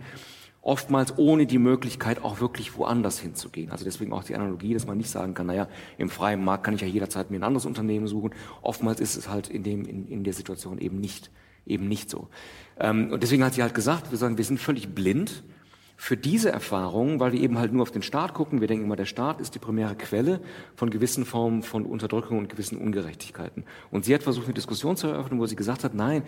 oftmals 0.65 1.19
ohne 1.19 1.47
die 1.47 1.59
Möglichkeit 1.59 2.25
auch 2.25 2.41
wirklich 2.41 2.77
woanders 2.77 3.19
hinzugehen. 3.19 3.71
Also 3.71 3.85
deswegen 3.85 4.13
auch 4.13 4.25
die 4.25 4.35
Analogie, 4.35 4.73
dass 4.73 4.87
man 4.87 4.97
nicht 4.97 5.11
sagen 5.11 5.35
kann, 5.35 5.47
naja, 5.47 5.69
im 5.99 6.09
freien 6.09 6.43
Markt 6.43 6.65
kann 6.65 6.75
ich 6.75 6.81
ja 6.81 6.87
jederzeit 6.87 7.31
mir 7.31 7.39
ein 7.39 7.45
anderes 7.45 7.67
Unternehmen 7.67 8.07
suchen. 8.07 8.31
Oftmals 8.63 8.99
ist 8.99 9.15
es 9.17 9.29
halt 9.29 9.49
in, 9.49 9.63
dem, 9.63 9.85
in, 9.85 10.09
in 10.09 10.25
der 10.25 10.33
Situation 10.33 10.79
eben 10.79 11.01
nicht, 11.01 11.31
eben 11.67 11.87
nicht 11.87 12.09
so. 12.09 12.29
Ähm, 12.81 13.13
und 13.13 13.23
deswegen 13.23 13.45
hat 13.45 13.53
sie 13.55 13.63
halt 13.63 13.75
gesagt, 13.75 14.11
wir 14.11 14.17
sagen, 14.17 14.39
wir 14.39 14.45
sind 14.45 14.59
völlig 14.59 14.95
blind 14.95 15.45
für 15.97 16.17
diese 16.17 16.51
Erfahrungen, 16.51 17.21
weil 17.21 17.33
wir 17.33 17.41
eben 17.41 17.59
halt 17.59 17.73
nur 17.73 17.83
auf 17.83 17.91
den 17.91 18.03
Staat 18.03 18.35
gucken. 18.35 18.61
Wir 18.61 18.69
denken 18.69 18.85
immer, 18.85 18.97
der 18.97 19.05
Staat 19.05 19.41
ist 19.41 19.55
die 19.55 19.59
primäre 19.59 19.95
Quelle 19.95 20.41
von 20.75 20.91
gewissen 20.91 21.25
Formen 21.25 21.63
von 21.63 21.87
Unterdrückung 21.87 22.39
und 22.39 22.49
gewissen 22.49 22.79
Ungerechtigkeiten. 22.79 23.65
Und 23.91 24.05
sie 24.05 24.15
hat 24.15 24.23
versucht, 24.23 24.47
eine 24.47 24.55
Diskussion 24.55 24.97
zu 24.97 25.07
eröffnen, 25.07 25.39
wo 25.39 25.47
sie 25.47 25.57
gesagt 25.57 25.85
hat, 25.85 25.95
nein, 25.95 26.23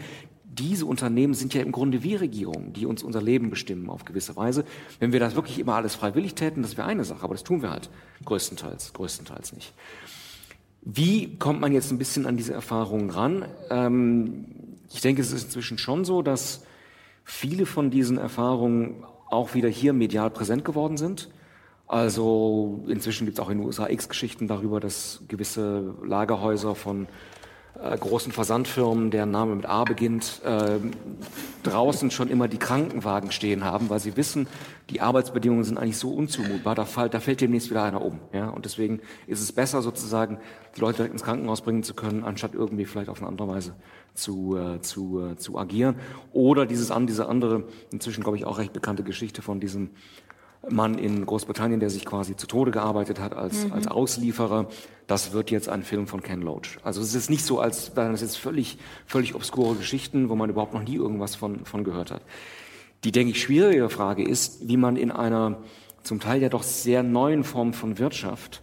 diese 0.44 0.86
Unternehmen 0.86 1.34
sind 1.34 1.52
ja 1.52 1.62
im 1.62 1.72
Grunde 1.72 2.02
wie 2.02 2.14
Regierungen, 2.14 2.72
die 2.72 2.86
uns 2.86 3.02
unser 3.02 3.20
Leben 3.20 3.50
bestimmen 3.50 3.90
auf 3.90 4.04
gewisse 4.04 4.36
Weise. 4.36 4.64
Wenn 5.00 5.12
wir 5.12 5.20
das 5.20 5.34
wirklich 5.34 5.58
immer 5.58 5.74
alles 5.74 5.94
freiwillig 5.94 6.34
täten, 6.34 6.62
das 6.62 6.76
wäre 6.76 6.86
eine 6.86 7.04
Sache, 7.04 7.22
aber 7.22 7.34
das 7.34 7.44
tun 7.44 7.62
wir 7.62 7.70
halt 7.70 7.90
größtenteils, 8.24 8.92
größtenteils 8.94 9.52
nicht. 9.52 9.74
Wie 10.82 11.36
kommt 11.38 11.60
man 11.60 11.72
jetzt 11.72 11.90
ein 11.90 11.98
bisschen 11.98 12.26
an 12.26 12.36
diese 12.36 12.54
Erfahrungen 12.54 13.10
ran? 13.10 13.44
Ähm, 13.70 14.46
ich 14.90 15.00
denke, 15.00 15.20
es 15.20 15.32
ist 15.32 15.44
inzwischen 15.44 15.78
schon 15.78 16.04
so, 16.04 16.22
dass 16.22 16.62
viele 17.24 17.66
von 17.66 17.90
diesen 17.90 18.18
Erfahrungen 18.18 19.04
auch 19.26 19.54
wieder 19.54 19.68
hier 19.68 19.92
medial 19.92 20.30
präsent 20.30 20.64
geworden 20.64 20.96
sind. 20.96 21.28
Also 21.86 22.84
inzwischen 22.88 23.26
gibt 23.26 23.38
es 23.38 23.44
auch 23.44 23.50
in 23.50 23.58
den 23.58 23.66
USA 23.66 23.88
X-Geschichten 23.88 24.48
darüber, 24.48 24.80
dass 24.80 25.22
gewisse 25.28 25.94
Lagerhäuser 26.04 26.74
von 26.74 27.06
äh, 27.82 27.96
großen 27.96 28.32
Versandfirmen, 28.32 29.10
deren 29.10 29.30
Name 29.30 29.54
mit 29.54 29.66
A 29.66 29.84
beginnt, 29.84 30.40
äh, 30.44 30.78
draußen 31.62 32.10
schon 32.10 32.28
immer 32.28 32.48
die 32.48 32.58
Krankenwagen 32.58 33.32
stehen 33.32 33.64
haben, 33.64 33.90
weil 33.90 34.00
sie 34.00 34.16
wissen, 34.16 34.46
die 34.90 35.00
Arbeitsbedingungen 35.00 35.64
sind 35.64 35.78
eigentlich 35.78 35.98
so 35.98 36.10
unzumutbar, 36.10 36.74
da, 36.74 36.84
fall, 36.84 37.10
da 37.10 37.20
fällt 37.20 37.40
demnächst 37.40 37.70
wieder 37.70 37.82
einer 37.82 38.02
um. 38.02 38.20
Ja? 38.32 38.48
Und 38.48 38.64
deswegen 38.64 39.00
ist 39.26 39.40
es 39.40 39.52
besser 39.52 39.82
sozusagen, 39.82 40.38
die 40.76 40.80
Leute 40.80 40.98
direkt 40.98 41.12
ins 41.14 41.24
Krankenhaus 41.24 41.62
bringen 41.62 41.82
zu 41.82 41.94
können, 41.94 42.24
anstatt 42.24 42.54
irgendwie 42.54 42.84
vielleicht 42.84 43.08
auf 43.08 43.18
eine 43.18 43.28
andere 43.28 43.48
Weise 43.48 43.74
zu, 44.14 44.56
äh, 44.56 44.80
zu, 44.80 45.20
äh, 45.20 45.36
zu 45.36 45.58
agieren. 45.58 45.96
Oder 46.32 46.66
dieses 46.66 46.90
an, 46.90 47.06
diese 47.06 47.28
andere, 47.28 47.64
inzwischen 47.90 48.22
glaube 48.22 48.36
ich 48.36 48.44
auch 48.44 48.58
recht 48.58 48.72
bekannte 48.72 49.02
Geschichte 49.02 49.42
von 49.42 49.60
diesem 49.60 49.90
Mann 50.68 50.98
in 50.98 51.24
Großbritannien, 51.24 51.80
der 51.80 51.90
sich 51.90 52.04
quasi 52.04 52.36
zu 52.36 52.46
Tode 52.46 52.70
gearbeitet 52.70 53.20
hat 53.20 53.34
als, 53.34 53.66
mhm. 53.66 53.72
als 53.72 53.88
Auslieferer. 53.88 54.66
Das 55.06 55.32
wird 55.32 55.50
jetzt 55.50 55.68
ein 55.68 55.82
Film 55.82 56.06
von 56.06 56.22
Ken 56.22 56.42
Loach. 56.42 56.78
Also 56.82 57.00
es 57.00 57.14
ist 57.14 57.30
nicht 57.30 57.44
so, 57.44 57.60
als 57.60 57.94
wären 57.96 58.12
das 58.12 58.20
jetzt 58.20 58.36
völlig, 58.36 58.78
völlig 59.06 59.34
obskure 59.34 59.76
Geschichten, 59.76 60.28
wo 60.28 60.34
man 60.34 60.50
überhaupt 60.50 60.74
noch 60.74 60.82
nie 60.82 60.96
irgendwas 60.96 61.36
von, 61.36 61.64
von 61.64 61.84
gehört 61.84 62.10
hat. 62.10 62.22
Die, 63.04 63.12
denke 63.12 63.32
ich, 63.32 63.40
schwierige 63.40 63.88
Frage 63.88 64.24
ist, 64.24 64.68
wie 64.68 64.76
man 64.76 64.96
in 64.96 65.10
einer 65.10 65.58
zum 66.02 66.20
Teil 66.20 66.42
ja 66.42 66.48
doch 66.48 66.62
sehr 66.62 67.02
neuen 67.02 67.44
Form 67.44 67.72
von 67.72 67.98
Wirtschaft 67.98 68.62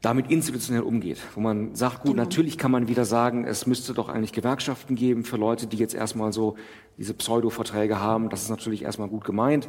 damit 0.00 0.30
institutionell 0.30 0.82
umgeht, 0.82 1.18
wo 1.34 1.40
man 1.40 1.74
sagt, 1.74 2.02
gut, 2.02 2.12
genau. 2.12 2.22
natürlich 2.22 2.56
kann 2.56 2.70
man 2.70 2.86
wieder 2.86 3.04
sagen, 3.04 3.44
es 3.44 3.66
müsste 3.66 3.94
doch 3.94 4.08
eigentlich 4.08 4.32
Gewerkschaften 4.32 4.94
geben 4.94 5.24
für 5.24 5.36
Leute, 5.36 5.66
die 5.66 5.76
jetzt 5.76 5.94
erstmal 5.94 6.32
so 6.32 6.54
diese 6.98 7.14
Pseudo-Verträge 7.14 8.00
haben. 8.00 8.28
Das 8.28 8.42
ist 8.42 8.48
natürlich 8.48 8.82
erstmal 8.82 9.08
gut 9.08 9.24
gemeint. 9.24 9.66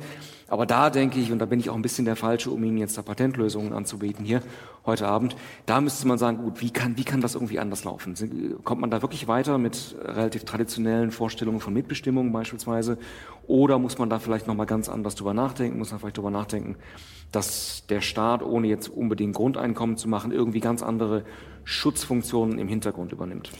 Aber 0.48 0.66
da 0.66 0.90
denke 0.90 1.20
ich, 1.20 1.32
und 1.32 1.40
da 1.40 1.46
bin 1.46 1.60
ich 1.60 1.70
auch 1.70 1.76
ein 1.76 1.82
bisschen 1.82 2.06
der 2.06 2.16
Falsche, 2.16 2.52
um 2.52 2.64
Ihnen 2.64 2.78
jetzt 2.78 2.98
da 2.98 3.02
Patentlösungen 3.02 3.74
anzubieten 3.74 4.24
hier 4.24 4.42
heute 4.86 5.08
Abend, 5.08 5.36
da 5.66 5.82
müsste 5.82 6.08
man 6.08 6.18
sagen, 6.18 6.38
gut, 6.38 6.62
wie 6.62 6.72
kann, 6.72 6.98
wie 6.98 7.04
kann 7.04 7.22
das 7.22 7.36
irgendwie 7.36 7.60
anders 7.60 7.84
laufen? 7.84 8.16
Kommt 8.64 8.82
man 8.82 8.90
da 8.92 9.02
wirklich 9.02 9.28
weiter 9.28 9.58
mit 9.58 9.96
relativ 10.04 10.44
traditionellen 10.44 11.12
Vorstellungen 11.12 11.60
von 11.60 11.74
Mitbestimmung 11.74 12.32
beispielsweise? 12.32 12.98
Oder 13.48 13.80
muss 13.80 13.98
man 13.98 14.10
da 14.10 14.20
vielleicht 14.20 14.48
nochmal 14.48 14.66
ganz 14.66 14.90
anders 14.90 15.16
drüber 15.16 15.34
nachdenken, 15.34 15.78
muss 15.78 15.92
man 15.92 16.00
vielleicht 16.00 16.18
drüber 16.18 16.32
nachdenken, 16.32 16.78
dass 17.32 17.86
der 17.88 18.02
Staat, 18.02 18.42
ohne 18.44 18.68
jetzt 18.68 18.88
unbedingt 18.88 19.36
Grundeinkommen 19.36 19.98
zu 19.98 20.08
machen, 20.08 20.32
irgendwie 20.32 20.60
ganz 20.60 20.82
andere 20.82 21.24
Schutzfunktionen 21.64 22.58
im 22.58 22.68
Hintergrund 22.68 23.12
übernimmt. 23.12 23.52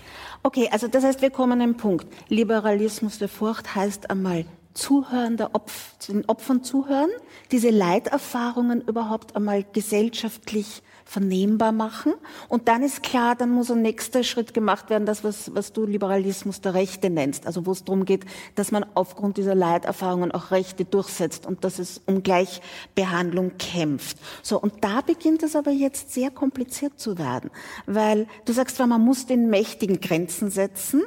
Okay, 0.42 0.70
also 0.72 0.88
das 0.88 1.04
heißt, 1.04 1.22
wir 1.22 1.30
kommen 1.30 1.54
an 1.54 1.60
den 1.60 1.78
Punkt. 1.78 2.08
Liberalismus 2.30 3.20
der 3.20 3.30
Furcht 3.30 3.76
heißt 3.76 4.10
einmal 4.10 4.46
Zuhören 4.74 5.36
der 5.36 5.56
Opf 5.56 5.98
den 6.08 6.26
Opfern 6.26 6.64
zuhören, 6.64 7.10
diese 7.52 7.70
Leiterfahrungen 7.70 8.82
überhaupt 8.82 9.36
einmal 9.36 9.66
gesellschaftlich 9.74 10.82
vernehmbar 11.10 11.72
machen. 11.72 12.14
Und 12.50 12.68
dann 12.68 12.84
ist 12.84 13.02
klar, 13.02 13.36
dann 13.36 13.50
muss 13.50 13.72
ein 13.72 13.82
nächster 13.82 14.24
Schritt 14.24 14.54
gemacht 14.54 14.92
werden, 14.92 15.08
das, 15.08 15.24
was, 15.24 15.56
was 15.56 15.74
du 15.74 15.88
Liberalismus 15.88 16.62
der 16.62 16.76
Rechte 16.76 17.10
nennst. 17.10 17.48
Also 17.48 17.66
wo 17.66 17.72
es 17.72 17.84
darum 17.84 18.06
geht, 18.06 18.26
dass 18.54 18.72
man 18.72 18.86
aufgrund 18.94 19.38
dieser 19.38 19.56
Leiterfahrungen 19.56 20.32
auch 20.32 20.52
Rechte 20.52 20.86
durchsetzt 20.86 21.48
und 21.48 21.64
dass 21.64 21.80
es 21.80 22.00
um 22.06 22.22
Gleichbehandlung 22.22 23.58
kämpft. 23.58 24.18
So, 24.44 24.62
und 24.62 24.84
da 24.84 25.02
beginnt 25.02 25.42
es 25.42 25.56
aber 25.56 25.72
jetzt 25.72 26.14
sehr 26.14 26.30
kompliziert 26.30 27.00
zu 27.00 27.18
werden. 27.18 27.50
Weil 27.88 28.28
du 28.46 28.54
sagst 28.54 28.76
zwar, 28.76 28.86
man 28.86 29.02
muss 29.02 29.26
den 29.26 29.50
Mächtigen 29.50 30.02
Grenzen 30.02 30.52
setzen. 30.52 31.02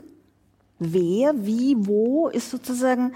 Wer, 0.81 1.47
wie, 1.47 1.77
wo 1.79 2.27
ist 2.27 2.51
sozusagen 2.51 3.13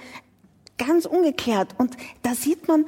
ganz 0.78 1.04
ungeklärt. 1.04 1.74
Und 1.78 1.96
da 2.22 2.34
sieht 2.36 2.68
man, 2.68 2.86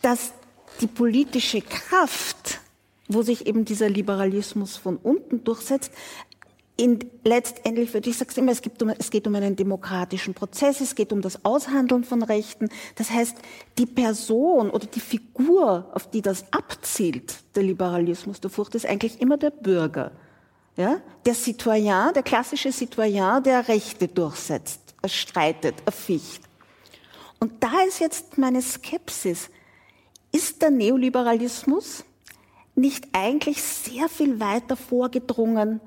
dass 0.00 0.32
die 0.80 0.86
politische 0.86 1.60
Kraft 1.60 2.60
wo 3.08 3.22
sich 3.22 3.46
eben 3.46 3.64
dieser 3.64 3.88
Liberalismus 3.88 4.76
von 4.76 4.96
unten 4.96 5.44
durchsetzt. 5.44 5.92
In, 6.76 6.98
letztendlich 7.22 7.94
würde 7.94 8.10
ich 8.10 8.18
sagen 8.18 8.32
immer, 8.36 8.50
es, 8.50 8.60
gibt 8.60 8.82
um, 8.82 8.88
es 8.88 9.10
geht 9.10 9.28
um 9.28 9.34
einen 9.36 9.54
demokratischen 9.54 10.34
Prozess, 10.34 10.80
es 10.80 10.96
geht 10.96 11.12
um 11.12 11.22
das 11.22 11.44
Aushandeln 11.44 12.02
von 12.02 12.22
Rechten. 12.22 12.68
Das 12.96 13.10
heißt, 13.10 13.36
die 13.78 13.86
Person 13.86 14.70
oder 14.70 14.86
die 14.86 15.00
Figur, 15.00 15.88
auf 15.94 16.10
die 16.10 16.20
das 16.20 16.44
abzielt, 16.52 17.36
der 17.54 17.62
Liberalismus 17.62 18.40
der 18.40 18.50
Furcht, 18.50 18.74
ist 18.74 18.86
eigentlich 18.86 19.20
immer 19.20 19.36
der 19.36 19.50
Bürger. 19.50 20.10
Ja? 20.76 21.00
Der 21.24 21.34
Citoyen, 21.34 22.12
der 22.12 22.24
klassische 22.24 22.72
Citoyen, 22.72 23.42
der 23.44 23.68
Rechte 23.68 24.08
durchsetzt, 24.08 24.80
erstreitet, 25.00 25.76
erficht. 25.86 26.42
Und 27.38 27.62
da 27.62 27.82
ist 27.86 28.00
jetzt 28.00 28.36
meine 28.36 28.62
Skepsis. 28.62 29.48
Ist 30.32 30.60
der 30.62 30.70
Neoliberalismus 30.70 32.04
nicht 32.74 33.08
eigentlich 33.12 33.62
sehr 33.62 34.08
viel 34.08 34.40
weiter 34.40 34.76
vorgedrungen, 34.76 35.80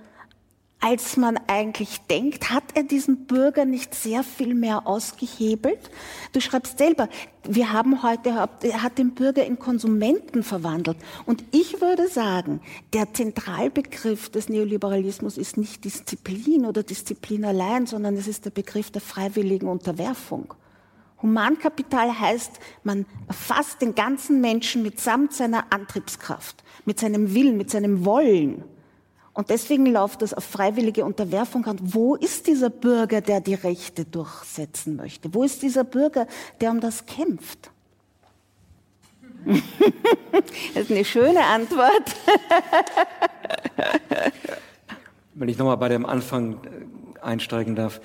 als 0.80 1.18
man 1.18 1.38
eigentlich 1.48 2.00
denkt? 2.10 2.52
Hat 2.52 2.64
er 2.76 2.84
diesen 2.84 3.26
Bürger 3.26 3.66
nicht 3.66 3.96
sehr 3.96 4.24
viel 4.24 4.54
mehr 4.54 4.86
ausgehebelt? 4.86 5.90
Du 6.34 6.40
schreibst 6.40 6.78
selber, 6.78 7.10
wir 7.44 7.72
haben 7.74 8.04
heute, 8.04 8.30
er 8.30 8.84
hat 8.84 8.98
den 8.98 9.16
Bürger 9.16 9.46
in 9.46 9.58
Konsumenten 9.58 10.44
verwandelt. 10.44 10.98
Und 11.26 11.44
ich 11.52 11.82
würde 11.82 12.08
sagen, 12.08 12.62
der 12.94 13.14
Zentralbegriff 13.14 14.30
des 14.30 14.50
Neoliberalismus 14.50 15.38
ist 15.38 15.58
nicht 15.58 15.84
Disziplin 15.84 16.66
oder 16.66 16.84
Disziplin 16.84 17.46
allein, 17.46 17.88
sondern 17.88 18.16
es 18.16 18.28
ist 18.28 18.46
der 18.46 18.52
Begriff 18.52 18.92
der 18.92 19.02
freiwilligen 19.02 19.68
Unterwerfung. 19.68 20.54
Humankapital 21.22 22.20
heißt, 22.20 22.60
man 22.84 23.06
erfasst 23.28 23.82
den 23.82 23.96
ganzen 23.96 24.40
Menschen 24.40 24.84
mitsamt 24.84 25.34
seiner 25.34 25.66
Antriebskraft, 25.72 26.64
mit 26.86 27.00
seinem 27.00 27.34
Willen, 27.34 27.58
mit 27.58 27.72
seinem 27.72 28.06
Wollen. 28.06 28.64
Und 29.34 29.50
deswegen 29.50 29.86
läuft 29.86 30.24
das 30.24 30.34
auf 30.34 30.44
freiwillige 30.44 31.06
Unterwerfung 31.06 31.66
an. 31.66 31.78
Wo 31.82 32.16
ist 32.16 32.48
dieser 32.48 32.72
Bürger, 32.72 33.22
der 33.22 33.40
die 33.40 33.54
Rechte 33.54 34.06
durchsetzen 34.06 34.96
möchte? 34.96 35.34
Wo 35.34 35.44
ist 35.44 35.62
dieser 35.62 35.84
Bürger, 35.84 36.28
der 36.60 36.72
um 36.72 36.80
das 36.80 37.06
kämpft? 37.06 37.72
das 40.74 40.84
ist 40.84 40.92
eine 40.92 41.06
schöne 41.06 41.44
Antwort. 41.44 42.16
Wenn 45.36 45.50
ich 45.50 45.58
nochmal 45.58 45.78
bei 45.78 45.90
dem 45.90 46.06
Anfang 46.06 46.60
einsteigen 47.22 47.76
darf. 47.76 48.02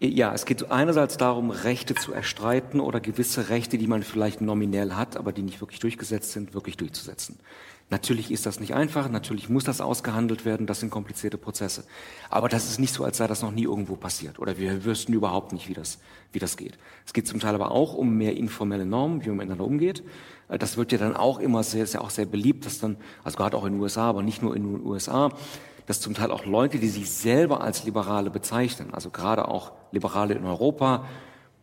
Ja, 0.00 0.32
es 0.32 0.44
geht 0.44 0.70
einerseits 0.70 1.16
darum, 1.16 1.50
Rechte 1.50 1.96
zu 1.96 2.12
erstreiten 2.12 2.78
oder 2.78 3.00
gewisse 3.00 3.48
Rechte, 3.48 3.78
die 3.78 3.88
man 3.88 4.04
vielleicht 4.04 4.40
nominell 4.40 4.92
hat, 4.92 5.16
aber 5.16 5.32
die 5.32 5.42
nicht 5.42 5.60
wirklich 5.60 5.80
durchgesetzt 5.80 6.30
sind, 6.30 6.54
wirklich 6.54 6.76
durchzusetzen. 6.76 7.40
Natürlich 7.90 8.30
ist 8.30 8.46
das 8.46 8.60
nicht 8.60 8.74
einfach, 8.74 9.08
natürlich 9.08 9.48
muss 9.48 9.64
das 9.64 9.80
ausgehandelt 9.80 10.44
werden, 10.44 10.66
das 10.68 10.78
sind 10.78 10.90
komplizierte 10.90 11.36
Prozesse. 11.36 11.82
Aber 12.30 12.48
das 12.48 12.68
ist 12.68 12.78
nicht 12.78 12.92
so, 12.92 13.02
als 13.02 13.16
sei 13.16 13.26
das 13.26 13.42
noch 13.42 13.50
nie 13.50 13.64
irgendwo 13.64 13.96
passiert 13.96 14.38
oder 14.38 14.56
wir 14.58 14.84
wüssten 14.84 15.14
überhaupt 15.14 15.52
nicht, 15.52 15.68
wie 15.68 15.74
das, 15.74 15.98
wie 16.32 16.38
das 16.38 16.56
geht. 16.56 16.78
Es 17.04 17.12
geht 17.12 17.26
zum 17.26 17.40
Teil 17.40 17.56
aber 17.56 17.72
auch 17.72 17.94
um 17.94 18.16
mehr 18.16 18.36
informelle 18.36 18.86
Normen, 18.86 19.24
wie 19.24 19.28
man 19.28 19.38
miteinander 19.38 19.64
umgeht. 19.64 20.04
Das 20.48 20.76
wird 20.76 20.92
ja 20.92 20.98
dann 20.98 21.16
auch 21.16 21.40
immer 21.40 21.64
sehr, 21.64 21.82
ist 21.82 21.94
ja 21.94 22.02
auch 22.02 22.10
sehr 22.10 22.26
beliebt, 22.26 22.66
dass 22.66 22.78
dann, 22.78 22.98
also 23.24 23.36
gerade 23.36 23.56
auch 23.56 23.64
in 23.64 23.72
den 23.72 23.80
USA, 23.80 24.10
aber 24.10 24.22
nicht 24.22 24.42
nur 24.42 24.54
in 24.54 24.62
den 24.62 24.86
USA, 24.86 25.30
dass 25.88 26.00
zum 26.00 26.14
Teil 26.14 26.30
auch 26.30 26.44
Leute, 26.44 26.78
die 26.78 26.88
sich 26.88 27.10
selber 27.10 27.62
als 27.62 27.84
Liberale 27.84 28.30
bezeichnen, 28.30 28.90
also 28.92 29.08
gerade 29.10 29.48
auch 29.48 29.72
Liberale 29.90 30.34
in 30.34 30.44
Europa, 30.44 31.06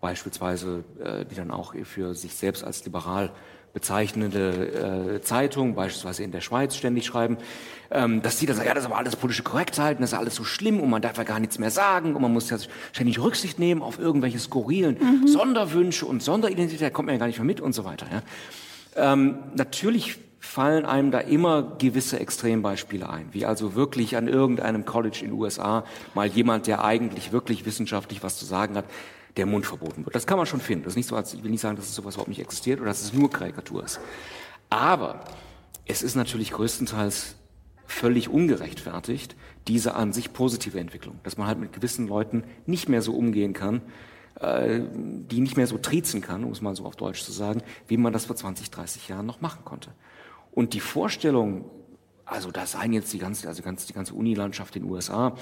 beispielsweise, 0.01 0.83
äh, 0.99 1.25
die 1.25 1.35
dann 1.35 1.51
auch 1.51 1.75
für 1.83 2.15
sich 2.15 2.33
selbst 2.33 2.63
als 2.63 2.83
liberal 2.85 3.31
bezeichnende 3.73 5.17
äh, 5.17 5.21
Zeitung, 5.21 5.75
beispielsweise 5.75 6.23
in 6.23 6.31
der 6.31 6.41
Schweiz, 6.41 6.75
ständig 6.75 7.05
schreiben, 7.05 7.37
ähm, 7.91 8.21
dass 8.21 8.37
die 8.37 8.45
dann 8.45 8.55
sagen, 8.55 8.67
ja, 8.67 8.73
das 8.73 8.85
ist 8.85 8.89
aber 8.89 8.97
alles 8.97 9.15
politische 9.15 9.43
Korrektheit, 9.43 9.99
das 9.99 10.11
ist 10.11 10.17
alles 10.17 10.33
so 10.33 10.43
schlimm 10.43 10.79
und 10.79 10.89
man 10.89 11.01
darf 11.01 11.17
ja 11.17 11.23
gar 11.23 11.39
nichts 11.39 11.59
mehr 11.59 11.71
sagen 11.71 12.15
und 12.15 12.21
man 12.21 12.33
muss 12.33 12.49
ja 12.49 12.57
ständig 12.93 13.19
Rücksicht 13.19 13.59
nehmen 13.59 13.81
auf 13.81 13.99
irgendwelche 13.99 14.39
skurrilen 14.39 14.97
mhm. 14.99 15.27
Sonderwünsche 15.27 16.05
und 16.05 16.23
Sonderidentität, 16.23 16.93
kommt 16.93 17.07
man 17.07 17.15
ja 17.15 17.19
gar 17.19 17.27
nicht 17.27 17.37
mehr 17.37 17.45
mit 17.45 17.61
und 17.61 17.73
so 17.73 17.83
weiter. 17.83 18.07
Ja. 18.11 19.13
Ähm, 19.13 19.39
natürlich 19.55 20.17
fallen 20.45 20.85
einem 20.85 21.11
da 21.11 21.19
immer 21.19 21.75
gewisse 21.77 22.19
Extrembeispiele 22.19 23.09
ein, 23.09 23.27
wie 23.31 23.45
also 23.45 23.75
wirklich 23.75 24.15
an 24.15 24.27
irgendeinem 24.27 24.85
College 24.85 25.19
in 25.21 25.31
den 25.31 25.39
USA 25.39 25.83
mal 26.13 26.27
jemand, 26.27 26.67
der 26.67 26.83
eigentlich 26.83 27.31
wirklich 27.31 27.65
wissenschaftlich 27.65 28.23
was 28.23 28.37
zu 28.37 28.45
sagen 28.45 28.75
hat, 28.77 28.85
der 29.37 29.45
Mund 29.45 29.65
verboten 29.65 30.05
wird. 30.05 30.15
Das 30.15 30.27
kann 30.27 30.37
man 30.37 30.45
schon 30.45 30.61
finden. 30.61 30.85
Das 30.85 30.93
ist 30.93 30.97
nicht 30.97 31.09
so, 31.09 31.15
als 31.15 31.33
ich 31.33 31.43
will 31.43 31.51
nicht 31.51 31.61
sagen, 31.61 31.75
dass 31.75 31.85
es 31.85 31.95
sowas 31.95 32.15
überhaupt 32.15 32.29
nicht 32.29 32.39
existiert 32.39 32.79
oder 32.79 32.89
dass 32.89 33.01
es 33.01 33.13
nur 33.13 33.29
Karikatur 33.29 33.83
ist. 33.83 33.99
Aber 34.69 35.25
es 35.85 36.01
ist 36.01 36.15
natürlich 36.15 36.51
größtenteils 36.51 37.35
völlig 37.85 38.29
ungerechtfertigt, 38.29 39.35
diese 39.67 39.95
an 39.95 40.13
sich 40.13 40.31
positive 40.31 40.79
Entwicklung, 40.79 41.19
dass 41.23 41.37
man 41.37 41.47
halt 41.47 41.59
mit 41.59 41.73
gewissen 41.73 42.07
Leuten 42.07 42.43
nicht 42.65 42.87
mehr 42.87 43.01
so 43.01 43.13
umgehen 43.13 43.53
kann, 43.53 43.81
äh, 44.39 44.79
die 44.91 45.41
nicht 45.41 45.57
mehr 45.57 45.67
so 45.67 45.77
triezen 45.77 46.21
kann, 46.21 46.43
um 46.43 46.51
es 46.51 46.61
mal 46.61 46.75
so 46.75 46.85
auf 46.85 46.95
Deutsch 46.95 47.23
zu 47.23 47.31
sagen, 47.31 47.61
wie 47.87 47.97
man 47.97 48.13
das 48.13 48.25
vor 48.25 48.35
20, 48.35 48.71
30 48.71 49.09
Jahren 49.09 49.25
noch 49.25 49.41
machen 49.41 49.65
konnte. 49.65 49.91
Und 50.55 50.73
die 50.73 50.79
Vorstellung, 50.79 51.65
also 52.25 52.49
da 52.49 52.65
seien 52.65 52.93
jetzt 52.93 53.13
die 53.13 53.19
ganze, 53.19 53.47
also 53.47 53.61
ganz, 53.61 53.85
die 53.85 53.93
ganze 53.93 54.15
Unilandschaft 54.15 54.75
in 54.75 54.83
den 54.83 54.91
USA, 54.91 55.35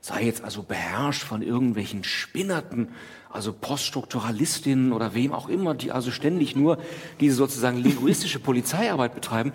sei 0.00 0.24
jetzt 0.24 0.42
also 0.42 0.62
beherrscht 0.62 1.22
von 1.24 1.42
irgendwelchen 1.42 2.04
Spinnerten, 2.04 2.88
also 3.28 3.52
Poststrukturalistinnen 3.52 4.92
oder 4.92 5.14
wem 5.14 5.32
auch 5.32 5.48
immer, 5.48 5.74
die 5.74 5.92
also 5.92 6.10
ständig 6.10 6.56
nur 6.56 6.78
diese 7.20 7.34
sozusagen 7.34 7.76
linguistische 7.76 8.38
Polizeiarbeit 8.38 9.14
betreiben. 9.14 9.52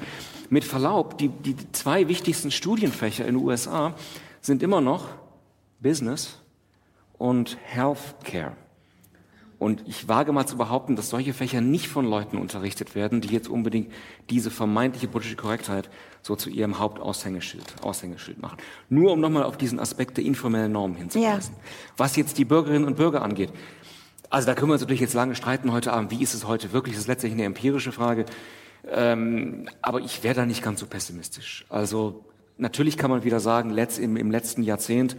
Mit 0.50 0.64
Verlaub, 0.64 1.18
die, 1.18 1.30
die 1.30 1.56
zwei 1.72 2.08
wichtigsten 2.08 2.52
Studienfächer 2.52 3.26
in 3.26 3.36
den 3.36 3.44
USA 3.44 3.96
sind 4.42 4.62
immer 4.62 4.82
noch 4.82 5.08
Business 5.80 6.40
und 7.18 7.58
Healthcare. 7.64 8.56
Und 9.66 9.82
ich 9.88 10.08
wage 10.08 10.32
mal 10.32 10.46
zu 10.46 10.58
behaupten, 10.58 10.96
dass 10.96 11.10
solche 11.10 11.34
Fächer 11.34 11.60
nicht 11.60 11.88
von 11.88 12.06
Leuten 12.06 12.38
unterrichtet 12.38 12.94
werden, 12.94 13.20
die 13.20 13.30
jetzt 13.30 13.50
unbedingt 13.50 13.92
diese 14.30 14.52
vermeintliche 14.52 15.08
politische 15.08 15.38
Korrektheit 15.38 15.90
so 16.22 16.36
zu 16.36 16.52
ihrem 16.52 16.78
Hauptaushängeschild 16.78 17.82
Aushängeschild 17.82 18.40
machen. 18.40 18.58
Nur 18.90 19.12
um 19.12 19.20
nochmal 19.20 19.42
auf 19.42 19.58
diesen 19.58 19.80
Aspekt 19.80 20.18
der 20.18 20.24
informellen 20.24 20.72
Normen 20.72 20.96
hinzuweisen. 20.96 21.56
Ja. 21.56 21.64
Was 21.98 22.16
jetzt 22.16 22.38
die 22.38 22.46
Bürgerinnen 22.46 22.86
und 22.86 22.96
Bürger 22.98 23.24
angeht. 23.24 23.50
Also 24.30 24.46
da 24.46 24.54
können 24.54 24.70
wir 24.70 24.74
uns 24.74 24.84
natürlich 24.84 25.02
jetzt 25.02 25.16
lange 25.16 25.34
streiten 25.34 25.72
heute 25.72 25.94
Abend, 25.94 26.12
wie 26.12 26.22
ist 26.22 26.36
es 26.36 26.46
heute 26.46 26.72
wirklich? 26.72 26.94
Das 26.94 27.06
ist 27.06 27.08
letztlich 27.08 27.34
eine 27.34 27.46
empirische 27.46 27.92
Frage. 27.92 28.26
Ähm, 28.88 29.68
aber 29.82 30.00
ich 30.00 30.24
wäre 30.24 30.36
da 30.36 30.46
nicht 30.46 30.62
ganz 30.62 30.80
so 30.80 30.86
pessimistisch. 30.86 31.66
Also 31.70 32.24
natürlich 32.60 32.98
kann 32.98 33.10
man 33.10 33.24
wieder 33.24 33.40
sagen, 33.40 33.72
letzt, 33.72 33.98
im, 33.98 34.16
im 34.16 34.30
letzten 34.30 34.62
Jahrzehnt 34.62 35.18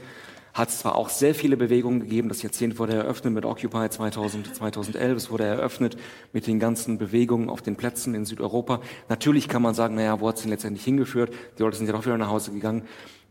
hat 0.57 0.70
es 0.70 0.78
zwar 0.78 0.96
auch 0.96 1.11
sehr 1.11 1.34
viele 1.34 1.59
Bewegungen 1.59 2.00
gegeben, 2.00 2.30
das 2.30 2.40
Jahrzehnt 2.40 2.78
wurde 2.78 2.94
eröffnet 2.94 3.34
mit 3.34 3.44
Occupy 3.44 3.90
2000, 3.90 4.57
2011, 4.57 5.16
es 5.18 5.30
wurde 5.30 5.44
eröffnet 5.44 5.98
mit 6.32 6.46
den 6.46 6.59
ganzen 6.59 6.96
Bewegungen 6.96 7.50
auf 7.50 7.61
den 7.61 7.76
Plätzen 7.76 8.14
in 8.14 8.24
Südeuropa. 8.24 8.80
Natürlich 9.11 9.48
kann 9.48 9.61
man 9.61 9.74
sagen, 9.74 9.96
naja, 9.96 10.18
wo 10.18 10.28
hat 10.28 10.36
es 10.36 10.42
denn 10.42 10.50
letztendlich 10.50 10.82
hingeführt? 10.82 11.34
Die 11.59 11.62
Leute 11.62 11.76
sind 11.76 11.88
ja 11.88 11.92
doch 11.92 12.07
wieder 12.07 12.16
nach 12.16 12.30
Hause 12.30 12.52
gegangen. 12.52 12.84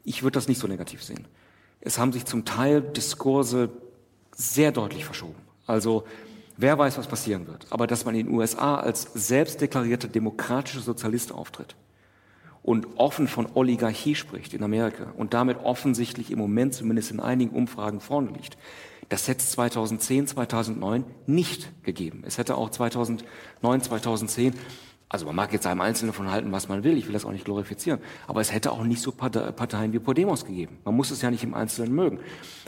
Ich 0.03 0.21
würde 0.21 0.35
das 0.35 0.47
nicht 0.47 0.59
so 0.59 0.67
negativ 0.67 1.01
sehen. 1.01 1.27
Es 1.81 1.97
haben 1.97 2.13
sich 2.13 2.25
zum 2.25 2.45
Teil 2.45 2.81
Diskurse 2.81 3.69
sehr 4.35 4.71
deutlich 4.71 5.03
verschoben. 5.03 5.41
Also 5.65 6.03
wer 6.57 6.77
weiß, 6.77 6.99
was 6.99 7.07
passieren 7.07 7.47
wird. 7.47 7.65
Aber 7.71 7.87
dass 7.87 8.05
man 8.05 8.13
in 8.13 8.27
den 8.27 8.35
USA 8.35 8.75
als 8.75 9.09
selbstdeklarierter 9.15 10.09
demokratischer 10.09 10.81
Sozialist 10.81 11.31
auftritt, 11.31 11.75
und 12.65 12.87
offen 12.97 13.27
von 13.27 13.47
Oligarchie 13.53 14.15
spricht 14.15 14.55
in 14.55 14.63
Amerika 14.63 15.13
und 15.15 15.35
damit 15.35 15.59
offensichtlich 15.63 16.31
im 16.31 16.39
Moment 16.39 16.73
zumindest 16.73 17.11
in 17.11 17.19
einigen 17.19 17.55
Umfragen 17.55 17.99
vorne 17.99 18.31
liegt. 18.31 18.57
Das 19.07 19.27
hätte 19.27 19.41
es 19.41 19.51
2010, 19.51 20.25
2009 20.25 21.05
nicht 21.27 21.83
gegeben. 21.83 22.23
Es 22.25 22.39
hätte 22.39 22.57
auch 22.57 22.71
2009, 22.71 23.81
2010 23.81 24.53
also 25.07 25.27
man 25.27 25.35
mag 25.35 25.53
jetzt 25.53 25.67
einem 25.67 25.81
Einzelnen 25.81 26.13
von 26.13 26.31
halten, 26.31 26.51
was 26.51 26.67
man 26.67 26.83
will, 26.83 26.97
ich 26.97 27.05
will 27.05 27.13
das 27.13 27.25
auch 27.25 27.31
nicht 27.31 27.45
glorifizieren, 27.45 27.99
aber 28.27 28.41
es 28.41 28.51
hätte 28.51 28.71
auch 28.71 28.83
nicht 28.83 29.03
so 29.03 29.11
Parteien 29.11 29.93
wie 29.93 29.99
Podemos 29.99 30.45
gegeben. 30.45 30.79
Man 30.83 30.95
muss 30.95 31.11
es 31.11 31.21
ja 31.21 31.29
nicht 31.29 31.43
im 31.43 31.53
Einzelnen 31.53 31.93
mögen. 31.93 32.19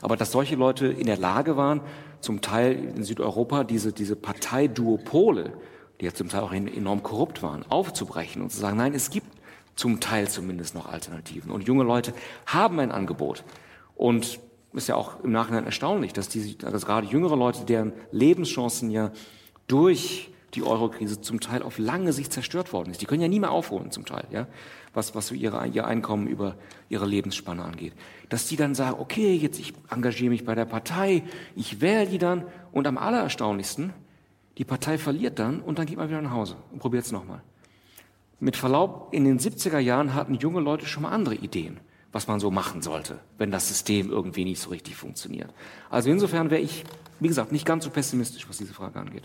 Aber 0.03 0.15
dass 0.15 0.31
solche 0.31 0.55
Leute 0.55 0.85
in 0.85 1.07
der 1.07 1.17
Lage 1.17 1.57
waren, 1.57 1.81
zum 2.21 2.41
Teil 2.41 2.73
in 2.95 3.03
Südeuropa 3.03 3.63
diese, 3.63 3.91
diese 3.91 4.15
Parteiduopole, 4.15 5.53
die 5.99 6.05
ja 6.05 6.13
zum 6.13 6.29
Teil 6.29 6.41
auch 6.41 6.53
enorm 6.53 7.01
korrupt 7.01 7.41
waren, 7.41 7.65
aufzubrechen 7.69 8.43
und 8.43 8.51
zu 8.51 8.59
sagen, 8.59 8.77
nein, 8.77 8.93
es 8.93 9.09
gibt 9.09 9.36
zum 9.77 10.01
Teil 10.01 10.27
zumindest 10.27 10.75
noch 10.75 10.91
Alternativen. 10.91 11.51
Und 11.51 11.67
junge 11.67 11.85
Leute 11.85 12.13
haben 12.45 12.79
ein 12.79 12.91
Angebot. 12.91 13.45
Und 13.95 14.39
ist 14.73 14.89
ja 14.89 14.95
auch 14.95 15.23
im 15.23 15.31
Nachhinein 15.31 15.65
erstaunlich, 15.65 16.13
dass, 16.13 16.27
die, 16.27 16.57
dass 16.57 16.85
gerade 16.85 17.07
jüngere 17.07 17.37
Leute, 17.37 17.63
deren 17.63 17.93
Lebenschancen 18.11 18.91
ja 18.91 19.11
durch 19.67 20.29
die 20.53 20.63
Eurokrise 20.63 21.21
zum 21.21 21.39
Teil 21.39 21.61
auf 21.61 21.77
lange 21.77 22.13
Sicht 22.13 22.31
zerstört 22.31 22.73
worden 22.73 22.91
ist. 22.91 23.01
Die 23.01 23.05
können 23.05 23.21
ja 23.21 23.27
nie 23.27 23.39
mehr 23.39 23.51
aufholen 23.51 23.91
zum 23.91 24.05
Teil, 24.05 24.25
ja, 24.31 24.47
was, 24.93 25.13
was 25.13 25.27
so 25.27 25.35
ihre, 25.35 25.65
ihr 25.67 25.85
Einkommen 25.85 26.27
über 26.27 26.55
ihre 26.89 27.05
Lebensspanne 27.05 27.63
angeht. 27.63 27.93
Dass 28.29 28.47
die 28.47 28.55
dann 28.55 28.73
sagen, 28.73 28.99
okay, 28.99 29.35
jetzt 29.35 29.59
ich 29.59 29.73
engagiere 29.89 30.29
mich 30.29 30.45
bei 30.45 30.55
der 30.55 30.65
Partei, 30.65 31.23
ich 31.55 31.81
wähle 31.81 32.07
die 32.07 32.17
dann 32.17 32.45
und 32.71 32.87
am 32.87 32.97
allererstaunlichsten, 32.97 33.93
die 34.57 34.65
Partei 34.65 34.97
verliert 34.97 35.37
dann 35.37 35.61
und 35.61 35.79
dann 35.79 35.85
geht 35.85 35.97
man 35.97 36.09
wieder 36.09 36.21
nach 36.21 36.31
Hause 36.31 36.55
und 36.71 36.79
probiert 36.79 37.05
es 37.05 37.11
nochmal. 37.11 37.41
Mit 38.39 38.55
Verlaub, 38.55 39.09
in 39.11 39.25
den 39.25 39.39
70er 39.39 39.79
Jahren 39.79 40.13
hatten 40.13 40.35
junge 40.35 40.59
Leute 40.59 40.85
schon 40.85 41.03
mal 41.03 41.09
andere 41.09 41.35
Ideen, 41.35 41.79
was 42.11 42.27
man 42.27 42.39
so 42.39 42.51
machen 42.51 42.81
sollte, 42.81 43.19
wenn 43.37 43.49
das 43.49 43.67
System 43.67 44.11
irgendwie 44.11 44.45
nicht 44.45 44.61
so 44.61 44.69
richtig 44.69 44.95
funktioniert. 44.95 45.51
Also 45.89 46.11
insofern 46.11 46.51
wäre 46.51 46.61
ich, 46.61 46.83
wie 47.19 47.27
gesagt, 47.27 47.51
nicht 47.51 47.65
ganz 47.65 47.83
so 47.83 47.89
pessimistisch, 47.89 48.47
was 48.47 48.57
diese 48.57 48.73
Frage 48.73 48.99
angeht. 48.99 49.23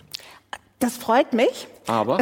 Das 0.78 0.96
freut 0.96 1.32
mich. 1.34 1.68
Aber? 1.86 2.18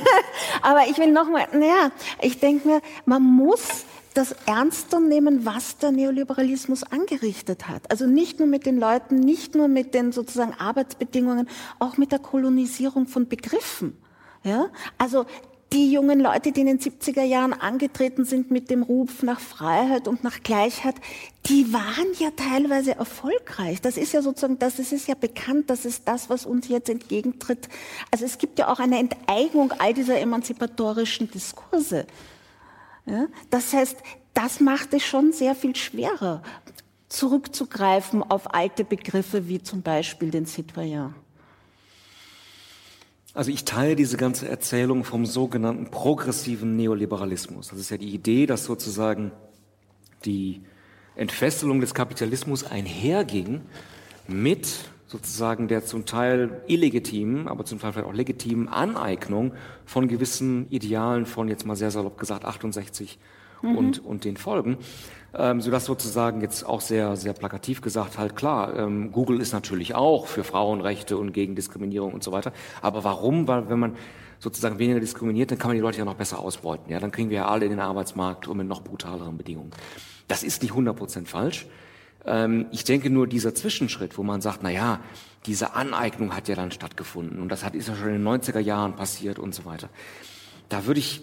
Aber 0.62 0.80
ich 0.90 0.98
will 0.98 1.12
nochmal, 1.12 1.46
naja, 1.52 1.90
ich 2.20 2.38
denke 2.38 2.66
mir, 2.68 2.82
man 3.06 3.22
muss 3.22 3.84
das 4.14 4.32
ernster 4.46 5.00
nehmen, 5.00 5.46
was 5.46 5.78
der 5.78 5.90
Neoliberalismus 5.90 6.82
angerichtet 6.84 7.68
hat. 7.68 7.90
Also 7.90 8.06
nicht 8.06 8.38
nur 8.38 8.48
mit 8.48 8.66
den 8.66 8.78
Leuten, 8.78 9.16
nicht 9.16 9.54
nur 9.54 9.68
mit 9.68 9.94
den 9.94 10.12
sozusagen 10.12 10.54
Arbeitsbedingungen, 10.54 11.48
auch 11.78 11.96
mit 11.96 12.12
der 12.12 12.18
Kolonisierung 12.18 13.06
von 13.06 13.28
Begriffen. 13.28 13.96
Ja? 14.44 14.66
Also 14.98 15.26
die 15.74 15.90
jungen 15.90 16.20
Leute, 16.20 16.52
die 16.52 16.60
in 16.60 16.68
den 16.68 16.78
70er 16.78 17.24
Jahren 17.24 17.52
angetreten 17.52 18.24
sind 18.24 18.52
mit 18.52 18.70
dem 18.70 18.84
Ruf 18.84 19.24
nach 19.24 19.40
Freiheit 19.40 20.06
und 20.06 20.22
nach 20.22 20.40
Gleichheit, 20.44 20.94
die 21.46 21.72
waren 21.72 22.06
ja 22.20 22.30
teilweise 22.30 22.94
erfolgreich. 22.94 23.80
Das 23.80 23.96
ist 23.96 24.12
ja 24.12 24.22
sozusagen, 24.22 24.60
das 24.60 24.78
ist 24.78 25.08
ja 25.08 25.16
bekannt, 25.16 25.68
das 25.68 25.84
ist 25.84 26.06
das, 26.06 26.30
was 26.30 26.46
uns 26.46 26.68
jetzt 26.68 26.88
entgegentritt. 26.88 27.68
Also 28.12 28.24
es 28.24 28.38
gibt 28.38 28.60
ja 28.60 28.72
auch 28.72 28.78
eine 28.78 28.98
Enteignung 29.00 29.72
all 29.78 29.92
dieser 29.92 30.20
emanzipatorischen 30.20 31.28
Diskurse. 31.28 32.06
Ja? 33.06 33.26
Das 33.50 33.72
heißt, 33.72 33.96
das 34.32 34.60
macht 34.60 34.94
es 34.94 35.02
schon 35.02 35.32
sehr 35.32 35.56
viel 35.56 35.74
schwerer, 35.74 36.42
zurückzugreifen 37.08 38.22
auf 38.22 38.54
alte 38.54 38.84
Begriffe 38.84 39.48
wie 39.48 39.60
zum 39.60 39.82
Beispiel 39.82 40.30
den 40.30 40.46
Citoyen. 40.46 41.14
Also 43.34 43.50
ich 43.50 43.64
teile 43.64 43.96
diese 43.96 44.16
ganze 44.16 44.48
Erzählung 44.48 45.02
vom 45.02 45.26
sogenannten 45.26 45.90
progressiven 45.90 46.76
Neoliberalismus. 46.76 47.68
Das 47.68 47.80
ist 47.80 47.90
ja 47.90 47.96
die 47.96 48.14
Idee, 48.14 48.46
dass 48.46 48.64
sozusagen 48.64 49.32
die 50.24 50.62
Entfesselung 51.16 51.80
des 51.80 51.94
Kapitalismus 51.94 52.64
einherging 52.64 53.62
mit 54.28 54.68
sozusagen 55.06 55.68
der 55.68 55.84
zum 55.84 56.06
Teil 56.06 56.62
illegitimen, 56.68 57.48
aber 57.48 57.64
zum 57.64 57.80
Teil 57.80 57.92
vielleicht 57.92 58.08
auch 58.08 58.14
legitimen 58.14 58.68
Aneignung 58.68 59.52
von 59.84 60.08
gewissen 60.08 60.68
Idealen 60.70 61.26
von 61.26 61.48
jetzt 61.48 61.66
mal 61.66 61.76
sehr 61.76 61.90
salopp 61.90 62.18
gesagt 62.18 62.44
68 62.44 63.18
mhm. 63.62 63.76
und, 63.76 64.04
und 64.04 64.24
den 64.24 64.36
Folgen. 64.36 64.78
Ähm, 65.36 65.60
sodass 65.60 65.84
sozusagen 65.84 66.40
jetzt 66.42 66.64
auch 66.64 66.80
sehr, 66.80 67.16
sehr 67.16 67.32
plakativ 67.32 67.80
gesagt 67.80 68.18
halt 68.18 68.36
klar, 68.36 68.76
ähm, 68.76 69.10
Google 69.10 69.40
ist 69.40 69.52
natürlich 69.52 69.94
auch 69.94 70.28
für 70.28 70.44
Frauenrechte 70.44 71.16
und 71.16 71.32
gegen 71.32 71.56
Diskriminierung 71.56 72.14
und 72.14 72.22
so 72.22 72.30
weiter. 72.30 72.52
Aber 72.82 73.02
warum? 73.02 73.48
Weil 73.48 73.68
wenn 73.68 73.80
man 73.80 73.96
sozusagen 74.38 74.78
weniger 74.78 75.00
diskriminiert, 75.00 75.50
dann 75.50 75.58
kann 75.58 75.70
man 75.70 75.76
die 75.76 75.80
Leute 75.80 75.98
ja 75.98 76.04
noch 76.04 76.14
besser 76.14 76.38
ausbeuten. 76.38 76.90
Ja, 76.90 77.00
dann 77.00 77.10
kriegen 77.10 77.30
wir 77.30 77.38
ja 77.38 77.48
alle 77.48 77.64
in 77.64 77.72
den 77.72 77.80
Arbeitsmarkt 77.80 78.46
und 78.46 78.58
mit 78.58 78.68
noch 78.68 78.82
brutaleren 78.82 79.36
Bedingungen. 79.36 79.72
Das 80.28 80.44
ist 80.44 80.62
nicht 80.62 80.72
100% 80.72 81.26
falsch. 81.26 81.66
Ähm, 82.24 82.66
ich 82.70 82.84
denke 82.84 83.10
nur 83.10 83.26
dieser 83.26 83.54
Zwischenschritt, 83.54 84.16
wo 84.16 84.22
man 84.22 84.40
sagt, 84.40 84.60
na 84.62 84.70
ja, 84.70 85.00
diese 85.46 85.74
Aneignung 85.74 86.34
hat 86.34 86.48
ja 86.48 86.54
dann 86.54 86.70
stattgefunden 86.70 87.40
und 87.40 87.48
das 87.48 87.64
hat, 87.64 87.74
ist 87.74 87.88
ja 87.88 87.96
schon 87.96 88.08
in 88.08 88.24
den 88.24 88.26
90er 88.26 88.60
Jahren 88.60 88.94
passiert 88.94 89.38
und 89.38 89.54
so 89.54 89.64
weiter. 89.64 89.88
Da 90.68 90.86
würde 90.86 91.00
ich 91.00 91.22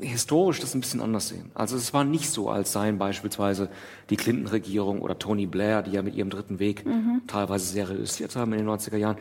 historisch 0.00 0.60
das 0.60 0.74
ein 0.74 0.80
bisschen 0.80 1.00
anders 1.00 1.28
sehen. 1.28 1.50
Also 1.54 1.76
es 1.76 1.92
war 1.92 2.04
nicht 2.04 2.30
so, 2.30 2.50
als 2.50 2.72
seien 2.72 2.98
beispielsweise 2.98 3.68
die 4.10 4.16
Clinton-Regierung 4.16 5.02
oder 5.02 5.18
Tony 5.18 5.46
Blair, 5.46 5.82
die 5.82 5.92
ja 5.92 6.02
mit 6.02 6.14
ihrem 6.14 6.30
dritten 6.30 6.58
Weg 6.58 6.84
mhm. 6.84 7.22
teilweise 7.26 7.66
sehr 7.66 7.88
reüssiert 7.88 8.36
haben 8.36 8.52
in 8.52 8.58
den 8.58 8.68
90er 8.68 8.96
Jahren, 8.96 9.18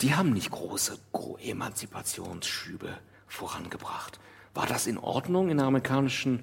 die 0.00 0.14
haben 0.14 0.32
nicht 0.32 0.50
große 0.50 0.98
Emanzipationsschübe 1.42 2.88
vorangebracht. 3.26 4.18
War 4.54 4.66
das 4.66 4.86
in 4.86 4.98
Ordnung, 4.98 5.48
in 5.48 5.58
der 5.58 5.66
amerikanischen 5.66 6.42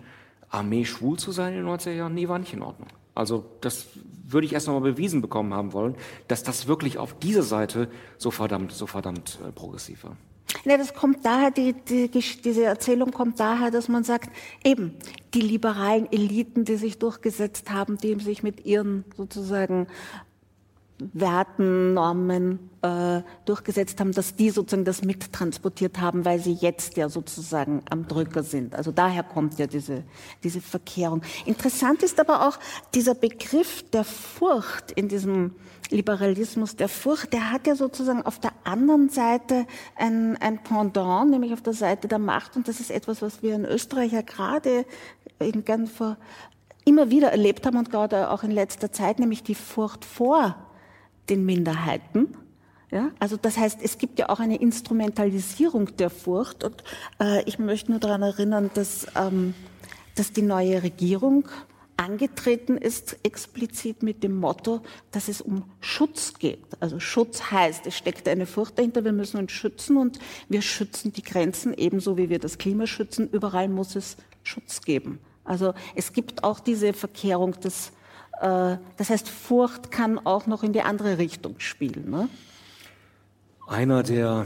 Armee 0.50 0.86
schwul 0.86 1.18
zu 1.18 1.32
sein 1.32 1.54
in 1.54 1.66
den 1.66 1.74
90er 1.74 1.92
Jahren? 1.92 2.14
Nee, 2.14 2.28
war 2.28 2.40
nicht 2.40 2.54
in 2.54 2.62
Ordnung. 2.62 2.90
Also 3.16 3.46
das 3.62 3.88
würde 4.26 4.46
ich 4.46 4.54
erst 4.54 4.68
noch 4.68 4.74
mal 4.74 4.92
bewiesen 4.92 5.22
bekommen 5.22 5.54
haben 5.54 5.74
wollen, 5.74 5.96
dass 6.28 6.44
das 6.44 6.68
wirklich 6.68 6.98
auf 6.98 7.18
dieser 7.20 7.44
Seite 7.44 7.90
so 8.18 8.32
verdammt, 8.32 8.72
so 8.72 8.88
verdammt 8.88 9.40
äh, 9.48 9.52
progressiv 9.52 10.04
war. 10.04 10.18
Nee, 10.66 10.78
das 10.78 10.94
kommt 10.94 11.26
daher, 11.26 11.52
die, 11.52 11.74
die, 11.74 12.10
diese 12.10 12.64
Erzählung 12.64 13.12
kommt 13.12 13.40
daher, 13.40 13.72
dass 13.72 13.90
man 13.90 14.04
sagt, 14.04 14.30
eben, 14.64 14.96
die 15.34 15.42
liberalen 15.42 16.12
Eliten, 16.12 16.64
die 16.64 16.76
sich 16.76 17.00
durchgesetzt 17.00 17.72
haben, 17.72 17.98
die 17.98 18.20
sich 18.20 18.44
mit 18.44 18.66
ihren 18.66 19.04
sozusagen 19.18 19.88
Werten, 21.00 21.94
Normen 21.94 22.70
äh, 22.82 23.22
durchgesetzt 23.46 24.00
haben, 24.00 24.12
dass 24.12 24.36
die 24.36 24.52
sozusagen 24.52 24.86
das 24.86 25.04
mittransportiert 25.04 26.00
haben, 26.00 26.24
weil 26.24 26.40
sie 26.40 26.54
jetzt 26.54 26.98
ja 26.98 27.10
sozusagen 27.10 27.82
am 27.90 28.08
Drücker 28.08 28.44
sind. 28.44 28.76
Also 28.76 28.92
daher 28.92 29.24
kommt 29.24 29.58
ja 29.60 29.68
diese, 29.68 30.04
diese 30.44 30.62
Verkehrung. 30.62 31.22
Interessant 31.46 32.04
ist 32.04 32.20
aber 32.20 32.48
auch 32.48 32.60
dieser 32.94 33.16
Begriff 33.16 33.84
der 33.92 34.04
Furcht 34.04 34.92
in 34.92 35.08
diesem 35.08 35.56
Liberalismus 35.90 36.76
der 36.76 36.90
Furcht, 36.90 37.34
der 37.34 37.52
hat 37.52 37.68
ja 37.68 37.76
sozusagen 37.76 38.24
auf 38.24 38.40
der 38.40 38.52
anderen 38.64 39.10
Seite 39.10 39.68
ein, 39.96 40.38
ein 40.38 40.64
Pendant, 40.64 41.30
nämlich 41.30 41.54
auf 41.54 41.62
der 41.62 41.74
Seite 41.74 42.08
der 42.08 42.20
Macht. 42.20 42.56
Und 42.56 42.68
das 42.68 42.80
ist 42.80 42.90
etwas, 42.90 43.22
was 43.22 43.44
wir 43.44 43.56
in 43.56 43.66
Österreich 43.66 44.14
ja 44.14 44.22
gerade 44.22 44.86
in 45.40 45.66
ganz 45.66 45.92
vor 45.92 46.18
immer 46.86 47.10
wieder 47.10 47.32
erlebt 47.32 47.66
haben 47.66 47.78
und 47.78 47.92
gerade 47.92 48.30
auch 48.30 48.44
in 48.44 48.52
letzter 48.52 48.92
Zeit, 48.92 49.20
nämlich 49.20 49.44
die 49.44 49.56
Furcht 49.56 50.04
vor 50.04 50.56
den 51.30 51.46
Minderheiten. 51.46 52.36
Ja, 52.92 53.10
also 53.20 53.38
das 53.38 53.58
heißt, 53.58 53.80
es 53.82 53.98
gibt 53.98 54.20
ja 54.20 54.30
auch 54.30 54.40
eine 54.40 54.58
Instrumentalisierung 54.58 55.96
der 55.98 56.12
Furcht 56.12 56.64
und 56.64 56.84
äh, 57.20 57.44
ich 57.46 57.58
möchte 57.58 57.90
nur 57.90 58.00
daran 58.00 58.22
erinnern, 58.22 58.70
dass, 58.76 59.08
ähm, 59.16 59.56
dass 60.16 60.32
die 60.32 60.44
neue 60.44 60.84
Regierung 60.84 61.48
angetreten 61.98 62.78
ist, 62.78 63.18
explizit 63.24 64.04
mit 64.04 64.24
dem 64.24 64.36
Motto, 64.36 64.82
dass 65.12 65.28
es 65.28 65.42
um 65.42 65.64
Schutz 65.80 66.34
geht. 66.36 66.64
Also 66.80 67.00
Schutz 67.00 67.52
heißt, 67.52 67.88
es 67.88 67.98
steckt 67.98 68.28
eine 68.28 68.46
Furcht 68.46 68.78
dahinter, 68.78 69.04
wir 69.04 69.14
müssen 69.14 69.38
uns 69.38 69.52
schützen 69.52 69.98
und 69.98 70.20
wir 70.50 70.62
schützen 70.62 71.14
die 71.14 71.24
Grenzen 71.24 71.74
ebenso 71.74 72.18
wie 72.18 72.30
wir 72.30 72.40
das 72.40 72.58
Klima 72.58 72.88
schützen. 72.88 73.30
Überall 73.32 73.70
muss 73.70 73.96
es 73.96 74.18
Schutz 74.44 74.82
geben. 74.82 75.20
Also 75.44 75.74
es 75.96 76.14
gibt 76.14 76.44
auch 76.44 76.60
diese 76.60 76.94
Verkehrung 76.94 77.60
des 77.60 77.92
das 78.40 79.10
heißt, 79.10 79.30
Furcht 79.30 79.92
kann 79.92 80.20
auch 80.26 80.48
noch 80.48 80.64
in 80.64 80.74
die 80.74 80.82
andere 80.82 81.18
Richtung 81.18 81.56
spielen. 81.60 82.10
Ne? 82.10 82.30
Einer 83.68 84.04
der, 84.04 84.46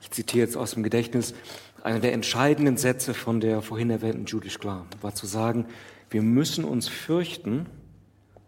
ich 0.00 0.10
zitiere 0.10 0.44
jetzt 0.44 0.56
aus 0.56 0.72
dem 0.72 0.82
Gedächtnis, 0.82 1.34
einer 1.82 2.00
der 2.00 2.12
entscheidenden 2.12 2.76
Sätze 2.76 3.14
von 3.14 3.40
der 3.40 3.62
vorhin 3.62 3.90
erwähnten 3.90 4.26
Judith 4.26 4.58
Klar 4.58 4.86
war 5.00 5.14
zu 5.14 5.26
sagen, 5.26 5.66
wir 6.10 6.22
müssen 6.22 6.64
uns 6.64 6.88
fürchten 6.88 7.66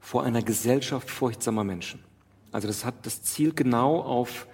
vor 0.01 0.25
einer 0.25 0.43
Gesellschaft 0.43 1.11
furchtsamer 1.11 1.65
Menschen. 1.65 2.01
Also 2.53 2.67
das 2.67 2.85
hat 2.85 3.07
das 3.07 3.23
Ziel 3.23 3.55
genau 3.55 4.01
auf 4.01 4.47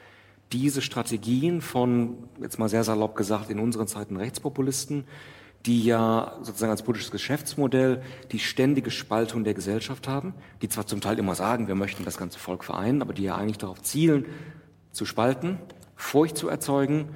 diese 0.52 0.82
Strategien 0.82 1.60
von, 1.60 2.18
jetzt 2.40 2.58
mal 2.58 2.68
sehr 2.68 2.84
salopp 2.84 3.16
gesagt, 3.16 3.50
in 3.50 3.58
unseren 3.58 3.88
Zeiten 3.88 4.16
Rechtspopulisten, 4.16 5.04
die 5.66 5.84
ja 5.84 6.36
sozusagen 6.42 6.70
als 6.70 6.82
politisches 6.82 7.10
Geschäftsmodell 7.10 8.02
die 8.30 8.38
ständige 8.38 8.90
Spaltung 8.90 9.42
der 9.42 9.54
Gesellschaft 9.54 10.06
haben, 10.06 10.32
die 10.62 10.68
zwar 10.68 10.86
zum 10.86 11.00
Teil 11.00 11.18
immer 11.18 11.34
sagen, 11.34 11.66
wir 11.66 11.74
möchten 11.74 12.04
das 12.04 12.16
ganze 12.16 12.38
Volk 12.38 12.62
vereinen, 12.62 13.02
aber 13.02 13.12
die 13.12 13.24
ja 13.24 13.36
eigentlich 13.36 13.58
darauf 13.58 13.82
zielen, 13.82 14.26
zu 14.92 15.04
spalten, 15.04 15.58
Furcht 15.96 16.36
zu 16.36 16.48
erzeugen, 16.48 17.08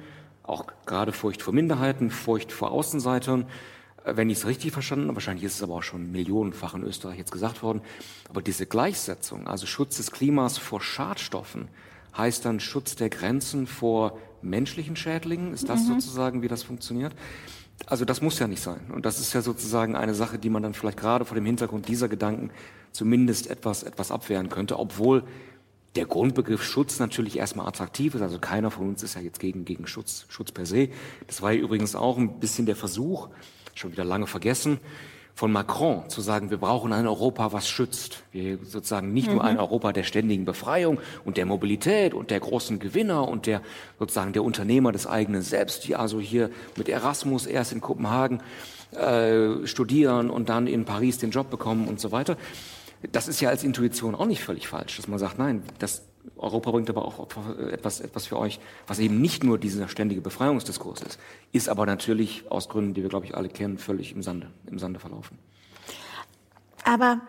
auch 0.43 0.65
gerade 0.85 1.13
Furcht 1.13 1.41
vor 1.41 1.53
Minderheiten, 1.53 2.11
Furcht 2.11 2.51
vor 2.51 2.71
Außenseitern. 2.71 3.45
Äh, 4.03 4.17
wenn 4.17 4.29
ich 4.29 4.39
es 4.39 4.47
richtig 4.47 4.73
verstanden 4.73 5.05
habe, 5.05 5.15
wahrscheinlich 5.15 5.45
ist 5.45 5.55
es 5.55 5.63
aber 5.63 5.75
auch 5.75 5.83
schon 5.83 6.11
millionenfach 6.11 6.73
in 6.73 6.83
Österreich 6.83 7.19
jetzt 7.19 7.31
gesagt 7.31 7.63
worden, 7.63 7.81
aber 8.29 8.41
diese 8.41 8.65
Gleichsetzung, 8.65 9.47
also 9.47 9.65
Schutz 9.65 9.97
des 9.97 10.11
Klimas 10.11 10.57
vor 10.57 10.81
Schadstoffen, 10.81 11.69
heißt 12.17 12.43
dann 12.43 12.59
Schutz 12.59 12.95
der 12.95 13.09
Grenzen 13.09 13.67
vor 13.67 14.17
menschlichen 14.41 14.95
Schädlingen? 14.97 15.53
Ist 15.53 15.69
das 15.69 15.83
mhm. 15.83 15.93
sozusagen, 15.93 16.41
wie 16.41 16.49
das 16.49 16.63
funktioniert? 16.63 17.15
Also 17.85 18.05
das 18.05 18.21
muss 18.21 18.39
ja 18.39 18.47
nicht 18.47 18.61
sein. 18.61 18.81
Und 18.93 19.05
das 19.05 19.19
ist 19.19 19.33
ja 19.33 19.41
sozusagen 19.41 19.95
eine 19.95 20.13
Sache, 20.13 20.37
die 20.37 20.49
man 20.49 20.63
dann 20.63 20.73
vielleicht 20.73 20.97
gerade 20.97 21.25
vor 21.25 21.35
dem 21.35 21.45
Hintergrund 21.45 21.87
dieser 21.87 22.07
Gedanken 22.07 22.51
zumindest 22.91 23.49
etwas, 23.49 23.83
etwas 23.83 24.11
abwehren 24.11 24.49
könnte, 24.49 24.79
obwohl 24.79 25.23
der 25.95 26.05
Grundbegriff 26.05 26.63
Schutz 26.63 26.99
natürlich 26.99 27.37
erstmal 27.37 27.67
attraktiv 27.67 28.15
ist. 28.15 28.21
Also 28.21 28.39
keiner 28.39 28.71
von 28.71 28.87
uns 28.87 29.03
ist 29.03 29.15
ja 29.15 29.21
jetzt 29.21 29.39
gegen, 29.39 29.65
gegen 29.65 29.87
Schutz, 29.87 30.25
Schutz 30.29 30.51
per 30.51 30.65
se. 30.65 30.89
Das 31.27 31.41
war 31.41 31.51
ja 31.51 31.59
übrigens 31.59 31.95
auch 31.95 32.17
ein 32.17 32.39
bisschen 32.39 32.65
der 32.65 32.75
Versuch, 32.75 33.29
schon 33.75 33.91
wieder 33.91 34.05
lange 34.05 34.27
vergessen, 34.27 34.79
von 35.41 35.51
Macron 35.51 36.07
zu 36.07 36.21
sagen, 36.21 36.51
wir 36.51 36.59
brauchen 36.59 36.93
ein 36.93 37.07
Europa, 37.07 37.51
was 37.51 37.67
schützt. 37.67 38.21
Wir 38.31 38.59
sozusagen 38.63 39.11
nicht 39.11 39.27
mhm. 39.27 39.33
nur 39.33 39.43
ein 39.43 39.57
Europa 39.57 39.91
der 39.91 40.03
ständigen 40.03 40.45
Befreiung 40.45 40.99
und 41.25 41.35
der 41.35 41.47
Mobilität 41.47 42.13
und 42.13 42.29
der 42.29 42.39
großen 42.39 42.77
Gewinner 42.77 43.27
und 43.27 43.47
der 43.47 43.63
sozusagen 43.97 44.33
der 44.33 44.43
Unternehmer 44.43 44.91
des 44.91 45.07
eigenen 45.07 45.41
Selbst, 45.41 45.87
die 45.87 45.95
also 45.95 46.19
hier 46.19 46.51
mit 46.77 46.89
Erasmus 46.89 47.47
erst 47.47 47.71
in 47.71 47.81
Kopenhagen 47.81 48.43
äh, 48.91 49.65
studieren 49.65 50.29
und 50.29 50.47
dann 50.47 50.67
in 50.67 50.85
Paris 50.85 51.17
den 51.17 51.31
Job 51.31 51.49
bekommen 51.49 51.87
und 51.87 51.99
so 51.99 52.11
weiter. 52.11 52.37
Das 53.11 53.27
ist 53.27 53.41
ja 53.41 53.49
als 53.49 53.63
Intuition 53.63 54.13
auch 54.13 54.27
nicht 54.27 54.43
völlig 54.43 54.67
falsch, 54.67 54.97
dass 54.97 55.07
man 55.07 55.17
sagt, 55.17 55.39
nein, 55.39 55.63
das 55.79 56.03
Europa 56.41 56.71
bringt 56.71 56.89
aber 56.89 57.05
auch 57.05 57.27
etwas, 57.71 58.01
etwas 58.01 58.25
für 58.25 58.37
euch, 58.37 58.59
was 58.87 58.99
eben 58.99 59.21
nicht 59.21 59.43
nur 59.43 59.57
dieser 59.57 59.87
ständige 59.87 60.21
Befreiungsdiskurs 60.21 61.01
ist, 61.01 61.19
ist 61.51 61.69
aber 61.69 61.85
natürlich 61.85 62.43
aus 62.49 62.67
Gründen, 62.67 62.93
die 62.93 63.03
wir, 63.03 63.09
glaube 63.09 63.25
ich, 63.25 63.35
alle 63.35 63.49
kennen, 63.49 63.77
völlig 63.77 64.13
im 64.13 64.23
Sande, 64.23 64.51
im 64.65 64.79
Sande 64.79 64.99
verlaufen. 64.99 65.37
Aber 66.83 67.21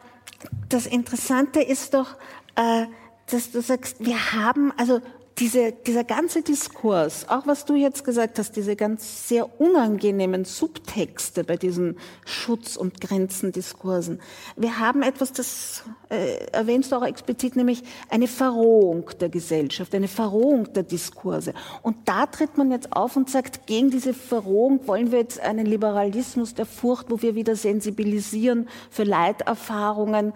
das 0.68 0.86
Interessante 0.86 1.60
ist 1.60 1.94
doch, 1.94 2.16
äh, 2.56 2.86
dass 3.30 3.52
du 3.52 3.60
sagst, 3.60 4.04
wir 4.04 4.32
haben, 4.32 4.72
also 4.76 5.00
diese, 5.42 5.72
dieser 5.72 6.04
ganze 6.04 6.42
Diskurs, 6.42 7.28
auch 7.28 7.48
was 7.48 7.64
du 7.64 7.74
jetzt 7.74 8.04
gesagt 8.04 8.38
hast, 8.38 8.54
diese 8.54 8.76
ganz 8.76 9.26
sehr 9.28 9.60
unangenehmen 9.60 10.44
Subtexte 10.44 11.42
bei 11.42 11.56
diesen 11.56 11.98
Schutz- 12.24 12.76
und 12.76 13.00
Grenzendiskursen. 13.00 14.20
Wir 14.54 14.78
haben 14.78 15.02
etwas, 15.02 15.32
das 15.32 15.82
äh, 16.10 16.46
erwähnst 16.52 16.92
du 16.92 16.96
auch 16.96 17.04
explizit, 17.04 17.56
nämlich 17.56 17.82
eine 18.08 18.28
Verrohung 18.28 19.10
der 19.18 19.30
Gesellschaft, 19.30 19.92
eine 19.96 20.06
Verrohung 20.06 20.72
der 20.74 20.84
Diskurse. 20.84 21.54
Und 21.82 21.96
da 22.04 22.26
tritt 22.26 22.56
man 22.56 22.70
jetzt 22.70 22.92
auf 22.92 23.16
und 23.16 23.28
sagt, 23.28 23.66
gegen 23.66 23.90
diese 23.90 24.14
Verrohung 24.14 24.86
wollen 24.86 25.10
wir 25.10 25.18
jetzt 25.18 25.40
einen 25.40 25.66
Liberalismus 25.66 26.54
der 26.54 26.66
Furcht, 26.66 27.10
wo 27.10 27.20
wir 27.20 27.34
wieder 27.34 27.56
sensibilisieren 27.56 28.68
für 28.90 29.02
Leiterfahrungen. 29.02 30.34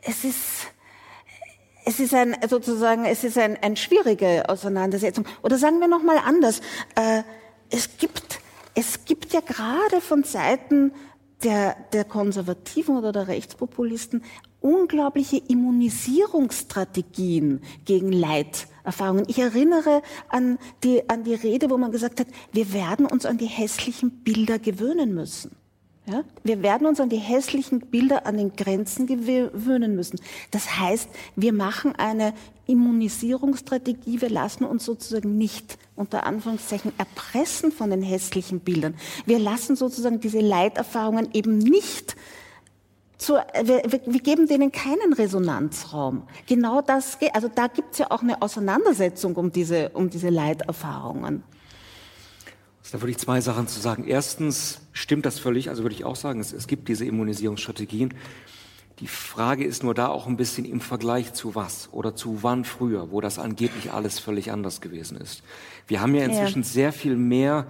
Es 0.00 0.24
ist, 0.24 0.68
es 1.88 1.98
ist 2.00 2.12
ein, 2.12 2.36
sozusagen, 2.46 3.06
es 3.06 3.24
ist 3.24 3.38
ein, 3.38 3.56
eine 3.62 3.76
schwierige 3.76 4.46
Auseinandersetzung. 4.46 5.24
Oder 5.42 5.56
sagen 5.56 5.80
wir 5.80 5.88
noch 5.88 6.02
mal 6.02 6.18
anders. 6.18 6.60
Äh, 6.94 7.22
es 7.70 7.96
gibt, 7.96 8.40
es 8.74 9.06
gibt 9.06 9.32
ja 9.32 9.40
gerade 9.40 10.02
von 10.02 10.22
Seiten 10.22 10.92
der, 11.42 11.76
der 11.94 12.04
Konservativen 12.04 12.98
oder 12.98 13.12
der 13.12 13.28
Rechtspopulisten 13.28 14.22
unglaubliche 14.60 15.38
Immunisierungsstrategien 15.38 17.62
gegen 17.86 18.12
Leiterfahrungen. 18.12 19.24
Ich 19.26 19.38
erinnere 19.38 20.02
an 20.28 20.58
die, 20.84 21.08
an 21.08 21.24
die 21.24 21.32
Rede, 21.32 21.70
wo 21.70 21.78
man 21.78 21.90
gesagt 21.90 22.20
hat, 22.20 22.26
wir 22.52 22.74
werden 22.74 23.06
uns 23.06 23.24
an 23.24 23.38
die 23.38 23.46
hässlichen 23.46 24.10
Bilder 24.10 24.58
gewöhnen 24.58 25.14
müssen. 25.14 25.56
Ja? 26.08 26.24
Wir 26.42 26.62
werden 26.62 26.86
uns 26.86 27.00
an 27.00 27.10
die 27.10 27.18
hässlichen 27.18 27.80
Bilder 27.80 28.26
an 28.26 28.38
den 28.38 28.56
Grenzen 28.56 29.06
gewöhnen 29.06 29.94
müssen. 29.94 30.18
Das 30.50 30.78
heißt, 30.78 31.08
wir 31.36 31.52
machen 31.52 31.94
eine 31.96 32.32
Immunisierungsstrategie. 32.66 34.20
Wir 34.20 34.30
lassen 34.30 34.64
uns 34.64 34.84
sozusagen 34.84 35.36
nicht 35.36 35.78
unter 35.96 36.24
Anführungszeichen 36.24 36.92
erpressen 36.98 37.72
von 37.72 37.90
den 37.90 38.02
hässlichen 38.02 38.60
Bildern. 38.60 38.94
Wir 39.26 39.38
lassen 39.38 39.76
sozusagen 39.76 40.20
diese 40.20 40.40
Leiterfahrungen 40.40 41.28
eben 41.34 41.58
nicht 41.58 42.16
zu, 43.18 43.34
wir, 43.34 43.82
wir 43.84 44.20
geben 44.20 44.46
denen 44.46 44.72
keinen 44.72 45.12
Resonanzraum. 45.12 46.22
Genau 46.46 46.80
das. 46.80 47.18
Also 47.32 47.48
da 47.52 47.66
gibt 47.66 47.92
es 47.92 47.98
ja 47.98 48.10
auch 48.10 48.22
eine 48.22 48.40
Auseinandersetzung 48.40 49.34
um 49.34 49.52
diese, 49.52 49.90
um 49.90 50.08
diese 50.08 50.30
Leiterfahrungen. 50.30 51.42
Da 52.90 53.00
würde 53.00 53.10
ich 53.10 53.18
zwei 53.18 53.40
Sachen 53.40 53.68
zu 53.68 53.80
sagen. 53.80 54.04
Erstens 54.06 54.80
stimmt 54.92 55.26
das 55.26 55.38
völlig, 55.38 55.68
also 55.68 55.82
würde 55.82 55.94
ich 55.94 56.04
auch 56.04 56.16
sagen, 56.16 56.40
es, 56.40 56.52
es 56.52 56.66
gibt 56.66 56.88
diese 56.88 57.04
Immunisierungsstrategien. 57.04 58.14
Die 59.00 59.06
Frage 59.06 59.64
ist 59.64 59.84
nur 59.84 59.94
da 59.94 60.08
auch 60.08 60.26
ein 60.26 60.36
bisschen 60.36 60.64
im 60.64 60.80
Vergleich 60.80 61.32
zu 61.32 61.54
was 61.54 61.88
oder 61.92 62.16
zu 62.16 62.42
wann 62.42 62.64
früher, 62.64 63.12
wo 63.12 63.20
das 63.20 63.38
angeblich 63.38 63.92
alles 63.92 64.18
völlig 64.18 64.50
anders 64.50 64.80
gewesen 64.80 65.18
ist. 65.18 65.42
Wir 65.86 66.00
haben 66.00 66.14
ja 66.14 66.24
inzwischen 66.24 66.62
ja. 66.62 66.68
sehr 66.68 66.92
viel 66.92 67.14
mehr 67.14 67.66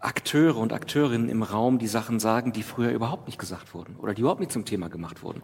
Akteure 0.00 0.56
und 0.56 0.72
Akteurinnen 0.72 1.28
im 1.28 1.42
Raum, 1.42 1.78
die 1.78 1.88
Sachen 1.88 2.20
sagen, 2.20 2.52
die 2.52 2.62
früher 2.62 2.90
überhaupt 2.90 3.26
nicht 3.26 3.38
gesagt 3.38 3.74
wurden 3.74 3.96
oder 3.96 4.14
die 4.14 4.22
überhaupt 4.22 4.40
nicht 4.40 4.52
zum 4.52 4.64
Thema 4.64 4.88
gemacht 4.88 5.22
wurden 5.22 5.42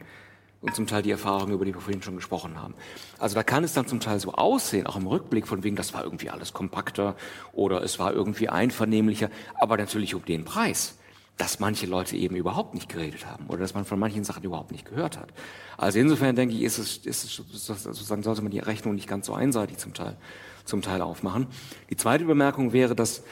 und 0.61 0.75
zum 0.75 0.87
Teil 0.87 1.03
die 1.03 1.11
Erfahrungen, 1.11 1.53
über 1.53 1.65
die 1.65 1.75
wir 1.75 1.81
vorhin 1.81 2.03
schon 2.03 2.17
gesprochen 2.17 2.61
haben. 2.61 2.75
Also 3.19 3.35
da 3.35 3.43
kann 3.43 3.65
es 3.65 3.75
dann 3.75 3.87
zum 3.87 4.01
Teil 4.01 4.19
so 4.19 4.33
aussehen, 4.33 4.87
auch 4.87 4.97
im 4.97 5.07
Rückblick 5.07 5.47
von 5.47 5.63
wegen, 5.63 5.77
das 5.77 5.95
war 5.95 6.05
irgendwie 6.05 6.31
alles 6.31 6.53
kompakter 6.53 7.17
oder 7.53 7.83
es 7.83 7.99
war 7.99 8.13
irgendwie 8.13 8.49
einvernehmlicher, 8.49 9.31
aber 9.61 9.77
natürlich 9.77 10.15
um 10.15 10.25
den 10.25 10.45
Preis, 10.45 10.97
dass 11.37 11.61
manche 11.61 11.87
Leute 11.87 12.17
eben 12.17 12.35
überhaupt 12.35 12.75
nicht 12.75 12.89
geredet 12.89 13.27
haben 13.27 13.47
oder 13.47 13.61
dass 13.61 13.75
man 13.75 13.85
von 13.85 13.99
manchen 13.99 14.25
Sachen 14.25 14.43
überhaupt 14.43 14.73
nicht 14.73 14.85
gehört 14.85 15.17
hat. 15.17 15.29
Also 15.77 16.01
insofern 16.01 16.35
denke 16.35 16.55
ich, 16.55 16.63
ist 16.63 16.79
es, 16.79 16.97
ist 16.99 17.25
es 17.25 17.37
sozusagen 17.83 18.25
sollte 18.25 18.43
man 18.43 18.51
die 18.51 18.59
Rechnung 18.59 18.97
nicht 18.97 19.09
ganz 19.09 19.27
so 19.27 19.35
einseitig 19.35 19.79
zum 19.79 19.95
Teil, 19.95 20.17
zum 20.65 20.83
Teil 20.83 21.01
aufmachen. 21.01 21.47
Die 21.91 21.97
zweite 21.97 22.25
Bemerkung 22.25 22.73
wäre, 22.73 22.97
dass 22.97 23.23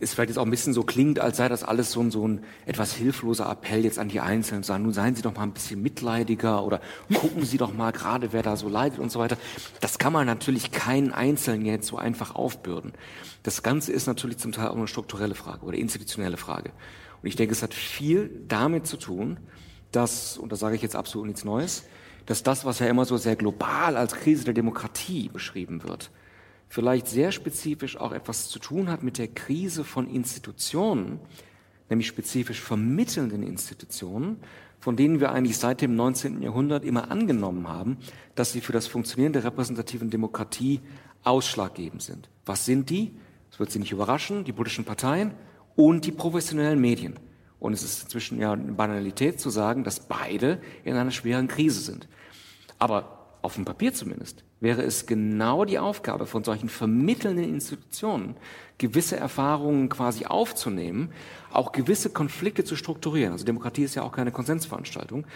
es 0.00 0.12
vielleicht 0.12 0.30
jetzt 0.30 0.38
auch 0.38 0.44
ein 0.44 0.50
bisschen 0.50 0.72
so 0.72 0.82
klingt, 0.82 1.20
als 1.20 1.36
sei 1.36 1.48
das 1.48 1.62
alles 1.62 1.92
so 1.92 2.00
ein, 2.00 2.10
so 2.10 2.26
ein 2.26 2.44
etwas 2.66 2.94
hilfloser 2.94 3.48
Appell 3.48 3.84
jetzt 3.84 3.98
an 3.98 4.08
die 4.08 4.20
Einzelnen, 4.20 4.62
sagen, 4.62 4.82
nun 4.82 4.92
seien 4.92 5.14
Sie 5.14 5.22
doch 5.22 5.34
mal 5.34 5.44
ein 5.44 5.52
bisschen 5.52 5.82
mitleidiger 5.82 6.64
oder 6.64 6.80
gucken 7.14 7.44
Sie 7.44 7.58
doch 7.58 7.72
mal 7.72 7.92
gerade, 7.92 8.32
wer 8.32 8.42
da 8.42 8.56
so 8.56 8.68
leidet 8.68 8.98
und 8.98 9.12
so 9.12 9.20
weiter. 9.20 9.36
Das 9.80 9.98
kann 9.98 10.12
man 10.12 10.26
natürlich 10.26 10.72
keinen 10.72 11.12
Einzelnen 11.12 11.64
jetzt 11.64 11.86
so 11.86 11.96
einfach 11.96 12.34
aufbürden. 12.34 12.92
Das 13.44 13.62
Ganze 13.62 13.92
ist 13.92 14.06
natürlich 14.06 14.38
zum 14.38 14.52
Teil 14.52 14.68
auch 14.68 14.76
eine 14.76 14.88
strukturelle 14.88 15.34
Frage 15.34 15.64
oder 15.64 15.78
institutionelle 15.78 16.36
Frage. 16.36 16.70
Und 17.22 17.28
ich 17.28 17.36
denke, 17.36 17.52
es 17.52 17.62
hat 17.62 17.72
viel 17.72 18.30
damit 18.48 18.86
zu 18.86 18.96
tun, 18.96 19.38
dass, 19.92 20.36
und 20.38 20.50
da 20.50 20.56
sage 20.56 20.74
ich 20.76 20.82
jetzt 20.82 20.96
absolut 20.96 21.28
nichts 21.28 21.44
Neues, 21.44 21.84
dass 22.26 22.42
das, 22.42 22.64
was 22.64 22.78
ja 22.78 22.86
immer 22.86 23.04
so 23.04 23.16
sehr 23.16 23.36
global 23.36 23.96
als 23.96 24.14
Krise 24.14 24.44
der 24.44 24.54
Demokratie 24.54 25.28
beschrieben 25.28 25.84
wird, 25.84 26.10
vielleicht 26.74 27.06
sehr 27.06 27.30
spezifisch 27.30 27.96
auch 27.96 28.10
etwas 28.10 28.48
zu 28.48 28.58
tun 28.58 28.88
hat 28.88 29.04
mit 29.04 29.18
der 29.18 29.28
Krise 29.28 29.84
von 29.84 30.10
Institutionen, 30.10 31.20
nämlich 31.88 32.08
spezifisch 32.08 32.60
vermittelnden 32.60 33.44
Institutionen, 33.44 34.40
von 34.80 34.96
denen 34.96 35.20
wir 35.20 35.30
eigentlich 35.30 35.56
seit 35.56 35.82
dem 35.82 35.94
19. 35.94 36.42
Jahrhundert 36.42 36.84
immer 36.84 37.12
angenommen 37.12 37.68
haben, 37.68 37.98
dass 38.34 38.50
sie 38.50 38.60
für 38.60 38.72
das 38.72 38.88
Funktionieren 38.88 39.32
der 39.32 39.44
repräsentativen 39.44 40.10
Demokratie 40.10 40.80
ausschlaggebend 41.22 42.02
sind. 42.02 42.28
Was 42.44 42.64
sind 42.64 42.90
die? 42.90 43.14
Das 43.50 43.60
wird 43.60 43.70
Sie 43.70 43.78
nicht 43.78 43.92
überraschen, 43.92 44.42
die 44.42 44.52
politischen 44.52 44.84
Parteien 44.84 45.30
und 45.76 46.04
die 46.04 46.10
professionellen 46.10 46.80
Medien. 46.80 47.20
Und 47.60 47.72
es 47.72 47.84
ist 47.84 48.02
inzwischen 48.02 48.40
ja 48.40 48.52
eine 48.52 48.72
Banalität 48.72 49.38
zu 49.38 49.48
sagen, 49.48 49.84
dass 49.84 50.00
beide 50.00 50.60
in 50.82 50.96
einer 50.96 51.12
schweren 51.12 51.46
Krise 51.46 51.80
sind. 51.80 52.08
Aber 52.80 53.38
auf 53.42 53.54
dem 53.54 53.64
Papier 53.64 53.94
zumindest, 53.94 54.42
wäre 54.64 54.82
es 54.82 55.06
genau 55.06 55.64
die 55.64 55.78
Aufgabe 55.78 56.26
von 56.26 56.42
solchen 56.42 56.68
vermittelnden 56.68 57.44
Institutionen, 57.44 58.34
gewisse 58.78 59.16
Erfahrungen 59.16 59.88
quasi 59.88 60.24
aufzunehmen, 60.24 61.12
auch 61.52 61.70
gewisse 61.70 62.10
Konflikte 62.10 62.64
zu 62.64 62.74
strukturieren. 62.74 63.32
Also 63.32 63.44
Demokratie 63.44 63.84
ist 63.84 63.94
ja 63.94 64.02
auch 64.02 64.10
keine 64.10 64.32
Konsensveranstaltung, 64.32 65.26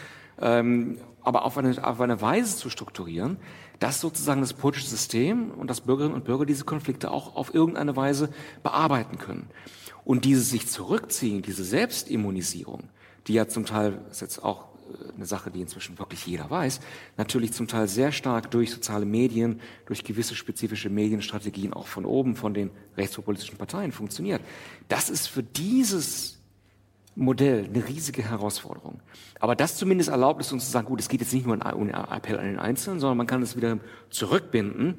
ähm, 0.41 0.99
aber 1.23 1.45
auf 1.45 1.59
eine, 1.59 1.87
auf 1.87 2.01
eine 2.01 2.21
Weise 2.21 2.57
zu 2.57 2.71
strukturieren, 2.71 3.37
dass 3.79 4.01
sozusagen 4.01 4.41
das 4.41 4.55
politische 4.55 4.89
System 4.89 5.51
und 5.53 5.69
das 5.69 5.83
Bürgerinnen 5.83 6.15
und 6.15 6.25
Bürger 6.25 6.47
diese 6.47 6.65
Konflikte 6.65 7.11
auch 7.11 7.37
auf 7.37 7.55
irgendeine 7.55 7.95
Weise 7.95 8.31
bearbeiten 8.63 9.19
können. 9.19 9.51
Und 10.05 10.25
dieses 10.25 10.51
sich 10.51 10.67
zurückziehen, 10.67 11.43
diese 11.43 11.65
Selbstimmunisierung, 11.65 12.89
die 13.27 13.35
ja 13.35 13.47
zum 13.47 13.67
Teil 13.67 14.01
ist 14.11 14.23
jetzt 14.23 14.43
auch 14.43 14.68
eine 15.15 15.27
Sache, 15.27 15.51
die 15.51 15.61
inzwischen 15.61 15.99
wirklich 15.99 16.27
jeder 16.27 16.49
weiß, 16.51 16.81
natürlich 17.17 17.53
zum 17.53 17.69
Teil 17.69 17.89
sehr 17.89 18.13
stark 18.13 18.51
durch 18.51 18.71
soziale 18.71 19.05
Medien, 19.05 19.61
durch 19.87 20.05
gewisse 20.05 20.35
spezifische 20.35 20.91
Medienstrategien 20.91 21.73
auch 21.73 21.87
von 21.87 22.05
oben, 22.05 22.37
von 22.37 22.55
den 22.55 22.71
rechtspopulistischen 22.97 23.59
Parteien 23.59 23.93
funktioniert. 23.93 24.43
Das 24.89 25.11
ist 25.11 25.27
für 25.27 25.43
dieses 25.43 26.39
Modell 27.15 27.65
eine 27.65 27.87
riesige 27.87 28.23
Herausforderung. 28.23 29.01
Aber 29.41 29.57
das 29.57 29.77
zumindest 29.77 30.09
erlaubt 30.09 30.41
es 30.41 30.53
uns 30.53 30.67
zu 30.67 30.71
sagen, 30.71 30.87
gut, 30.87 31.01
es 31.01 31.09
geht 31.09 31.21
jetzt 31.21 31.33
nicht 31.33 31.47
nur 31.47 31.57
um 31.57 31.63
einen 31.63 31.91
Appell 31.91 32.39
an 32.39 32.47
den 32.47 32.59
Einzelnen, 32.59 33.01
sondern 33.01 33.19
man 33.19 33.27
kann 33.27 33.43
es 33.43 33.57
wieder 33.57 33.79
zurückbinden 34.11 34.95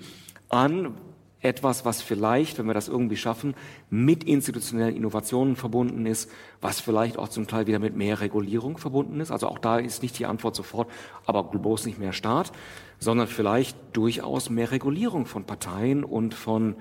an 0.49 0.95
etwas, 1.41 1.85
was 1.85 2.01
vielleicht, 2.01 2.57
wenn 2.57 2.65
wir 2.65 2.73
das 2.73 2.89
irgendwie 2.89 3.15
schaffen, 3.15 3.55
mit 3.89 4.23
institutionellen 4.25 4.95
Innovationen 4.95 5.55
verbunden 5.55 6.05
ist, 6.05 6.29
was 6.59 6.81
vielleicht 6.81 7.17
auch 7.17 7.29
zum 7.29 7.47
Teil 7.47 7.67
wieder 7.67 7.79
mit 7.79 7.95
mehr 7.95 8.19
Regulierung 8.19 8.77
verbunden 8.77 9.21
ist. 9.21 9.31
Also 9.31 9.47
auch 9.47 9.59
da 9.59 9.77
ist 9.77 10.03
nicht 10.03 10.19
die 10.19 10.25
Antwort 10.25 10.55
sofort, 10.55 10.91
aber 11.25 11.43
bloß 11.43 11.85
nicht 11.85 11.99
mehr 11.99 12.13
Staat, 12.13 12.51
sondern 12.99 13.27
vielleicht 13.27 13.77
durchaus 13.93 14.49
mehr 14.49 14.71
Regulierung 14.71 15.25
von 15.25 15.45
Parteien 15.45 16.03
und 16.03 16.33
von 16.33 16.75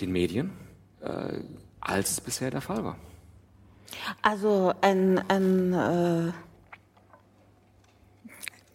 den 0.00 0.12
Medien, 0.12 0.52
äh, 1.00 1.40
als 1.80 2.10
es 2.12 2.20
bisher 2.20 2.50
der 2.50 2.60
Fall 2.60 2.84
war. 2.84 2.96
Also 4.22 4.72
ein, 4.82 5.18
ein 5.28 5.72
äh 5.72 6.32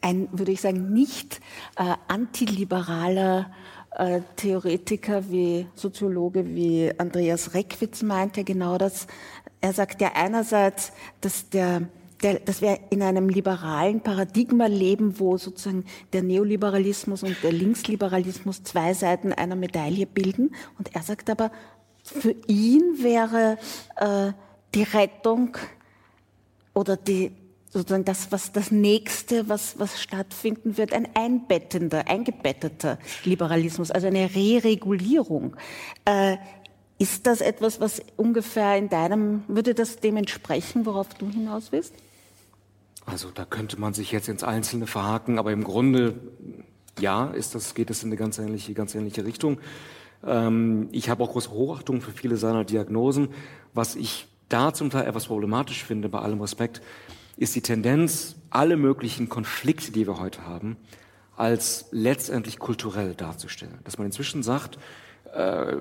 ein, 0.05 0.29
würde 0.31 0.51
ich 0.51 0.61
sagen, 0.61 0.93
nicht 0.93 1.41
äh, 1.77 1.95
antiliberaler 2.07 3.51
Theoretiker 4.35 5.29
wie 5.29 5.67
Soziologe 5.75 6.55
wie 6.55 6.91
Andreas 6.97 7.53
Reckwitz 7.53 8.01
meint 8.03 8.37
ja 8.37 8.43
genau 8.43 8.77
das. 8.77 9.07
Er 9.61 9.73
sagt 9.73 10.01
ja 10.01 10.11
einerseits, 10.15 10.91
dass 11.21 11.49
der 11.49 11.83
der, 12.21 12.39
dass 12.39 12.61
wir 12.61 12.79
in 12.89 13.03
einem 13.03 13.29
liberalen 13.29 14.01
Paradigma 14.01 14.67
leben, 14.67 15.19
wo 15.19 15.37
sozusagen 15.37 15.85
der 16.13 16.23
Neoliberalismus 16.23 17.23
und 17.23 17.35
der 17.43 17.51
Linksliberalismus 17.51 18.63
zwei 18.63 18.93
Seiten 18.93 19.33
einer 19.33 19.55
Medaille 19.55 20.05
bilden. 20.05 20.55
Und 20.79 20.95
er 20.95 21.03
sagt 21.03 21.29
aber, 21.29 21.51
für 22.03 22.35
ihn 22.47 22.97
wäre 22.99 23.57
äh, 23.97 24.31
die 24.73 24.83
Rettung 24.83 25.57
oder 26.73 26.97
die, 26.97 27.31
sozusagen 27.79 28.05
das, 28.05 28.31
was 28.31 28.51
das 28.53 28.71
nächste, 28.71 29.49
was, 29.49 29.77
was 29.79 30.01
stattfinden 30.01 30.77
wird, 30.77 30.93
ein 30.93 31.07
einbettender, 31.13 32.07
eingebetteter 32.07 32.97
Liberalismus, 33.25 33.91
also 33.91 34.07
eine 34.07 34.33
Re-Regulierung. 34.33 35.55
Äh, 36.05 36.37
ist 36.97 37.27
das 37.27 37.41
etwas, 37.41 37.81
was 37.81 38.01
ungefähr 38.15 38.77
in 38.77 38.87
deinem, 38.87 39.43
würde 39.49 39.73
das 39.73 39.97
dem 39.97 40.15
entsprechen, 40.15 40.85
worauf 40.85 41.09
du 41.13 41.29
hinaus 41.29 41.73
willst? 41.73 41.93
Also 43.05 43.29
da 43.29 43.43
könnte 43.43 43.79
man 43.79 43.93
sich 43.93 44.11
jetzt 44.11 44.29
ins 44.29 44.43
Einzelne 44.43 44.87
verhaken, 44.87 45.37
aber 45.37 45.51
im 45.51 45.65
Grunde, 45.65 46.15
ja, 46.99 47.27
ist 47.27 47.53
das, 47.53 47.75
geht 47.75 47.89
es 47.89 48.03
in 48.03 48.09
eine 48.09 48.15
ganz 48.15 48.39
ähnliche, 48.39 48.73
ganz 48.73 48.95
ähnliche 48.95 49.25
Richtung. 49.25 49.59
Ähm, 50.25 50.87
ich 50.93 51.09
habe 51.09 51.23
auch 51.23 51.33
große 51.33 51.51
Hochachtung 51.51 51.99
für 51.99 52.11
viele 52.11 52.37
seiner 52.37 52.63
Diagnosen. 52.63 53.29
Was 53.73 53.97
ich 53.97 54.27
da 54.49 54.73
zum 54.73 54.89
Teil 54.89 55.07
etwas 55.07 55.25
problematisch 55.25 55.83
finde, 55.83 56.09
bei 56.09 56.19
allem 56.19 56.39
Respekt, 56.41 56.81
ist 57.37 57.55
die 57.55 57.61
Tendenz, 57.61 58.35
alle 58.49 58.77
möglichen 58.77 59.29
Konflikte, 59.29 59.91
die 59.91 60.07
wir 60.07 60.19
heute 60.19 60.45
haben, 60.45 60.77
als 61.35 61.87
letztendlich 61.91 62.59
kulturell 62.59 63.13
darzustellen. 63.13 63.79
Dass 63.83 63.97
man 63.97 64.07
inzwischen 64.07 64.41
sagt, 64.43 64.77
äh, 65.33 65.75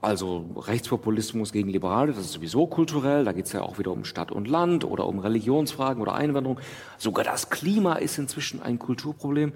also 0.00 0.50
Rechtspopulismus 0.56 1.52
gegen 1.52 1.68
Liberale, 1.68 2.12
das 2.12 2.24
ist 2.24 2.32
sowieso 2.32 2.66
kulturell, 2.66 3.24
da 3.24 3.32
geht 3.32 3.46
es 3.46 3.52
ja 3.52 3.62
auch 3.62 3.78
wieder 3.78 3.92
um 3.92 4.04
Stadt 4.04 4.32
und 4.32 4.48
Land 4.48 4.84
oder 4.84 5.06
um 5.06 5.20
Religionsfragen 5.20 6.02
oder 6.02 6.14
Einwanderung. 6.14 6.60
Sogar 6.98 7.24
das 7.24 7.50
Klima 7.50 7.94
ist 7.94 8.18
inzwischen 8.18 8.60
ein 8.62 8.78
Kulturproblem. 8.78 9.52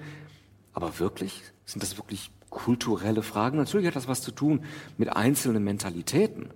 Aber 0.73 1.01
wirklich? 1.01 1.43
Sind 1.65 1.83
das 1.83 1.99
wirklich 1.99 2.31
kulturelle 2.49 3.23
Fragen? 3.23 3.59
Natürlich 3.59 3.89
hat 3.89 3.97
das 3.97 4.07
was 4.09 4.23
zu 4.23 4.31
tun 4.31 4.65
mit 4.99 5.09
einzelnen 5.15 5.65
Mentalitäten. 5.65 6.51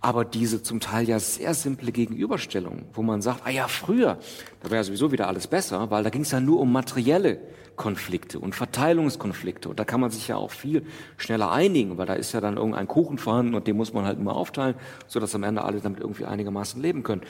Aber 0.00 0.24
diese 0.24 0.62
zum 0.62 0.78
Teil 0.78 1.08
ja 1.08 1.18
sehr 1.18 1.54
simple 1.54 1.90
Gegenüberstellung, 1.90 2.84
wo 2.92 3.02
man 3.02 3.20
sagt, 3.20 3.42
ah 3.44 3.50
ja, 3.50 3.66
früher, 3.66 4.18
da 4.62 4.70
wäre 4.70 4.84
sowieso 4.84 5.10
wieder 5.10 5.26
alles 5.26 5.48
besser, 5.48 5.90
weil 5.90 6.04
da 6.04 6.10
ging 6.10 6.22
es 6.22 6.30
ja 6.30 6.38
nur 6.38 6.60
um 6.60 6.72
materielle 6.72 7.40
Konflikte 7.74 8.38
und 8.38 8.54
Verteilungskonflikte. 8.54 9.68
Und 9.68 9.80
da 9.80 9.84
kann 9.84 10.00
man 10.00 10.10
sich 10.10 10.28
ja 10.28 10.36
auch 10.36 10.52
viel 10.52 10.84
schneller 11.16 11.50
einigen, 11.50 11.98
weil 11.98 12.06
da 12.06 12.14
ist 12.14 12.32
ja 12.32 12.40
dann 12.40 12.56
irgendein 12.56 12.86
Kuchen 12.86 13.18
vorhanden 13.18 13.54
und 13.54 13.66
den 13.66 13.76
muss 13.76 13.92
man 13.92 14.04
halt 14.04 14.18
immer 14.18 14.36
aufteilen, 14.36 14.76
sodass 15.08 15.34
am 15.34 15.42
Ende 15.42 15.64
alle 15.64 15.80
damit 15.80 16.00
irgendwie 16.00 16.26
einigermaßen 16.26 16.80
leben 16.80 17.02
können. 17.02 17.22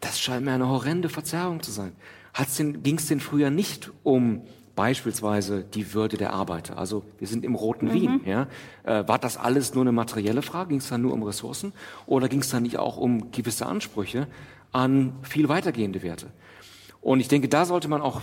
Das 0.00 0.18
scheint 0.18 0.44
mir 0.44 0.52
eine 0.52 0.68
horrende 0.68 1.08
Verzerrung 1.08 1.62
zu 1.62 1.72
sein. 1.72 1.92
Ging 2.82 2.98
es 2.98 3.06
denn 3.06 3.20
früher 3.20 3.50
nicht 3.50 3.90
um 4.02 4.42
beispielsweise 4.78 5.64
die 5.64 5.92
Würde 5.92 6.16
der 6.16 6.32
Arbeiter. 6.32 6.78
Also 6.78 7.02
wir 7.18 7.26
sind 7.26 7.44
im 7.44 7.56
roten 7.56 7.86
mhm. 7.86 7.92
Wien. 7.92 8.20
Ja? 8.24 8.46
Äh, 8.84 9.08
war 9.08 9.18
das 9.18 9.36
alles 9.36 9.74
nur 9.74 9.82
eine 9.82 9.90
materielle 9.90 10.40
Frage? 10.40 10.68
Ging 10.68 10.78
es 10.78 10.88
da 10.88 10.96
nur 10.96 11.12
um 11.12 11.24
Ressourcen? 11.24 11.72
Oder 12.06 12.28
ging 12.28 12.42
es 12.42 12.50
da 12.50 12.60
nicht 12.60 12.78
auch 12.78 12.96
um 12.96 13.32
gewisse 13.32 13.66
Ansprüche 13.66 14.28
an 14.70 15.14
viel 15.22 15.48
weitergehende 15.48 16.04
Werte? 16.04 16.28
Und 17.00 17.18
ich 17.18 17.26
denke, 17.26 17.48
da 17.48 17.64
sollte 17.64 17.88
man 17.88 18.00
auch, 18.00 18.20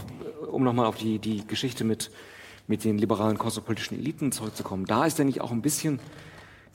um 0.49 0.63
nochmal 0.63 0.85
auf 0.85 0.95
die, 0.95 1.19
die 1.19 1.45
Geschichte 1.45 1.83
mit, 1.83 2.09
mit 2.67 2.85
den 2.85 2.97
liberalen 2.97 3.37
kosmopolitischen 3.37 3.99
Eliten 3.99 4.31
zurückzukommen, 4.31 4.85
da 4.85 5.05
ist, 5.05 5.19
denke 5.19 5.31
ich, 5.31 5.41
auch 5.41 5.51
ein 5.51 5.61
bisschen 5.61 5.99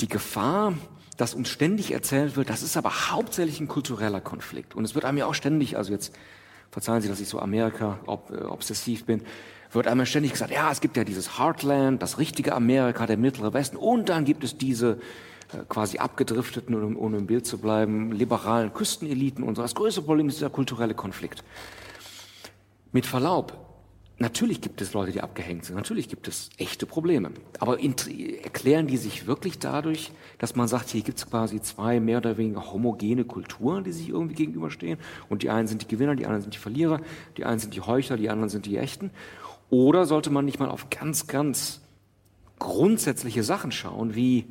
die 0.03 0.09
Gefahr, 0.09 0.75
dass 1.17 1.35
uns 1.35 1.49
ständig 1.49 1.93
erzählt 1.93 2.37
wird, 2.37 2.51
das 2.51 2.63
ist 2.63 2.77
aber 2.77 3.11
hauptsächlich 3.11 3.61
ein 3.61 3.69
kultureller 3.69 4.21
Konflikt. 4.21 4.75
Und 4.75 4.85
es 4.85 4.95
wird 4.95 5.07
einem 5.07 5.17
ja 5.17 5.25
auch 5.25 5.35
ständig, 5.35 5.79
also 5.79 5.91
jetzt 5.91 6.15
verzeihen 6.71 7.01
Sie, 7.01 7.09
dass 7.09 7.21
ich 7.21 7.29
so 7.29 7.39
Amerika 7.39 7.99
ob, 8.05 8.31
äh, 8.31 8.43
obsessiv 8.45 9.07
bin, 9.07 9.23
wird 9.73 9.87
einmal 9.87 10.07
ständig 10.07 10.33
gesagt, 10.33 10.51
ja, 10.51 10.71
es 10.71 10.81
gibt 10.81 10.97
ja 10.97 11.05
dieses 11.05 11.39
Heartland, 11.39 12.03
das 12.03 12.19
richtige 12.19 12.55
Amerika, 12.55 13.07
der 13.07 13.17
mittlere 13.17 13.53
Westen, 13.53 13.77
und 13.77 14.09
dann 14.09 14.25
gibt 14.25 14.45
es 14.45 14.57
diese 14.57 14.99
äh, 15.53 15.59
quasi 15.69 15.99
abgedrifteten, 15.99 16.75
um, 16.75 16.97
um 16.97 17.15
im 17.15 17.27
Bild 17.27 17.47
zu 17.47 17.59
bleiben, 17.59 18.13
liberalen 18.13 18.73
Küsteneliten 18.73 19.45
und 19.45 19.57
so. 19.57 19.63
Das 19.63 19.75
größte 19.75 20.03
Problem 20.03 20.29
ist 20.29 20.41
der 20.41 20.51
kulturelle 20.51 20.95
Konflikt. 20.95 21.45
Mit 22.93 23.07
Verlaub, 23.07 23.57
natürlich 24.19 24.61
gibt 24.61 24.81
es 24.81 24.93
Leute, 24.93 25.13
die 25.13 25.21
abgehängt 25.21 25.65
sind, 25.65 25.77
natürlich 25.77 26.09
gibt 26.09 26.27
es 26.27 26.51
echte 26.59 26.87
Probleme. 26.87 27.31
Aber 27.61 27.79
erklären 27.81 28.89
die 28.89 28.97
sich 28.97 29.29
wirklich 29.29 29.61
dadurch, 29.61 30.11
dass 30.39 30.57
man 30.57 30.67
sagt, 30.67 30.91
hier 30.91 31.03
gibt 31.03 31.19
es 31.19 31.31
quasi 31.31 31.61
zwei 31.63 32.01
mehr 32.01 32.19
oder 32.19 32.37
weniger 32.37 32.73
homogene 32.73 33.25
Kulturen, 33.25 33.85
die 33.85 33.93
sich 33.93 34.09
irgendwie 34.09 34.35
gegenüberstehen 34.35 34.99
und 35.29 35.43
die 35.43 35.51
einen 35.51 35.69
sind 35.69 35.83
die 35.83 35.89
Gewinner, 35.89 36.17
die 36.17 36.27
anderen 36.27 36.43
sind 36.43 36.55
die 36.55 36.59
Verlierer, 36.59 37.01
die 37.37 37.45
einen 37.45 37.61
sind 37.61 37.75
die 37.75 37.81
Heuchler, 37.81 38.17
die 38.17 38.29
anderen 38.29 38.51
sind 38.51 38.67
die 38.67 38.77
Echten? 38.77 39.11
Oder 39.71 40.05
sollte 40.05 40.31
man 40.31 40.45
nicht 40.45 40.59
mal 40.59 40.69
auf 40.69 40.91
ganz, 40.91 41.27
ganz 41.27 41.81
grundsätzliche 42.59 43.43
Sachen 43.43 43.73
schauen, 43.73 44.15
wie 44.15 44.47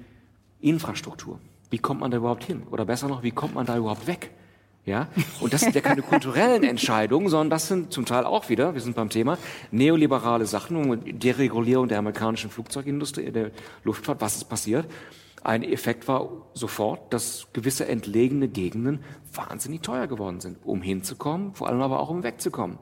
Infrastruktur? 0.61 1.39
Wie 1.69 1.77
kommt 1.77 1.99
man 1.99 2.09
da 2.09 2.17
überhaupt 2.17 2.43
hin? 2.43 2.63
Oder 2.71 2.85
besser 2.85 3.07
noch, 3.07 3.21
wie 3.21 3.31
kommt 3.31 3.53
man 3.53 3.65
da 3.65 3.77
überhaupt 3.77 4.07
weg? 4.07 4.31
Ja? 4.85 5.07
Und 5.39 5.53
das 5.53 5.61
sind 5.61 5.75
ja 5.75 5.81
keine 5.81 6.01
kulturellen 6.01 6.63
Entscheidungen, 6.63 7.29
sondern 7.29 7.51
das 7.51 7.67
sind 7.67 7.93
zum 7.93 8.05
Teil 8.05 8.25
auch 8.25 8.49
wieder, 8.49 8.73
wir 8.73 8.81
sind 8.81 8.95
beim 8.95 9.09
Thema, 9.09 9.37
neoliberale 9.71 10.45
Sachen, 10.45 10.77
um 10.77 11.19
Deregulierung 11.19 11.87
der 11.87 11.99
amerikanischen 11.99 12.49
Flugzeugindustrie, 12.49 13.31
der 13.31 13.51
Luftfahrt, 13.83 14.21
was 14.21 14.37
ist 14.37 14.45
passiert? 14.45 14.87
Ein 15.43 15.63
Effekt 15.63 16.07
war 16.07 16.29
sofort, 16.53 17.13
dass 17.13 17.47
gewisse 17.53 17.87
entlegene 17.87 18.47
Gegenden 18.47 19.03
wahnsinnig 19.33 19.81
teuer 19.81 20.07
geworden 20.07 20.41
sind, 20.41 20.57
um 20.63 20.81
hinzukommen, 20.81 21.53
vor 21.53 21.67
allem 21.69 21.81
aber 21.81 21.99
auch 21.99 22.09
um 22.09 22.23
wegzukommen. 22.23 22.77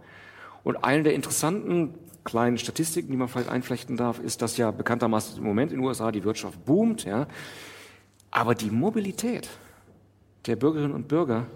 Und 0.63 0.77
eine 0.83 1.03
der 1.03 1.13
interessanten 1.13 1.93
kleinen 2.27 2.57
Statistiken, 2.57 3.09
die 3.09 3.17
man 3.17 3.29
vielleicht 3.29 3.49
einflechten 3.49 3.95
darf, 3.95 4.19
ist, 4.19 4.41
dass 4.41 4.57
ja 4.57 4.69
bekanntermaßen 4.71 5.37
im 5.37 5.45
Moment 5.45 5.71
in 5.71 5.79
den 5.79 5.87
USA 5.87 6.11
die 6.11 6.25
Wirtschaft 6.25 6.63
boomt, 6.65 7.05
ja. 7.05 7.25
Aber 8.29 8.53
die 8.53 8.69
Mobilität 8.69 9.49
der 10.45 10.57
Bürgerinnen 10.57 10.93
und 10.93 11.07
Bürger 11.07 11.47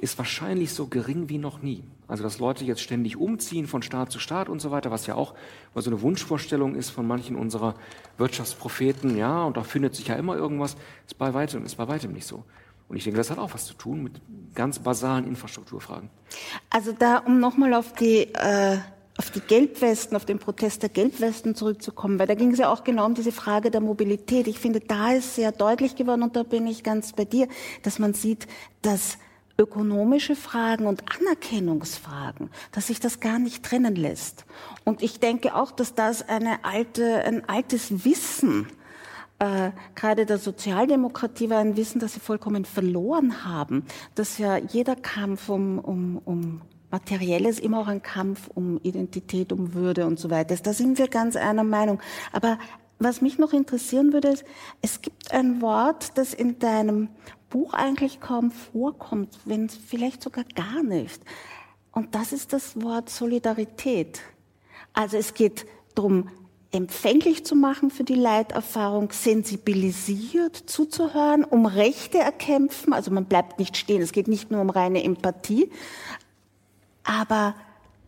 ist 0.00 0.18
wahrscheinlich 0.18 0.72
so 0.72 0.86
gering 0.86 1.28
wie 1.28 1.38
noch 1.38 1.62
nie. 1.62 1.84
Also, 2.08 2.22
dass 2.24 2.38
Leute 2.38 2.64
jetzt 2.64 2.80
ständig 2.80 3.16
umziehen 3.16 3.66
von 3.66 3.82
Staat 3.82 4.10
zu 4.10 4.18
Staat 4.18 4.48
und 4.48 4.60
so 4.60 4.70
weiter, 4.70 4.90
was 4.90 5.06
ja 5.06 5.14
auch 5.14 5.34
mal 5.74 5.82
so 5.82 5.90
eine 5.90 6.02
Wunschvorstellung 6.02 6.74
ist 6.74 6.90
von 6.90 7.06
manchen 7.06 7.36
unserer 7.36 7.74
Wirtschaftspropheten, 8.16 9.16
ja, 9.16 9.44
und 9.44 9.56
da 9.56 9.62
findet 9.62 9.94
sich 9.94 10.08
ja 10.08 10.16
immer 10.16 10.36
irgendwas, 10.36 10.76
ist 11.06 11.16
bei 11.16 11.32
weitem, 11.32 11.64
ist 11.64 11.76
bei 11.76 11.86
weitem 11.86 12.12
nicht 12.12 12.26
so. 12.26 12.44
Und 12.88 12.96
ich 12.96 13.04
denke, 13.04 13.18
das 13.18 13.30
hat 13.30 13.38
auch 13.38 13.54
was 13.54 13.66
zu 13.66 13.74
tun 13.74 14.02
mit 14.02 14.20
ganz 14.54 14.78
basalen 14.78 15.26
Infrastrukturfragen. 15.26 16.10
Also 16.70 16.92
da, 16.92 17.18
um 17.18 17.38
nochmal 17.38 17.74
auf 17.74 17.92
die 17.92 18.34
äh 18.34 18.78
auf 19.18 19.30
die 19.30 19.40
Gelbwesten, 19.40 20.16
auf 20.16 20.24
den 20.24 20.38
Protest 20.38 20.82
der 20.82 20.88
Gelbwesten 20.88 21.56
zurückzukommen, 21.56 22.18
weil 22.18 22.28
da 22.28 22.34
ging 22.34 22.52
es 22.52 22.58
ja 22.58 22.72
auch 22.72 22.84
genau 22.84 23.04
um 23.04 23.14
diese 23.14 23.32
Frage 23.32 23.70
der 23.70 23.80
Mobilität. 23.80 24.46
Ich 24.46 24.60
finde, 24.60 24.80
da 24.80 25.12
ist 25.12 25.34
sehr 25.34 25.50
deutlich 25.50 25.96
geworden, 25.96 26.22
und 26.22 26.36
da 26.36 26.44
bin 26.44 26.66
ich 26.68 26.84
ganz 26.84 27.12
bei 27.12 27.24
dir, 27.24 27.48
dass 27.82 27.98
man 27.98 28.14
sieht, 28.14 28.46
dass 28.80 29.18
ökonomische 29.58 30.36
Fragen 30.36 30.86
und 30.86 31.02
Anerkennungsfragen, 31.20 32.48
dass 32.70 32.86
sich 32.86 33.00
das 33.00 33.18
gar 33.18 33.40
nicht 33.40 33.64
trennen 33.64 33.96
lässt. 33.96 34.46
Und 34.84 35.02
ich 35.02 35.18
denke 35.18 35.56
auch, 35.56 35.72
dass 35.72 35.96
das 35.96 36.28
eine 36.28 36.64
alte, 36.64 37.24
ein 37.24 37.48
altes 37.48 38.04
Wissen 38.04 38.68
äh, 39.40 39.70
gerade 39.94 40.26
der 40.26 40.38
Sozialdemokratie 40.38 41.48
war 41.48 41.58
ein 41.58 41.76
Wissen, 41.76 42.00
das 42.00 42.14
sie 42.14 42.20
vollkommen 42.20 42.64
verloren 42.64 43.44
haben, 43.44 43.84
dass 44.16 44.38
ja 44.38 44.56
jeder 44.56 44.96
Kampf 44.96 45.48
um, 45.48 45.78
um, 45.78 46.20
um 46.24 46.60
Materielles 46.90 47.58
immer 47.58 47.80
auch 47.80 47.88
ein 47.88 48.02
Kampf 48.02 48.48
um 48.54 48.80
Identität, 48.82 49.52
um 49.52 49.74
Würde 49.74 50.06
und 50.06 50.18
so 50.18 50.30
weiter 50.30 50.56
Da 50.56 50.72
sind 50.72 50.98
wir 50.98 51.08
ganz 51.08 51.36
einer 51.36 51.64
Meinung. 51.64 52.00
Aber 52.32 52.58
was 52.98 53.20
mich 53.20 53.38
noch 53.38 53.52
interessieren 53.52 54.12
würde, 54.12 54.28
ist, 54.28 54.44
es 54.82 55.02
gibt 55.02 55.32
ein 55.32 55.60
Wort, 55.60 56.16
das 56.16 56.34
in 56.34 56.58
deinem 56.58 57.08
Buch 57.50 57.72
eigentlich 57.72 58.20
kaum 58.20 58.50
vorkommt, 58.50 59.38
wenn 59.44 59.68
vielleicht 59.68 60.22
sogar 60.22 60.44
gar 60.54 60.82
nicht. 60.82 61.22
Und 61.92 62.14
das 62.14 62.32
ist 62.32 62.52
das 62.52 62.80
Wort 62.82 63.08
Solidarität. 63.10 64.20
Also 64.92 65.16
es 65.16 65.34
geht 65.34 65.66
darum, 65.94 66.28
empfänglich 66.70 67.46
zu 67.46 67.56
machen 67.56 67.90
für 67.90 68.04
die 68.04 68.14
Leiterfahrung, 68.14 69.10
sensibilisiert 69.10 70.54
zuzuhören, 70.54 71.44
um 71.44 71.64
Rechte 71.64 72.18
erkämpfen. 72.18 72.92
Also 72.92 73.10
man 73.10 73.24
bleibt 73.24 73.58
nicht 73.58 73.76
stehen. 73.76 74.02
Es 74.02 74.12
geht 74.12 74.28
nicht 74.28 74.50
nur 74.50 74.60
um 74.60 74.68
reine 74.68 75.02
Empathie, 75.02 75.70
aber 77.08 77.54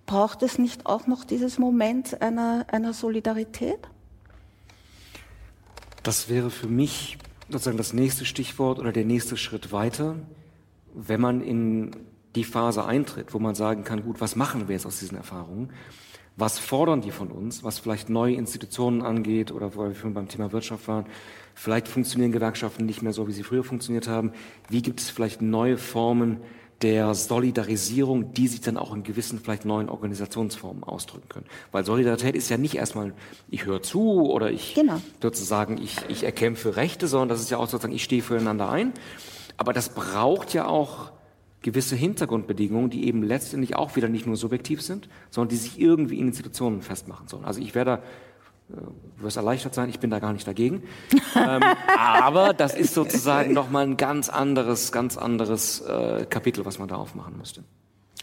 braucht 0.05 0.43
es 0.43 0.59
nicht 0.59 0.87
auch 0.87 1.07
noch 1.07 1.25
dieses 1.25 1.59
Moment 1.59 2.21
einer, 2.21 2.67
einer 2.71 2.93
Solidarität? 2.93 3.79
Das 6.03 6.29
wäre 6.29 6.51
für 6.51 6.67
mich 6.69 7.19
sozusagen 7.49 7.79
das 7.79 7.93
nächste 7.93 8.25
Stichwort 8.25 8.79
oder 8.79 8.93
der 8.93 9.05
nächste 9.05 9.37
Schritt 9.37 9.73
weiter, 9.73 10.17
wenn 10.95 11.21
man 11.21 11.41
in 11.41 11.97
die 12.35 12.45
Phase 12.45 12.85
eintritt, 12.85 13.33
wo 13.35 13.39
man 13.39 13.55
sagen 13.55 13.85
kann, 13.85 14.05
gut, 14.05 14.21
was 14.21 14.37
machen 14.37 14.69
wir 14.69 14.75
jetzt 14.75 14.87
aus 14.87 15.01
diesen 15.01 15.17
Erfahrungen? 15.17 15.71
Was 16.37 16.59
fordern 16.59 17.01
die 17.01 17.11
von 17.11 17.29
uns, 17.29 17.65
was 17.65 17.79
vielleicht 17.79 18.09
neue 18.09 18.35
Institutionen 18.35 19.03
angeht 19.03 19.51
oder 19.51 19.75
wo 19.75 19.85
wir 19.85 19.95
schon 19.95 20.15
beim 20.15 20.29
Thema 20.29 20.53
Wirtschaft 20.53 20.87
waren? 20.89 21.07
Vielleicht 21.55 21.89
funktionieren 21.89 22.33
Gewerkschaften 22.33 22.87
nicht 22.87 23.03
mehr 23.03 23.13
so, 23.13 23.27
wie 23.29 23.33
sie 23.33 23.43
früher 23.43 23.65
funktioniert 23.65 24.09
haben. 24.09 24.33
Wie 24.69 24.83
gibt 24.83 25.01
es 25.01 25.11
vielleicht 25.11 25.43
neue 25.43 25.77
Formen 25.77 26.41
der 26.83 27.15
Solidarisierung, 27.15 28.33
die 28.33 28.49
sich 28.49 28.63
dann 28.63 28.77
auch 28.77 28.95
in 28.95 29.03
gewissen 29.03 29.39
vielleicht 29.39 29.65
neuen 29.65 29.89
Organisationsformen 29.89 30.83
ausdrücken 30.83 31.29
können. 31.29 31.47
Weil 31.73 31.85
Solidarität 31.85 32.35
ist 32.35 32.49
ja 32.49 32.57
nicht 32.57 32.77
erstmal, 32.77 33.13
ich 33.51 33.67
höre 33.67 33.83
zu 33.83 34.23
oder 34.23 34.51
ich 34.51 34.75
genau. 34.75 35.01
sozusagen, 35.23 35.77
ich, 35.77 35.99
ich 36.09 36.25
erkämpfe 36.25 36.77
Rechte, 36.77 37.07
sondern 37.07 37.29
das 37.29 37.41
ist 37.41 37.51
ja 37.51 37.59
auch 37.59 37.69
sozusagen, 37.69 37.95
ich 37.95 38.05
stehe 38.05 38.23
füreinander 38.23 38.71
ein. 38.71 38.93
Aber 39.59 39.75
das 39.75 39.91
braucht 39.91 40.55
ja 40.55 40.67
auch 40.67 41.13
gewisse 41.63 41.97
Hintergrundbedingungen, 41.97 42.89
die 42.89 43.07
eben 43.07 43.23
letztendlich 43.23 43.77
auch 43.77 43.97
wieder 43.97 44.09
nicht 44.09 44.27
nur 44.27 44.37
subjektiv 44.37 44.81
sind, 44.81 45.09
sondern 45.29 45.51
die 45.51 45.57
sich 45.57 45.79
irgendwie 45.79 46.19
in 46.19 46.29
Institutionen 46.29 46.81
festmachen 46.81 47.29
sollen. 47.29 47.45
Also 47.45 47.61
ich 47.61 47.75
werde 47.75 48.03
du 48.71 49.25
wirst 49.25 49.37
erleichtert 49.37 49.75
sein, 49.75 49.89
ich 49.89 50.01
bin 50.01 50.11
da 50.11 50.19
gar 50.19 50.33
nicht 50.33 50.47
dagegen. 50.47 50.83
ähm, 51.37 51.63
aber 51.99 52.53
das 52.53 52.75
ist 52.75 52.95
sozusagen 52.95 53.53
nochmal 53.53 53.87
ein 53.87 53.97
ganz 53.97 54.29
anderes, 54.29 54.93
ganz 54.93 55.17
anderes 55.17 55.81
äh, 55.83 56.27
Kapitel, 56.29 56.65
was 56.65 56.79
man 56.79 56.89
da 56.89 56.97
aufmachen 56.97 57.37
müsste. 57.37 57.65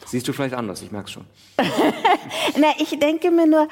Siehst 0.05 0.27
du 0.27 0.33
vielleicht 0.33 0.53
anders, 0.53 0.81
ich 0.81 0.91
merke 0.91 1.09
schon. 1.09 1.25
Na, 2.57 2.67
ich 2.77 2.97
denke 2.99 3.31
mir 3.31 3.47
nur, 3.47 3.67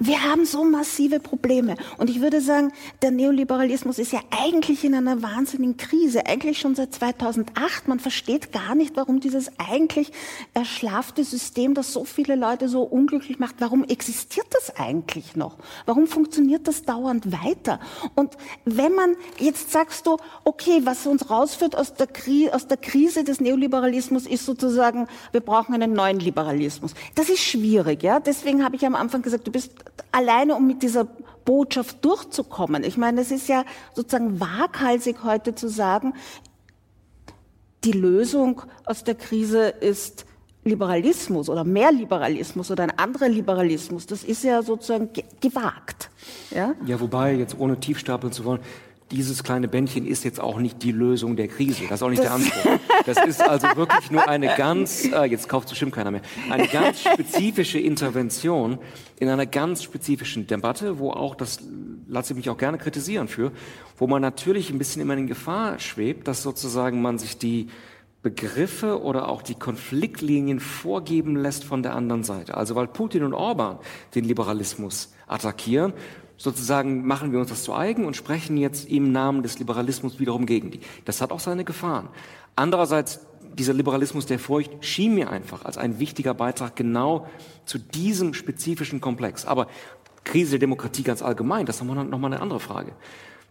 wir 0.00 0.22
haben 0.24 0.46
so 0.46 0.64
massive 0.64 1.20
Probleme. 1.20 1.76
Und 1.98 2.08
ich 2.08 2.22
würde 2.22 2.40
sagen, 2.40 2.72
der 3.02 3.10
Neoliberalismus 3.10 3.98
ist 3.98 4.12
ja 4.12 4.20
eigentlich 4.30 4.82
in 4.82 4.94
einer 4.94 5.22
wahnsinnigen 5.22 5.76
Krise. 5.76 6.24
Eigentlich 6.24 6.58
schon 6.58 6.74
seit 6.74 6.94
2008. 6.94 7.86
Man 7.86 8.00
versteht 8.00 8.50
gar 8.50 8.74
nicht, 8.74 8.96
warum 8.96 9.20
dieses 9.20 9.50
eigentlich 9.58 10.10
erschlafte 10.54 11.22
System, 11.22 11.74
das 11.74 11.92
so 11.92 12.06
viele 12.06 12.34
Leute 12.34 12.70
so 12.70 12.82
unglücklich 12.82 13.38
macht, 13.38 13.56
warum 13.58 13.84
existiert 13.84 14.46
das 14.52 14.74
eigentlich 14.74 15.36
noch? 15.36 15.58
Warum 15.84 16.06
funktioniert 16.06 16.66
das 16.66 16.82
dauernd 16.82 17.30
weiter? 17.30 17.78
Und 18.14 18.38
wenn 18.64 18.94
man, 18.94 19.16
jetzt 19.38 19.70
sagst 19.70 20.06
du, 20.06 20.16
okay, 20.44 20.80
was 20.84 21.06
uns 21.06 21.28
rausführt 21.28 21.76
aus 21.76 21.92
der, 21.92 22.06
Krise, 22.06 22.54
aus 22.54 22.66
der 22.66 22.78
Krise 22.78 23.22
des 23.22 23.38
Neoliberalismus 23.40 24.26
ist 24.26 24.46
sozusagen, 24.46 25.08
wir 25.32 25.42
brauchen 25.42 25.74
einen 25.74 25.92
neuen 25.92 26.20
Liberalismus. 26.20 26.94
Das 27.16 27.28
ist 27.28 27.40
schwierig, 27.40 28.02
ja. 28.02 28.18
Deswegen 28.18 28.64
habe 28.64 28.76
ich 28.76 28.86
am 28.86 28.94
Anfang 28.94 29.20
gesagt, 29.20 29.46
du 29.46 29.52
bist 29.52 29.72
alleine 30.12 30.54
um 30.56 30.66
mit 30.66 30.82
dieser 30.82 31.04
Botschaft 31.44 32.04
durchzukommen. 32.04 32.84
Ich 32.84 32.96
meine, 32.96 33.20
es 33.20 33.30
ist 33.30 33.48
ja 33.48 33.64
sozusagen 33.94 34.40
waghalsig 34.40 35.16
heute 35.24 35.54
zu 35.54 35.68
sagen, 35.68 36.14
die 37.84 37.92
Lösung 37.92 38.62
aus 38.84 39.04
der 39.04 39.14
Krise 39.14 39.68
ist 39.68 40.26
Liberalismus 40.64 41.48
oder 41.48 41.64
mehr 41.64 41.90
Liberalismus 41.90 42.70
oder 42.70 42.82
ein 42.82 42.98
anderer 42.98 43.28
Liberalismus. 43.28 44.06
Das 44.06 44.22
ist 44.22 44.44
ja 44.44 44.62
sozusagen 44.62 45.08
gewagt. 45.40 46.10
Ja, 46.50 46.74
ja 46.84 47.00
wobei, 47.00 47.34
jetzt 47.34 47.58
ohne 47.58 47.80
tief 47.80 47.98
stapeln 47.98 48.32
zu 48.32 48.44
wollen, 48.44 48.60
dieses 49.10 49.42
kleine 49.42 49.66
Bändchen 49.66 50.06
ist 50.06 50.24
jetzt 50.24 50.40
auch 50.40 50.58
nicht 50.58 50.82
die 50.82 50.92
Lösung 50.92 51.36
der 51.36 51.48
Krise. 51.48 51.84
Das 51.88 52.00
ist 52.00 52.02
auch 52.02 52.10
nicht 52.10 52.22
das 52.22 52.26
der 52.26 52.34
Anspruch. 52.34 52.78
Das 53.06 53.26
ist 53.26 53.42
also 53.42 53.66
wirklich 53.76 54.10
nur 54.10 54.28
eine 54.28 54.54
ganz, 54.56 55.04
äh, 55.04 55.24
jetzt 55.24 55.48
kauft 55.48 55.68
bestimmt 55.68 55.92
keiner 55.92 56.10
mehr, 56.10 56.22
eine 56.50 56.68
ganz 56.68 57.02
spezifische 57.02 57.78
Intervention 57.78 58.78
in 59.18 59.28
einer 59.28 59.46
ganz 59.46 59.82
spezifischen 59.82 60.46
Debatte, 60.46 60.98
wo 60.98 61.10
auch, 61.10 61.34
das 61.34 61.60
lasse 62.06 62.32
ich 62.32 62.36
mich 62.36 62.50
auch 62.50 62.58
gerne 62.58 62.78
kritisieren 62.78 63.26
für, 63.26 63.52
wo 63.96 64.06
man 64.06 64.22
natürlich 64.22 64.70
ein 64.70 64.78
bisschen 64.78 65.02
immer 65.02 65.14
in 65.14 65.26
Gefahr 65.26 65.78
schwebt, 65.78 66.28
dass 66.28 66.42
sozusagen 66.42 67.02
man 67.02 67.18
sich 67.18 67.38
die 67.38 67.68
Begriffe 68.22 69.02
oder 69.02 69.28
auch 69.28 69.40
die 69.40 69.54
Konfliktlinien 69.54 70.60
vorgeben 70.60 71.36
lässt 71.36 71.64
von 71.64 71.82
der 71.82 71.94
anderen 71.94 72.22
Seite. 72.22 72.54
Also 72.54 72.74
weil 72.74 72.86
Putin 72.86 73.22
und 73.22 73.32
Orban 73.32 73.78
den 74.14 74.24
Liberalismus 74.24 75.14
attackieren, 75.26 75.94
sozusagen 76.40 77.06
machen 77.06 77.32
wir 77.32 77.38
uns 77.38 77.50
das 77.50 77.64
zu 77.64 77.74
eigen 77.74 78.06
und 78.06 78.16
sprechen 78.16 78.56
jetzt 78.56 78.88
im 78.88 79.12
Namen 79.12 79.42
des 79.42 79.58
Liberalismus 79.58 80.18
wiederum 80.18 80.46
gegen 80.46 80.70
die. 80.70 80.80
Das 81.04 81.20
hat 81.20 81.32
auch 81.32 81.40
seine 81.40 81.64
Gefahren. 81.64 82.08
Andererseits, 82.56 83.20
dieser 83.58 83.74
Liberalismus 83.74 84.24
der 84.24 84.38
Furcht 84.38 84.70
schien 84.80 85.14
mir 85.14 85.30
einfach 85.30 85.66
als 85.66 85.76
ein 85.76 85.98
wichtiger 85.98 86.32
Beitrag 86.32 86.76
genau 86.76 87.28
zu 87.66 87.78
diesem 87.78 88.32
spezifischen 88.32 89.02
Komplex. 89.02 89.44
Aber 89.44 89.66
Krise 90.24 90.52
der 90.52 90.60
Demokratie 90.60 91.02
ganz 91.02 91.20
allgemein, 91.20 91.66
das 91.66 91.76
ist 91.76 91.84
nochmal 91.84 92.32
eine 92.32 92.40
andere 92.40 92.60
Frage. 92.60 92.92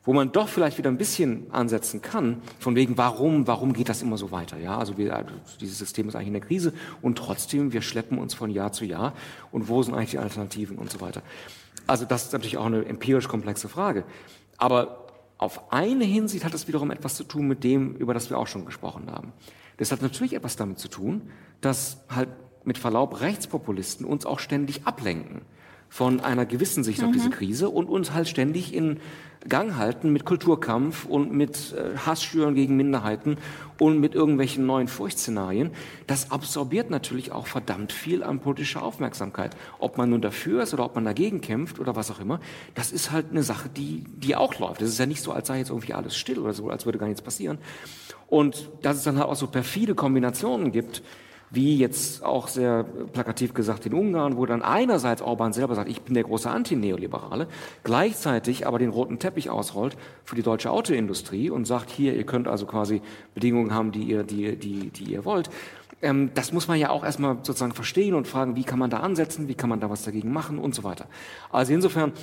Wo 0.04 0.14
man 0.14 0.32
doch 0.32 0.48
vielleicht 0.48 0.80
wieder 0.80 0.90
ein 0.90 0.98
bisschen 0.98 1.46
ansetzen 1.52 2.02
kann, 2.02 2.42
von 2.58 2.76
wegen, 2.76 2.98
warum, 2.98 3.46
warum 3.46 3.74
geht 3.74 3.90
das 3.90 4.02
immer 4.02 4.18
so 4.18 4.32
weiter? 4.32 4.58
Ja, 4.58 4.80
also 4.80 4.98
wir, 4.98 5.26
dieses 5.62 5.78
System 5.78 6.08
ist 6.08 6.16
eigentlich 6.16 6.28
in 6.28 6.34
der 6.34 6.42
Krise 6.42 6.74
und 7.04 7.20
trotzdem, 7.20 7.72
wir 7.72 7.84
schleppen 7.84 8.18
uns 8.18 8.34
von 8.34 8.50
Jahr 8.50 8.72
zu 8.72 8.86
Jahr 8.86 9.14
und 9.52 9.68
wo 9.68 9.84
sind 9.84 9.94
eigentlich 9.94 10.12
die 10.12 10.18
Alternativen 10.18 10.80
und 10.80 10.90
so 10.90 11.02
weiter. 11.02 11.22
Also 11.90 12.06
das 12.06 12.26
ist 12.26 12.34
natürlich 12.34 12.58
auch 12.58 12.68
eine 12.68 12.86
empirisch 12.86 13.28
komplexe 13.28 13.68
Frage. 13.68 14.04
Aber 14.58 15.08
auf 15.38 15.74
eine 15.74 16.06
Hinsicht 16.06 16.46
hat 16.46 16.54
es 16.54 16.68
wiederum 16.68 16.92
etwas 16.92 17.16
zu 17.16 17.24
tun 17.24 17.48
mit 17.48 17.64
dem, 17.64 17.96
über 17.96 18.14
das 18.14 18.30
wir 18.30 18.38
auch 18.38 18.48
schon 18.48 18.66
gesprochen 18.66 19.12
haben. 19.12 19.34
Das 19.78 19.92
hat 19.92 20.02
natürlich 20.02 20.34
etwas 20.34 20.56
damit 20.56 20.78
zu 20.78 20.88
tun, 20.88 21.32
dass 21.62 22.04
halt 22.10 22.30
mit 22.64 22.78
Verlaub 22.78 23.22
Rechtspopulisten 23.22 24.06
uns 24.06 24.26
auch 24.26 24.40
ständig 24.40 24.86
ablenken 24.86 25.42
von 25.88 26.20
einer 26.20 26.46
gewissen 26.46 26.84
Sicht 26.84 27.02
mhm. 27.02 27.08
auf 27.08 27.14
diese 27.14 27.30
Krise 27.32 27.70
und 27.70 27.90
uns 27.90 28.14
halt 28.14 28.28
ständig 28.28 28.74
in 28.74 29.00
Gang 29.48 29.78
halten 29.78 30.12
mit 30.12 30.26
Kulturkampf 30.26 31.06
und 31.06 31.32
mit 31.32 31.74
äh, 31.74 31.98
Hassschüren 31.98 32.56
gegen 32.56 32.76
Minderheiten 32.76 33.38
und 33.78 34.00
mit 34.00 34.14
irgendwelchen 34.14 34.66
neuen 34.66 34.90
Furchtszenarien. 34.90 35.72
Das 36.08 36.32
absorbiert 36.32 36.90
natürlich 36.90 37.32
auch 37.32 37.48
verdammt 37.48 37.94
viel 37.94 38.22
an 38.24 38.40
politischer 38.40 38.84
Aufmerksamkeit. 38.84 39.56
Ob 39.80 39.98
man 39.98 40.10
nun 40.10 40.22
dafür 40.22 40.64
ist 40.64 40.74
oder 40.74 40.84
ob 40.84 40.96
man 40.96 41.06
dagegen 41.06 41.40
kämpft 41.40 41.80
oder 41.80 41.96
was 41.96 42.12
auch 42.12 42.20
immer, 42.20 42.42
das 42.76 42.92
ist 42.92 43.12
halt 43.12 43.28
eine 43.32 43.44
Sache, 43.44 43.70
die, 43.70 44.04
die 44.18 44.36
auch 44.36 44.60
läuft. 44.60 44.82
Es 44.82 44.90
ist 44.90 45.00
ja 45.00 45.06
nicht 45.06 45.24
so, 45.24 45.32
als 45.32 45.48
sei 45.48 45.60
jetzt 45.60 45.70
irgendwie 45.70 45.94
alles 45.94 46.18
still 46.18 46.40
oder 46.40 46.54
so, 46.54 46.70
als 46.70 46.86
würde 46.86 46.98
gar 46.98 47.08
nichts 47.08 47.22
passieren. 47.22 47.60
Und 48.28 48.70
dass 48.82 48.98
es 48.98 49.04
dann 49.04 49.18
halt 49.18 49.30
auch 49.30 49.36
so 49.36 49.48
perfide 49.48 49.96
Kombinationen 49.96 50.72
gibt, 50.74 51.02
wie 51.52 51.78
jetzt 51.78 52.24
auch 52.24 52.48
sehr 52.48 52.84
plakativ 53.14 53.54
gesagt 53.54 53.86
in 53.86 53.94
Ungarn, 53.94 54.38
wo 54.38 54.46
dann 54.46 54.62
einerseits 54.62 55.22
Orban 55.22 55.54
selber 55.54 55.76
sagt, 55.76 55.90
ich 55.90 56.02
bin 56.02 56.14
der 56.14 56.24
große 56.24 56.50
Antineoliberale, 56.50 57.48
gleichzeitig 57.84 58.68
aber 58.68 58.80
den 58.80 58.90
roten 58.90 59.20
Teppich 59.20 59.50
ausrollt 59.50 59.98
für 60.24 60.36
die 60.36 60.44
deutsche 60.44 60.72
Autoindustrie 60.72 61.50
und 61.50 61.66
sagt, 61.66 61.90
hier, 61.90 62.16
ihr 62.16 62.26
könnt 62.26 62.48
also 62.48 62.66
quasi 62.66 63.02
Bedingungen 63.34 63.74
haben, 63.74 63.92
die 63.92 64.04
ihr, 64.04 64.24
die, 64.24 64.56
die, 64.56 64.90
die 64.90 65.12
ihr 65.12 65.26
wollt. 65.26 65.50
Ähm, 66.02 66.32
das 66.34 66.54
muss 66.54 66.68
man 66.68 66.80
ja 66.80 66.90
auch 66.92 67.04
erstmal 67.04 67.38
sozusagen 67.44 67.74
verstehen 67.74 68.14
und 68.14 68.28
fragen, 68.28 68.56
wie 68.56 68.64
kann 68.64 68.80
man 68.80 68.90
da 68.90 69.00
ansetzen, 69.00 69.48
wie 69.48 69.56
kann 69.56 69.70
man 69.70 69.80
da 69.80 69.90
was 69.90 70.04
dagegen 70.04 70.32
machen 70.32 70.60
und 70.60 70.74
so 70.74 70.84
weiter. 70.84 71.08
Also 71.52 71.74
insofern 71.74 72.14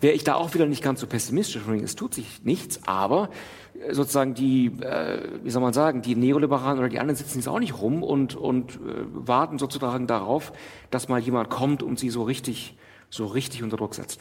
wäre 0.00 0.14
ich 0.14 0.24
da 0.24 0.34
auch 0.34 0.54
wieder 0.54 0.66
nicht 0.66 0.82
ganz 0.82 1.00
so 1.00 1.06
pessimistisch. 1.06 1.62
Es 1.82 1.96
tut 1.96 2.14
sich 2.14 2.44
nichts, 2.44 2.80
aber 2.86 3.28
sozusagen 3.90 4.34
die, 4.34 4.66
äh, 4.66 5.18
wie 5.42 5.50
soll 5.50 5.62
man 5.62 5.72
sagen, 5.72 6.02
die 6.02 6.14
Neoliberalen 6.14 6.78
oder 6.78 6.88
die 6.88 6.98
anderen 6.98 7.16
sitzen 7.16 7.38
jetzt 7.38 7.48
auch 7.48 7.58
nicht 7.58 7.80
rum 7.80 8.02
und, 8.02 8.34
und 8.34 8.76
äh, 8.76 9.04
warten 9.12 9.58
sozusagen 9.58 10.06
darauf, 10.06 10.52
dass 10.90 11.08
mal 11.08 11.20
jemand 11.20 11.50
kommt 11.50 11.82
und 11.82 11.98
sie 11.98 12.10
so 12.10 12.22
richtig, 12.22 12.76
so 13.10 13.26
richtig 13.26 13.62
unter 13.62 13.76
Druck 13.76 13.94
setzt. 13.94 14.20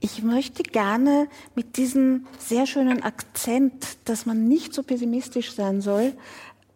Ich 0.00 0.22
möchte 0.22 0.62
gerne 0.62 1.28
mit 1.56 1.76
diesem 1.76 2.26
sehr 2.38 2.66
schönen 2.66 3.02
Akzent, 3.02 3.98
dass 4.04 4.26
man 4.26 4.46
nicht 4.46 4.72
so 4.72 4.82
pessimistisch 4.84 5.52
sein 5.52 5.80
soll, 5.80 6.12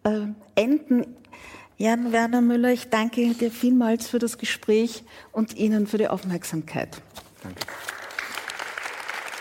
äh, 0.03 0.27
enden. 0.55 1.05
Jan 1.77 2.11
Werner 2.11 2.41
Müller, 2.41 2.71
ich 2.71 2.89
danke 2.89 3.33
dir 3.33 3.49
vielmals 3.49 4.07
für 4.07 4.19
das 4.19 4.37
Gespräch 4.37 5.03
und 5.31 5.55
Ihnen 5.55 5.87
für 5.87 5.97
die 5.97 6.07
Aufmerksamkeit. 6.07 7.01
Danke. 7.41 7.61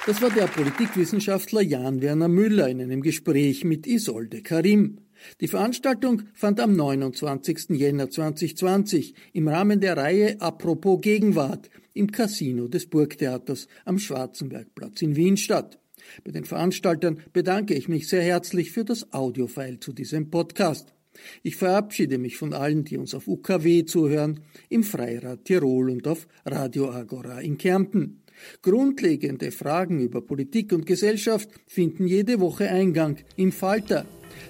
Das 0.05 0.21
war 0.21 0.31
der 0.31 0.49
Politikwissenschaftler 0.49 1.61
Jan 1.61 2.03
Werner 2.03 2.27
Müller 2.27 2.69
in 2.69 2.81
einem 2.81 3.03
Gespräch 3.03 3.65
mit 3.65 3.87
Isolde 3.87 4.43
Karim. 4.43 4.99
Die 5.41 5.47
Veranstaltung 5.47 6.23
fand 6.35 6.59
am 6.59 6.75
29. 6.75 7.71
Jänner 7.71 8.11
2020 8.11 9.15
im 9.33 9.47
Rahmen 9.47 9.81
der 9.81 9.97
Reihe 9.97 10.41
Apropos 10.41 11.01
Gegenwart 11.01 11.71
im 11.95 12.11
Casino 12.11 12.67
des 12.67 12.91
Burgtheaters 12.91 13.69
am 13.85 14.01
Schwarzenbergplatz 14.01 15.03
in 15.03 15.15
Wien 15.15 15.37
statt. 15.37 15.79
Bei 16.25 16.33
den 16.33 16.47
Veranstaltern 16.47 17.21
bedanke 17.33 17.75
ich 17.75 17.89
mich 17.89 18.09
sehr 18.09 18.23
herzlich 18.23 18.73
für 18.73 18.85
das 18.85 19.13
Audiofile 19.13 19.79
zu 19.79 19.93
diesem 19.93 20.31
Podcast. 20.31 20.93
Ich 21.45 21.55
verabschiede 21.55 22.19
mich 22.19 22.39
von 22.39 22.55
allen, 22.55 22.85
die 22.85 22.97
uns 22.97 23.15
auf 23.15 23.29
UKW 23.29 23.85
zuhören, 23.85 24.41
im 24.69 24.83
Freirad 24.83 25.45
Tirol 25.45 25.91
und 25.91 26.09
auf 26.09 26.27
Radio 26.45 26.91
Agora 26.91 27.41
in 27.41 27.57
Kärnten. 27.57 28.22
Grundlegende 28.63 29.51
Fragen 29.51 30.01
über 30.01 30.21
Politik 30.21 30.73
und 30.73 30.87
Gesellschaft 30.87 31.49
finden 31.67 32.07
jede 32.07 32.41
Woche 32.41 32.69
Eingang 32.69 33.19
im 33.37 33.53
Falter. 33.53 34.07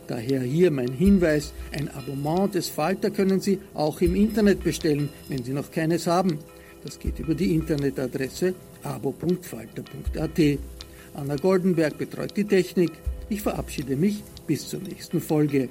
Daher 0.06 0.42
hier 0.42 0.70
mein 0.70 0.92
Hinweis, 0.92 1.52
ein 1.72 1.88
Abonnement 1.88 2.54
des 2.54 2.68
Falter 2.68 3.10
können 3.10 3.40
Sie 3.40 3.58
auch 3.74 4.00
im 4.00 4.14
Internet 4.14 4.62
bestellen, 4.62 5.08
wenn 5.28 5.44
Sie 5.44 5.52
noch 5.52 5.70
keines 5.70 6.06
haben. 6.06 6.38
Das 6.84 6.98
geht 6.98 7.18
über 7.18 7.34
die 7.34 7.54
Internetadresse 7.54 8.54
abo.falter.at. 8.82 10.58
Anna 11.14 11.36
Goldenberg 11.36 11.98
betreut 11.98 12.36
die 12.36 12.44
Technik. 12.44 12.92
Ich 13.28 13.42
verabschiede 13.42 13.96
mich 13.96 14.22
bis 14.46 14.68
zur 14.68 14.80
nächsten 14.80 15.20
Folge. 15.20 15.68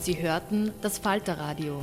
Sie 0.00 0.20
hörten 0.20 0.70
das 0.82 0.98
Falterradio, 0.98 1.82